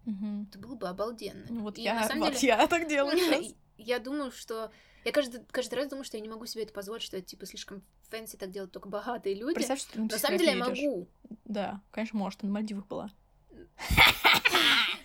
Мгм. 0.05 0.47
Это 0.49 0.59
было 0.59 0.75
бы 0.75 0.87
обалденно. 0.87 1.45
Ну, 1.49 1.61
вот 1.61 1.77
И 1.77 1.81
я, 1.81 1.95
на 1.95 2.07
самом 2.07 2.23
вот 2.29 2.33
деле, 2.35 2.47
я 2.47 2.67
так 2.67 2.87
делаю 2.87 3.17
сейчас. 3.17 3.53
я 3.77 3.99
думаю, 3.99 4.31
что... 4.31 4.71
Я 5.05 5.11
каждый, 5.11 5.41
каждый 5.51 5.75
раз 5.75 5.89
думаю, 5.89 6.05
что 6.05 6.15
я 6.17 6.21
не 6.21 6.29
могу 6.29 6.45
себе 6.45 6.63
это 6.63 6.73
позволить, 6.73 7.03
что 7.03 7.17
это, 7.17 7.25
типа, 7.25 7.45
слишком 7.45 7.83
fancy 8.09 8.38
так 8.37 8.51
делают 8.51 8.71
только 8.71 8.87
богатые 8.87 9.35
люди. 9.35 9.55
Представь, 9.55 9.79
что 9.81 9.93
ты 9.93 9.99
на 9.99 10.05
На 10.05 10.17
самом 10.17 10.37
деле 10.37 10.51
я 10.51 10.57
могу. 10.57 11.07
Да, 11.45 11.81
конечно, 11.91 12.17
может, 12.19 12.39
ты 12.39 12.45
на 12.45 12.53
Мальдивах 12.53 12.87
была. 12.87 13.11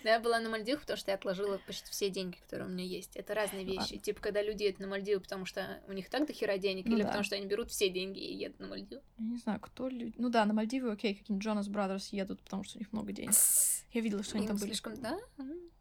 Но 0.03 0.09
я 0.09 0.19
была 0.19 0.39
на 0.39 0.49
Мальдивах, 0.49 0.81
потому 0.81 0.97
что 0.97 1.11
я 1.11 1.15
отложила 1.15 1.59
почти 1.67 1.89
все 1.91 2.09
деньги, 2.09 2.37
которые 2.37 2.69
у 2.69 2.71
меня 2.71 2.85
есть. 2.85 3.17
Это 3.17 3.33
разные 3.33 3.65
вещи. 3.65 3.77
Ладно. 3.79 3.97
Типа, 3.99 4.21
когда 4.21 4.41
люди 4.41 4.63
едут 4.63 4.79
на 4.79 4.87
Мальдивы, 4.87 5.19
потому 5.19 5.45
что 5.45 5.81
у 5.87 5.91
них 5.93 6.09
так 6.09 6.25
до 6.25 6.31
хера 6.33 6.57
денег, 6.57 6.85
Ну 6.85 6.93
или 6.95 7.01
да. 7.01 7.07
потому 7.07 7.25
что 7.25 7.35
они 7.35 7.45
берут 7.47 7.69
все 7.69 7.89
деньги 7.89 8.19
и 8.19 8.33
едут 8.33 8.59
на 8.59 8.67
Мальдивы. 8.67 9.01
Я 9.17 9.25
не 9.25 9.37
знаю, 9.37 9.59
кто 9.59 9.89
люди... 9.89 10.13
Ну 10.17 10.29
да, 10.29 10.45
на 10.45 10.53
Мальдивы, 10.53 10.91
окей, 10.91 11.15
какие-нибудь 11.15 11.43
Jonas 11.43 11.67
Brothers 11.67 12.09
едут, 12.13 12.41
потому 12.41 12.63
что 12.63 12.77
у 12.77 12.79
них 12.79 12.91
много 12.93 13.11
денег. 13.11 13.33
Я 13.91 14.01
видела, 14.01 14.23
что 14.23 14.35
они 14.37 14.45
Им 14.45 14.49
там 14.49 14.57
были. 14.57 14.67
слишком, 14.69 14.99
да? 15.01 15.17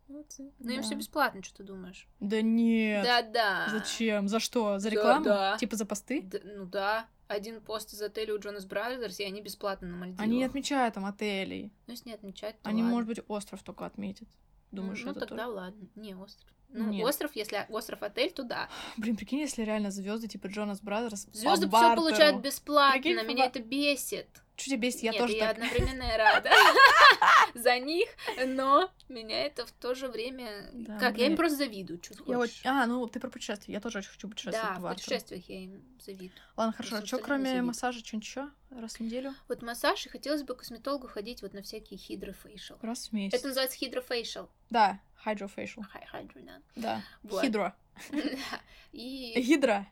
Молодцы. 0.09 0.51
Но 0.59 0.71
им 0.73 0.83
все 0.83 0.95
бесплатно, 0.95 1.43
что 1.43 1.57
ты 1.59 1.65
думаешь? 1.65 2.09
Да 2.19 2.41
нет. 2.41 3.05
Да-да. 3.05 3.69
Зачем? 3.71 4.27
За 4.29 4.41
что? 4.41 4.79
За 4.79 4.89
рекламу? 4.89 5.25
да. 5.25 5.57
Типа 5.59 5.77
за 5.77 5.85
посты? 5.85 6.27
Ну 6.45 6.65
да. 6.65 7.07
Один 7.27 7.61
пост 7.61 7.93
из 7.93 8.01
отеля 8.01 8.35
у 8.35 8.39
Jonas 8.39 8.65
Brothers, 8.65 9.21
и 9.21 9.25
они 9.25 9.43
бесплатно 9.43 9.87
на 9.89 9.97
Мальдивах. 9.99 10.23
Они 10.23 10.39
не 10.39 10.45
отмечают 10.45 10.95
там 10.95 11.05
отелей. 11.05 11.71
Ну, 11.87 11.93
если 11.93 12.09
не 12.09 12.15
отмечать, 12.15 12.59
то 12.63 12.71
Они, 12.71 12.81
ладно. 12.83 12.95
может 12.95 13.09
быть, 13.09 13.21
остров 13.29 13.63
только 13.63 13.85
отметят. 13.85 14.29
Думаешь, 14.71 15.03
ну, 15.05 15.11
это 15.11 15.21
тогда 15.21 15.45
тоже? 15.45 15.57
ладно. 15.57 15.89
Не, 15.95 16.15
остров. 16.15 16.51
Ну, 16.71 16.91
Нет. 16.91 17.07
остров, 17.07 17.31
если 17.35 17.65
остров-отель, 17.71 18.31
то 18.31 18.43
да. 18.43 18.69
Блин, 18.99 19.17
прикинь, 19.17 19.41
если 19.41 19.63
реально 19.63 19.91
звезды 19.91 20.29
типа 20.29 20.49
Джонас 20.49 20.81
Брадерс 20.81 21.27
Звезды 21.33 21.67
все 21.69 21.95
получают 21.97 22.41
бесплатно, 22.43 23.01
Прикинь, 23.01 23.27
меня 23.27 23.45
по- 23.45 23.49
это 23.49 23.61
бесит. 23.61 24.29
Что 24.57 24.71
тебя 24.71 24.79
бесит? 24.79 25.03
Я 25.05 25.13
Нет, 25.13 25.21
тоже 25.21 25.35
я 25.35 25.47
так. 25.47 25.51
одновременно 25.57 26.03
и 26.03 26.17
рада 26.17 26.51
за 27.55 27.79
них, 27.79 28.09
но 28.47 28.91
меня 29.09 29.47
это 29.47 29.65
в 29.65 29.71
то 29.73 29.95
же 29.95 30.09
время... 30.09 30.69
Да, 30.73 30.99
как, 30.99 31.17
я 31.17 31.25
им 31.27 31.29
блин. 31.31 31.37
просто 31.37 31.59
завидую, 31.59 31.99
ты 32.01 32.13
Я 32.27 32.37
хочешь. 32.37 32.61
А, 32.65 32.85
ну 32.87 33.07
ты 33.07 33.21
про 33.21 33.31
путешествия. 33.31 33.73
Я 33.75 33.81
тоже 33.81 33.99
очень 33.99 34.11
хочу 34.11 34.29
путешествовать. 34.29 34.81
Да, 34.83 34.91
в 34.91 34.95
путешествиях 34.95 35.49
я 35.49 35.61
им 35.63 35.85
завидую. 36.05 36.33
Ладно, 36.57 36.73
хорошо. 36.73 36.91
Просто 36.97 37.07
Что 37.07 37.19
кроме 37.19 37.45
завидую. 37.45 37.67
массажа, 37.67 38.01
что-нибудь 38.01 38.27
еще 38.27 38.49
раз 38.71 38.95
в 38.97 39.01
неделю? 39.01 39.33
Вот 39.47 39.63
массаж, 39.63 40.05
и 40.07 40.09
хотелось 40.09 40.43
бы 40.43 40.55
к 40.55 40.59
косметологу 40.59 41.07
ходить 41.09 41.41
вот 41.43 41.55
на 41.55 41.63
всякие 41.63 41.97
хидрофейшал. 41.99 42.79
Раз 42.83 43.09
в 43.09 43.13
месяц. 43.13 43.39
Это 43.39 43.49
называется 43.49 43.79
хидрофейшал. 43.79 44.51
Да, 44.71 45.01
hydrofacial. 45.25 45.83
Хайдро, 46.07 46.41
да. 46.43 46.63
Да. 46.77 47.03
Вот. 47.23 47.43
Хидро. 47.43 47.75
И... 48.93 49.41
Гидро. 49.41 49.87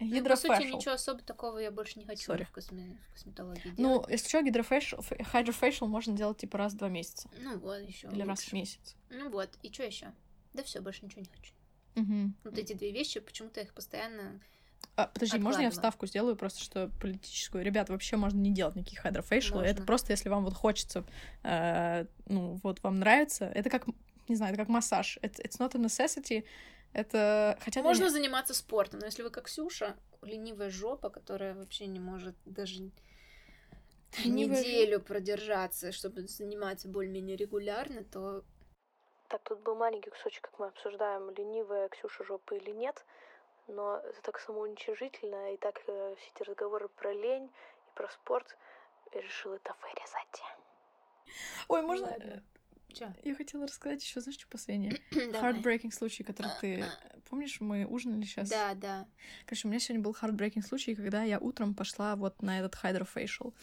Ну, 0.00 0.24
по 0.24 0.36
сути, 0.36 0.52
Гидрофэшл. 0.52 0.76
ничего 0.76 0.94
особо 0.94 1.22
такого 1.22 1.58
я 1.58 1.72
больше 1.72 1.98
не 1.98 2.04
хочу 2.04 2.30
Sorry. 2.30 2.44
в, 2.44 2.56
косме- 2.56 2.96
в 3.08 3.12
косметологии 3.14 3.62
делать. 3.62 3.78
Ну, 3.78 4.04
если 4.08 4.28
что, 4.28 4.42
гидрофэшл, 4.42 5.86
можно 5.86 6.16
делать 6.16 6.38
типа 6.38 6.56
раз 6.58 6.74
в 6.74 6.76
два 6.76 6.88
месяца. 6.88 7.28
Ну 7.40 7.58
вот, 7.58 7.78
еще. 7.80 8.08
Или 8.08 8.22
раз 8.22 8.42
в 8.42 8.52
месяц. 8.52 8.94
Ну 9.10 9.28
вот, 9.30 9.50
и 9.62 9.72
что 9.72 9.82
еще? 9.82 10.12
Да 10.54 10.62
все, 10.62 10.80
больше 10.80 11.04
ничего 11.04 11.22
не 11.22 11.28
хочу. 11.28 11.52
Мгм. 11.96 12.36
Вот 12.44 12.56
эти 12.56 12.74
две 12.74 12.92
вещи, 12.92 13.18
почему-то 13.20 13.60
их 13.60 13.74
постоянно... 13.74 14.40
А, 14.94 15.06
подожди, 15.06 15.38
можно 15.38 15.62
я 15.62 15.70
вставку 15.70 16.06
сделаю 16.06 16.36
просто, 16.36 16.60
что 16.62 16.90
политическую? 17.00 17.64
Ребят, 17.64 17.88
вообще 17.88 18.16
можно 18.16 18.38
не 18.38 18.52
делать 18.52 18.76
никаких 18.76 19.04
hydrofacial. 19.04 19.60
Это 19.60 19.82
просто, 19.82 20.12
если 20.12 20.28
вам 20.28 20.44
вот 20.44 20.54
хочется, 20.54 21.04
э, 21.42 22.06
ну, 22.26 22.58
вот 22.62 22.82
вам 22.82 22.98
нравится. 22.98 23.46
Это 23.46 23.70
как, 23.70 23.86
не 24.28 24.36
знаю, 24.36 24.52
это 24.54 24.62
как 24.62 24.68
массаж. 24.68 25.18
It's, 25.22 25.40
it's 25.40 25.58
not 25.58 25.74
a 25.74 25.78
necessity. 25.78 26.44
Это... 26.92 27.58
Хотя... 27.60 27.82
Можно 27.82 28.04
нет. 28.04 28.12
заниматься 28.12 28.54
спортом, 28.54 29.00
но 29.00 29.06
если 29.06 29.22
вы 29.22 29.30
как 29.30 29.44
Ксюша, 29.44 29.96
ленивая 30.22 30.70
жопа, 30.70 31.10
которая 31.10 31.54
вообще 31.54 31.86
не 31.86 32.00
может 32.00 32.34
даже 32.44 32.90
Ленивая 34.24 34.60
неделю 34.60 35.00
продержаться, 35.00 35.92
чтобы 35.92 36.26
заниматься 36.26 36.88
более-менее 36.88 37.36
регулярно, 37.36 38.04
то 38.04 38.42
Так, 39.28 39.42
тут 39.42 39.60
был 39.60 39.76
маленький 39.76 40.10
кусочек, 40.10 40.42
как 40.42 40.58
мы 40.58 40.68
обсуждаем, 40.68 41.30
ленивая 41.30 41.88
Ксюша 41.90 42.24
жопа 42.24 42.54
или 42.54 42.70
нет. 42.70 43.04
Но 43.66 43.98
это 43.98 44.22
так 44.22 44.40
самоуничижительно, 44.40 45.52
и 45.52 45.58
так 45.58 45.82
э, 45.86 46.14
все 46.16 46.30
эти 46.34 46.42
разговоры 46.48 46.88
про 46.88 47.12
лень 47.12 47.44
и 47.44 47.96
про 47.96 48.08
спорт. 48.08 48.56
Я 49.12 49.20
решила 49.20 49.56
это 49.56 49.74
вырезать. 49.82 50.42
Ой, 51.68 51.82
можно... 51.82 52.06
Ладно. 52.06 52.42
Чё? 52.98 53.12
Я 53.24 53.34
хотела 53.34 53.66
рассказать 53.66 54.02
еще, 54.02 54.20
знаешь, 54.20 54.38
что 54.38 54.48
последнее? 54.48 55.00
Heartbreaking 55.10 55.92
случай, 55.92 56.24
который 56.24 56.50
ты... 56.60 56.84
Помнишь, 57.28 57.60
мы 57.60 57.86
ужинали 57.86 58.24
сейчас? 58.24 58.48
Да, 58.48 58.74
да. 58.74 59.06
Короче, 59.44 59.68
у 59.68 59.70
меня 59.70 59.80
сегодня 59.80 60.02
был 60.02 60.16
heartbreaking 60.20 60.62
случай, 60.62 60.94
когда 60.94 61.22
я 61.22 61.38
утром 61.38 61.74
пошла 61.74 62.16
вот 62.16 62.40
на 62.42 62.58
этот 62.58 62.74
hydrofacial. 62.82 63.54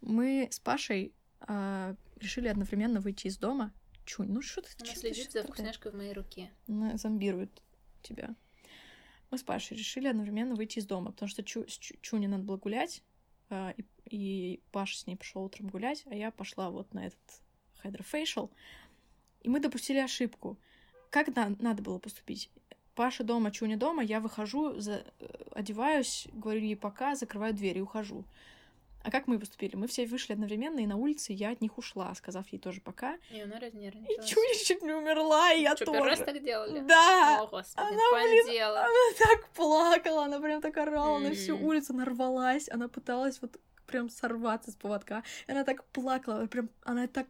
Мы 0.00 0.48
с 0.50 0.58
Пашей 0.58 1.12
а, 1.40 1.94
решили 2.16 2.48
одновременно 2.48 3.00
выйти 3.00 3.26
из 3.26 3.36
дома. 3.36 3.72
Чунь, 4.06 4.28
ну 4.32 4.40
что 4.42 4.62
ты... 4.62 4.68
Она 4.80 4.94
следит 4.94 5.30
за 5.32 5.42
вкусняшкой 5.44 5.92
в 5.92 5.94
моей 5.94 6.14
руке. 6.14 6.50
Она 6.66 6.96
зомбирует 6.96 7.62
тебя. 8.02 8.34
мы 9.30 9.38
с 9.38 9.42
Пашей 9.42 9.76
решили 9.76 10.08
одновременно 10.08 10.54
выйти 10.54 10.78
из 10.78 10.86
дома, 10.86 11.12
потому 11.12 11.28
что 11.28 11.44
Чу, 11.44 11.66
с 11.68 11.72
Чу- 11.78 11.96
Чуне 12.00 12.26
надо 12.26 12.44
было 12.44 12.56
гулять, 12.56 13.02
а, 13.50 13.74
и, 13.76 13.84
и 14.06 14.62
Паша 14.72 14.98
с 14.98 15.06
ней 15.06 15.16
пошел 15.16 15.44
утром 15.44 15.68
гулять, 15.68 16.04
а 16.06 16.14
я 16.14 16.30
пошла 16.30 16.70
вот 16.70 16.94
на 16.94 17.06
этот 17.06 17.20
hydrofacial. 17.84 18.50
И 19.42 19.48
мы 19.48 19.60
допустили 19.60 19.98
ошибку. 19.98 20.56
Как 21.10 21.34
на- 21.34 21.56
надо 21.60 21.82
было 21.82 21.98
поступить? 21.98 22.50
Паша 22.94 23.24
дома, 23.24 23.50
Чуня 23.50 23.76
дома, 23.76 24.02
я 24.02 24.20
выхожу, 24.20 24.78
за- 24.80 25.04
э, 25.20 25.26
одеваюсь, 25.52 26.26
говорю 26.32 26.60
ей 26.60 26.76
пока, 26.76 27.14
закрываю 27.14 27.54
дверь 27.54 27.78
и 27.78 27.80
ухожу. 27.80 28.24
А 29.02 29.10
как 29.10 29.26
мы 29.26 29.38
поступили? 29.38 29.76
Мы 29.76 29.86
все 29.86 30.04
вышли 30.06 30.34
одновременно, 30.34 30.78
и 30.80 30.86
на 30.86 30.96
улице 30.96 31.32
я 31.32 31.52
от 31.52 31.62
них 31.62 31.78
ушла, 31.78 32.14
сказав 32.14 32.46
ей 32.52 32.58
тоже 32.58 32.82
пока. 32.82 33.16
И 33.30 33.40
она 33.40 33.56
И 33.56 33.60
разнервничалась. 33.60 34.28
Чуня 34.28 34.54
чуть 34.62 34.82
не 34.82 34.92
умерла, 34.92 35.52
и 35.54 35.62
я 35.62 35.74
Чё, 35.74 35.86
тоже. 35.86 35.96
первый 35.98 36.10
раз 36.10 36.18
так 36.18 36.44
делали? 36.44 36.80
Да! 36.80 37.38
О, 37.40 37.46
господи, 37.46 37.86
Она, 37.88 38.22
блин. 38.22 38.62
Она 38.62 38.88
так 39.18 39.48
плакала, 39.54 40.24
она 40.26 40.38
прям 40.38 40.60
так 40.60 40.76
орала 40.76 41.18
на 41.18 41.30
всю 41.32 41.56
улицу, 41.56 41.94
нарвалась, 41.94 42.68
она 42.68 42.88
пыталась 42.88 43.40
вот 43.40 43.58
прям 43.86 44.10
сорваться 44.10 44.70
с 44.70 44.74
поводка. 44.74 45.22
И 45.46 45.52
она 45.52 45.64
так 45.64 45.82
плакала, 45.86 46.44
прям, 46.46 46.68
она 46.84 47.06
так, 47.06 47.26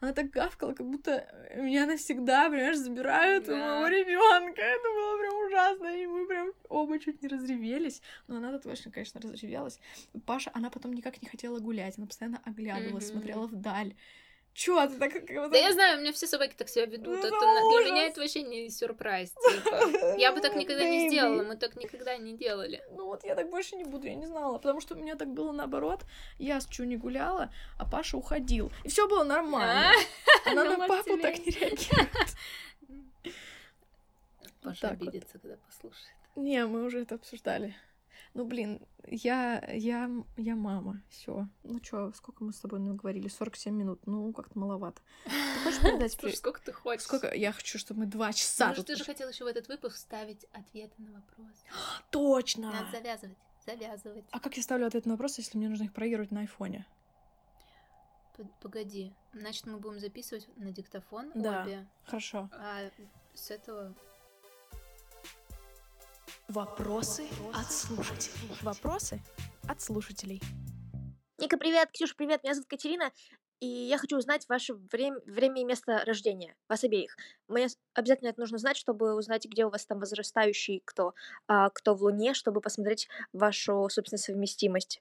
она 0.00 0.12
так 0.12 0.30
гавкала, 0.30 0.72
как 0.74 0.86
будто 0.86 1.26
меня 1.56 1.86
навсегда, 1.86 2.48
понимаешь, 2.48 2.76
забирают 2.76 3.48
у 3.48 3.52
Да. 3.52 3.80
моего 3.80 3.88
ребенка. 3.88 4.60
Это 4.62 4.88
было 4.88 5.18
прям 5.18 5.46
ужасно, 5.46 5.86
и 5.96 6.06
мы 6.06 6.26
прям 6.26 6.52
оба 6.68 6.98
чуть 6.98 7.22
не 7.22 7.28
разревелись. 7.28 8.00
Но 8.26 8.36
она-то 8.36 8.60
точно, 8.60 8.90
конечно, 8.92 9.20
разревелась. 9.20 9.80
Паша, 10.26 10.50
она 10.54 10.70
потом 10.70 10.92
никак 10.92 11.20
не 11.22 11.28
хотела 11.28 11.58
гулять, 11.58 11.98
она 11.98 12.06
постоянно 12.06 12.40
оглядывалась, 12.44 13.04
Мгм. 13.04 13.12
смотрела 13.12 13.46
вдаль. 13.46 13.94
Чё 14.58 14.88
ты 14.88 14.98
так... 14.98 15.12
как 15.12 15.50
Да 15.52 15.56
я 15.56 15.72
знаю, 15.72 15.98
у 15.98 16.00
меня 16.00 16.12
все 16.12 16.26
собаки 16.26 16.54
так 16.56 16.68
себя 16.68 16.86
ведут. 16.86 17.06
Ну, 17.06 17.18
Это 17.18 17.28
это 17.28 17.82
для 17.84 17.92
меня 17.92 18.06
это 18.06 18.20
вообще 18.20 18.42
не 18.42 18.68
сюрприз. 18.70 19.30
типа. 19.30 20.16
Я 20.18 20.32
бы 20.32 20.40
так 20.40 20.56
никогда 20.56 20.82
не 20.82 21.06
Baby. 21.06 21.10
сделала, 21.10 21.42
мы 21.44 21.56
так 21.56 21.76
никогда 21.76 22.16
не 22.16 22.36
делали. 22.36 22.82
Ну 22.90 23.06
вот 23.06 23.22
я 23.22 23.36
так 23.36 23.50
больше 23.50 23.76
не 23.76 23.84
буду, 23.84 24.08
я 24.08 24.16
не 24.16 24.26
знала, 24.26 24.58
потому 24.58 24.80
что 24.80 24.96
у 24.96 24.98
меня 24.98 25.14
так 25.14 25.28
было 25.28 25.52
наоборот. 25.52 26.00
Я 26.38 26.60
с 26.60 26.66
Чуни 26.66 26.96
гуляла, 26.96 27.52
а 27.78 27.88
Паша 27.88 28.16
уходил. 28.16 28.72
И 28.82 28.88
все 28.88 29.06
было 29.06 29.22
нормально. 29.22 29.92
Она 30.44 30.64
ну, 30.64 30.76
на 30.76 30.88
папу 30.88 31.16
так 31.18 31.38
не 31.38 31.52
реагирует. 31.52 32.34
Паша 34.60 34.88
обидится, 34.88 35.38
когда 35.38 35.56
послушает. 35.56 36.16
Не, 36.34 36.66
мы 36.66 36.82
уже 36.82 37.02
это 37.02 37.14
обсуждали. 37.14 37.76
Ну, 38.34 38.44
блин, 38.44 38.80
я, 39.06 39.64
я, 39.72 40.10
я 40.36 40.56
мама, 40.56 41.00
все. 41.08 41.48
Ну 41.64 41.80
чё, 41.80 42.12
сколько 42.12 42.44
мы 42.44 42.52
с 42.52 42.60
тобой 42.60 42.80
говорили? 42.94 43.28
47 43.28 43.74
минут. 43.74 44.06
Ну, 44.06 44.32
как-то 44.32 44.58
маловато. 44.58 45.00
Ты 45.24 45.30
хочешь 45.64 45.80
передать 45.80 46.12
Слушай, 46.12 46.36
сколько 46.36 46.60
ты 46.60 46.72
хочешь? 46.72 47.04
Сколько? 47.04 47.34
Я 47.34 47.52
хочу, 47.52 47.78
чтобы 47.78 48.00
мы 48.00 48.06
два 48.06 48.32
часа 48.32 48.68
Может, 48.68 48.86
тут 48.86 48.94
ты 48.94 48.96
же 48.96 49.04
хотел 49.04 49.28
еще 49.28 49.44
в 49.44 49.46
этот 49.46 49.68
выпуск 49.68 49.96
вставить 49.96 50.44
ответы 50.52 50.94
на 50.98 51.12
вопросы. 51.12 51.64
Точно! 52.10 52.72
Надо 52.72 52.90
завязывать, 52.90 53.38
завязывать. 53.66 54.24
А 54.30 54.40
как 54.40 54.56
я 54.56 54.62
ставлю 54.62 54.86
ответ 54.86 55.06
на 55.06 55.12
вопрос, 55.12 55.38
если 55.38 55.58
мне 55.58 55.68
нужно 55.68 55.84
их 55.84 55.92
проигрывать 55.92 56.30
на 56.30 56.40
айфоне? 56.40 56.86
Погоди, 58.60 59.12
значит, 59.32 59.66
мы 59.66 59.78
будем 59.78 59.98
записывать 59.98 60.48
на 60.56 60.70
диктофон 60.70 61.32
Да. 61.34 61.62
обе, 61.62 61.86
Хорошо. 62.04 62.48
а 62.52 62.88
с 63.34 63.50
этого... 63.50 63.94
Вопросы 66.48 67.26
от 67.54 67.70
слушателей. 67.72 68.56
Вопросы 68.62 69.20
от 69.68 69.80
слушателей. 69.80 70.42
Ника, 71.38 71.56
привет! 71.56 71.90
Ксюша, 71.92 72.14
привет! 72.16 72.42
Меня 72.42 72.54
зовут 72.54 72.68
Катерина, 72.68 73.12
и 73.60 73.66
я 73.66 73.98
хочу 73.98 74.16
узнать 74.16 74.48
ваше 74.48 74.74
время, 74.74 75.20
время 75.26 75.60
и 75.60 75.64
место 75.64 76.02
рождения, 76.04 76.54
вас 76.68 76.84
обеих. 76.84 77.16
Мне 77.48 77.68
обязательно 77.94 78.28
это 78.28 78.40
нужно 78.40 78.58
знать, 78.58 78.76
чтобы 78.76 79.14
узнать, 79.14 79.46
где 79.46 79.64
у 79.64 79.70
вас 79.70 79.84
там 79.86 79.98
возрастающий 79.98 80.82
кто, 80.84 81.14
а 81.46 81.70
кто 81.70 81.94
в 81.94 82.02
Луне, 82.02 82.34
чтобы 82.34 82.60
посмотреть 82.60 83.08
вашу, 83.32 83.88
собственно, 83.90 84.18
совместимость. 84.18 85.00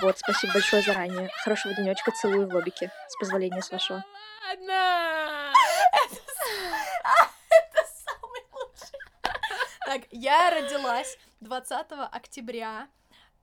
Вот, 0.00 0.18
спасибо 0.18 0.54
большое 0.54 0.82
заранее. 0.82 1.30
Хорошего 1.44 1.74
денечка, 1.74 2.12
целую 2.12 2.48
в 2.48 2.54
лобике, 2.54 2.90
с 3.08 3.16
позволения 3.18 3.62
с 3.62 3.70
вашего. 3.70 4.04
Ладно! 4.48 5.41
Так, 9.92 10.08
я 10.10 10.48
родилась 10.48 11.18
20 11.40 11.86
октября 12.12 12.88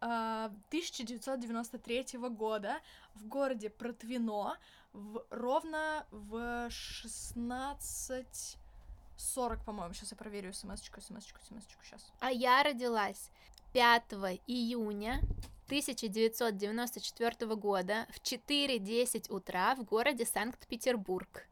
а, 0.01 0.45
1993 0.69 2.17
года 2.29 2.79
в 3.13 3.27
городе 3.27 3.69
Протвино 3.69 4.57
в, 4.91 5.23
ровно 5.29 6.07
в 6.09 6.67
16.40, 6.69 9.63
по-моему. 9.63 9.93
Сейчас 9.93 10.09
я 10.09 10.17
проверю 10.17 10.51
смс-очку, 10.51 11.01
смс-очку, 11.01 11.39
смс-очку, 11.47 11.83
сейчас. 11.83 12.11
А 12.19 12.31
я 12.31 12.63
родилась 12.63 13.29
5 13.73 14.13
июня 14.47 15.19
1994 15.67 17.55
года 17.57 18.07
в 18.09 18.19
4.10 18.23 19.31
утра 19.31 19.75
в 19.75 19.83
городе 19.83 20.25
Санкт-Петербург. 20.25 21.47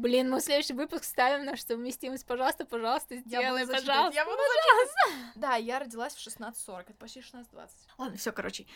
Блин, 0.00 0.30
мы 0.30 0.40
следующий 0.40 0.72
выпуск 0.72 1.04
ставим 1.04 1.44
нашу 1.44 1.62
совместимость. 1.62 2.24
Пожалуйста, 2.24 2.64
пожалуйста, 2.64 3.16
сделай, 3.18 3.66
зачитать, 3.66 3.86
пожалуйста. 3.86 4.14
я 4.14 4.24
буду 4.24 4.38
зачитать. 4.38 5.34
Да, 5.36 5.56
я 5.56 5.78
родилась 5.78 6.14
в 6.14 6.26
16.40, 6.26 6.80
это 6.80 6.94
почти 6.94 7.20
16.20. 7.20 7.68
Ладно, 7.98 8.16
все, 8.16 8.32
короче, 8.32 8.66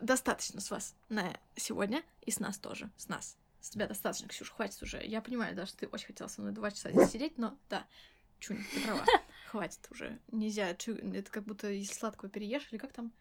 достаточно 0.00 0.60
с 0.60 0.70
вас 0.70 0.94
на 1.08 1.36
сегодня, 1.56 2.04
и 2.22 2.30
с 2.30 2.38
нас 2.38 2.58
тоже, 2.58 2.90
с 2.96 3.08
нас. 3.08 3.36
С 3.60 3.70
тебя 3.70 3.88
достаточно, 3.88 4.28
Ксюша, 4.28 4.52
хватит 4.54 4.80
уже. 4.80 5.04
Я 5.04 5.20
понимаю, 5.20 5.56
да, 5.56 5.66
что 5.66 5.78
ты 5.78 5.88
очень 5.88 6.06
хотела 6.06 6.28
со 6.28 6.40
мной 6.40 6.52
два 6.52 6.70
часа 6.70 6.92
здесь 6.92 7.10
сидеть, 7.10 7.38
но 7.38 7.58
да, 7.68 7.84
Чунь, 8.38 8.64
ты 8.72 8.80
права. 8.80 9.04
Хватит 9.50 9.80
уже. 9.90 10.20
Нельзя. 10.30 10.68
Это 10.68 11.30
как 11.30 11.44
будто 11.44 11.68
если 11.68 11.92
сладкого 11.92 12.30
переешь, 12.30 12.68
или 12.70 12.78
как 12.78 12.92
там? 12.92 13.12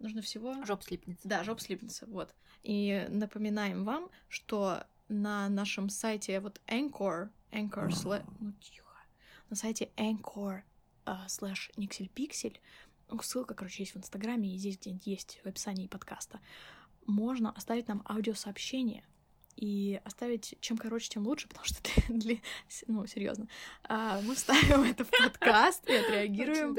Нужно 0.00 0.22
всего... 0.22 0.64
Жоп 0.64 0.82
слипнется. 0.82 1.28
Да, 1.28 1.44
жоп 1.44 1.60
слипнется, 1.60 2.06
вот. 2.06 2.34
И 2.62 3.06
напоминаем 3.08 3.84
вам, 3.84 4.10
что 4.28 4.84
на 5.08 5.48
нашем 5.48 5.88
сайте 5.88 6.40
вот 6.40 6.60
Anchor, 6.66 7.30
Anchor, 7.52 7.88
слэ- 7.88 8.24
ну 8.40 8.52
тихо, 8.60 8.96
на 9.50 9.56
сайте 9.56 9.90
Anchor 9.96 10.62
а, 11.04 11.28
слэш 11.28 11.70
Никсель 11.76 12.10
ну, 13.08 13.20
ссылка, 13.22 13.54
короче, 13.54 13.82
есть 13.84 13.94
в 13.94 13.98
Инстаграме 13.98 14.52
и 14.52 14.58
здесь 14.58 14.78
где-нибудь 14.78 15.06
есть 15.06 15.40
в 15.44 15.46
описании 15.46 15.86
подкаста, 15.86 16.40
можно 17.06 17.52
оставить 17.52 17.86
нам 17.88 18.02
аудиосообщение 18.08 19.04
и 19.54 20.00
оставить 20.04 20.56
чем 20.60 20.76
короче, 20.76 21.08
тем 21.08 21.26
лучше, 21.26 21.48
потому 21.48 21.64
что 21.64 21.82
ты, 21.82 21.92
для- 22.12 22.40
ну, 22.88 23.06
серьезно, 23.06 23.48
мы 23.88 24.34
вставим 24.34 24.82
это 24.82 25.04
в 25.04 25.10
подкаст 25.10 25.88
и 25.88 25.94
отреагируем, 25.94 26.76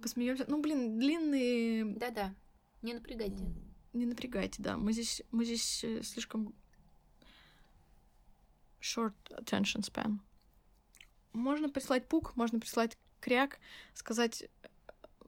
посмеемся. 0.00 0.44
Ну, 0.48 0.60
блин, 0.62 0.98
длинные 0.98 1.84
Да-да, 1.96 2.34
не 2.82 2.94
напрягайте. 2.94 3.44
не 3.92 4.06
напрягайте, 4.06 4.62
да. 4.62 4.76
Мы 4.76 4.92
здесь, 4.92 5.22
мы 5.32 5.44
здесь 5.44 5.82
э, 5.84 6.02
слишком 6.02 6.54
short 8.86 9.14
attention 9.30 9.82
span. 9.82 10.18
Можно 11.32 11.68
прислать 11.68 12.08
пук, 12.08 12.36
можно 12.36 12.60
прислать 12.60 12.96
кряк, 13.20 13.58
сказать 13.94 14.44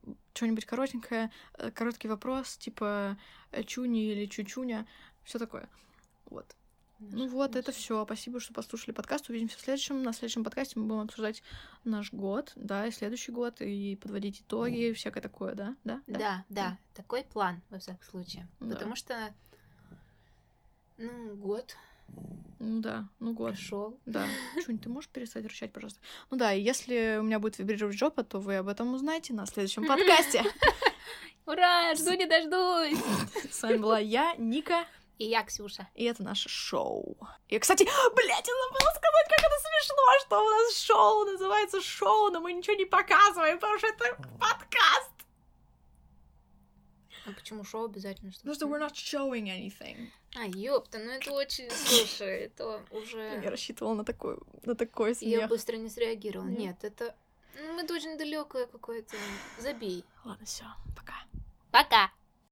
э, 0.05 0.11
что-нибудь 0.33 0.65
коротенькое, 0.65 1.31
э, 1.57 1.71
короткий 1.71 2.07
вопрос, 2.07 2.57
типа 2.57 3.17
э, 3.51 3.63
чуни 3.63 4.11
или 4.11 4.25
чучуня, 4.25 4.87
все 5.23 5.37
такое. 5.37 5.69
Вот. 6.25 6.55
Ну 6.99 7.27
вот, 7.29 7.55
это 7.55 7.71
все. 7.71 8.03
Спасибо, 8.03 8.41
что 8.41 8.53
послушали 8.53 8.91
подкаст. 8.91 9.29
Увидимся 9.29 9.57
в 9.57 9.61
следующем. 9.61 10.03
На 10.03 10.11
следующем 10.11 10.43
подкасте 10.43 10.77
мы 10.77 10.85
будем 10.85 11.01
обсуждать 11.01 11.43
наш 11.85 12.11
год, 12.11 12.51
да, 12.57 12.87
и 12.87 12.91
следующий 12.91 13.31
год, 13.31 13.61
и 13.61 13.95
подводить 13.95 14.41
итоги, 14.41 14.91
всякое 14.91 15.21
такое, 15.21 15.55
да? 15.55 15.75
Да? 15.85 16.01
Да, 16.07 16.45
да, 16.49 16.77
такой 16.93 17.23
план, 17.23 17.61
во 17.69 17.79
всяком 17.79 18.03
случае. 18.03 18.49
Да. 18.59 18.75
Потому 18.75 18.95
что, 18.95 19.33
ну, 20.97 21.35
год 21.37 21.77
Ну 22.59 22.81
да, 22.81 23.07
ну 23.19 23.33
год. 23.33 23.53
прошел. 23.53 23.99
Да. 24.05 24.27
Чунь, 24.65 24.77
ты 24.79 24.89
можешь 24.89 25.09
перестать 25.09 25.45
рычать, 25.45 25.71
пожалуйста? 25.71 26.01
Ну 26.29 26.37
да, 26.37 26.51
если 26.51 27.17
у 27.19 27.23
меня 27.23 27.39
будет 27.39 27.57
вибрировать 27.57 27.97
жопа, 27.97 28.23
то 28.23 28.39
вы 28.39 28.57
об 28.57 28.67
этом 28.67 28.93
узнаете 28.93 29.33
на 29.33 29.45
следующем 29.45 29.87
подкасте. 29.87 30.43
Ура, 31.45 31.95
жду 31.95 32.13
не 32.13 32.25
дождусь! 32.25 32.99
С 33.51 33.63
вами 33.63 33.77
была 33.77 33.99
я, 33.99 34.35
Ника, 34.37 34.85
И 35.17 35.25
я, 35.25 35.43
Ксюша. 35.43 35.87
и 35.95 36.03
это 36.03 36.21
наше 36.21 36.49
шоу. 36.49 37.17
И, 37.47 37.57
кстати, 37.57 37.83
блядь, 38.15 38.47
я 38.47 38.53
забыла 38.53 38.91
сказать, 38.91 39.27
как 39.29 39.39
это 39.39 39.55
смешно, 39.59 40.19
что 40.25 40.45
у 40.45 40.49
нас 40.49 40.77
шоу 40.79 41.25
называется 41.25 41.81
шоу, 41.81 42.29
но 42.31 42.41
мы 42.41 42.53
ничего 42.53 42.75
не 42.75 42.85
показываем, 42.85 43.57
потому 43.57 43.77
что 43.79 43.87
это 43.87 44.15
подкаст. 44.39 45.11
А 47.25 47.31
почему 47.31 47.63
шоу 47.63 47.85
обязательно? 47.85 48.31
Потому 48.31 48.55
что 48.55 48.67
we're 48.67 48.79
not 48.79 48.93
showing 48.93 49.45
anything. 49.47 50.09
А, 50.35 50.45
ёпта, 50.45 50.99
ну 50.99 51.11
это 51.11 51.31
очень... 51.31 51.69
Слушай, 51.71 52.41
это 52.45 52.81
Я 52.91 52.97
уже... 52.97 53.41
рассчитывала 53.49 53.95
на 53.95 54.03
такой, 54.05 54.37
на 54.63 54.75
такой 54.75 55.09
Я 55.09 55.15
смех. 55.15 55.49
быстро 55.49 55.75
не 55.77 55.89
среагировала. 55.89 56.47
Нет. 56.47 56.59
Нет, 56.59 56.83
это... 56.83 57.15
Ну, 57.55 57.79
это 57.79 57.93
очень 57.93 58.17
далекое 58.17 58.67
какое-то. 58.67 59.15
Забей. 59.57 60.05
Ладно, 60.23 60.45
все, 60.45 60.65
пока. 60.95 61.15
Пока! 61.71 62.11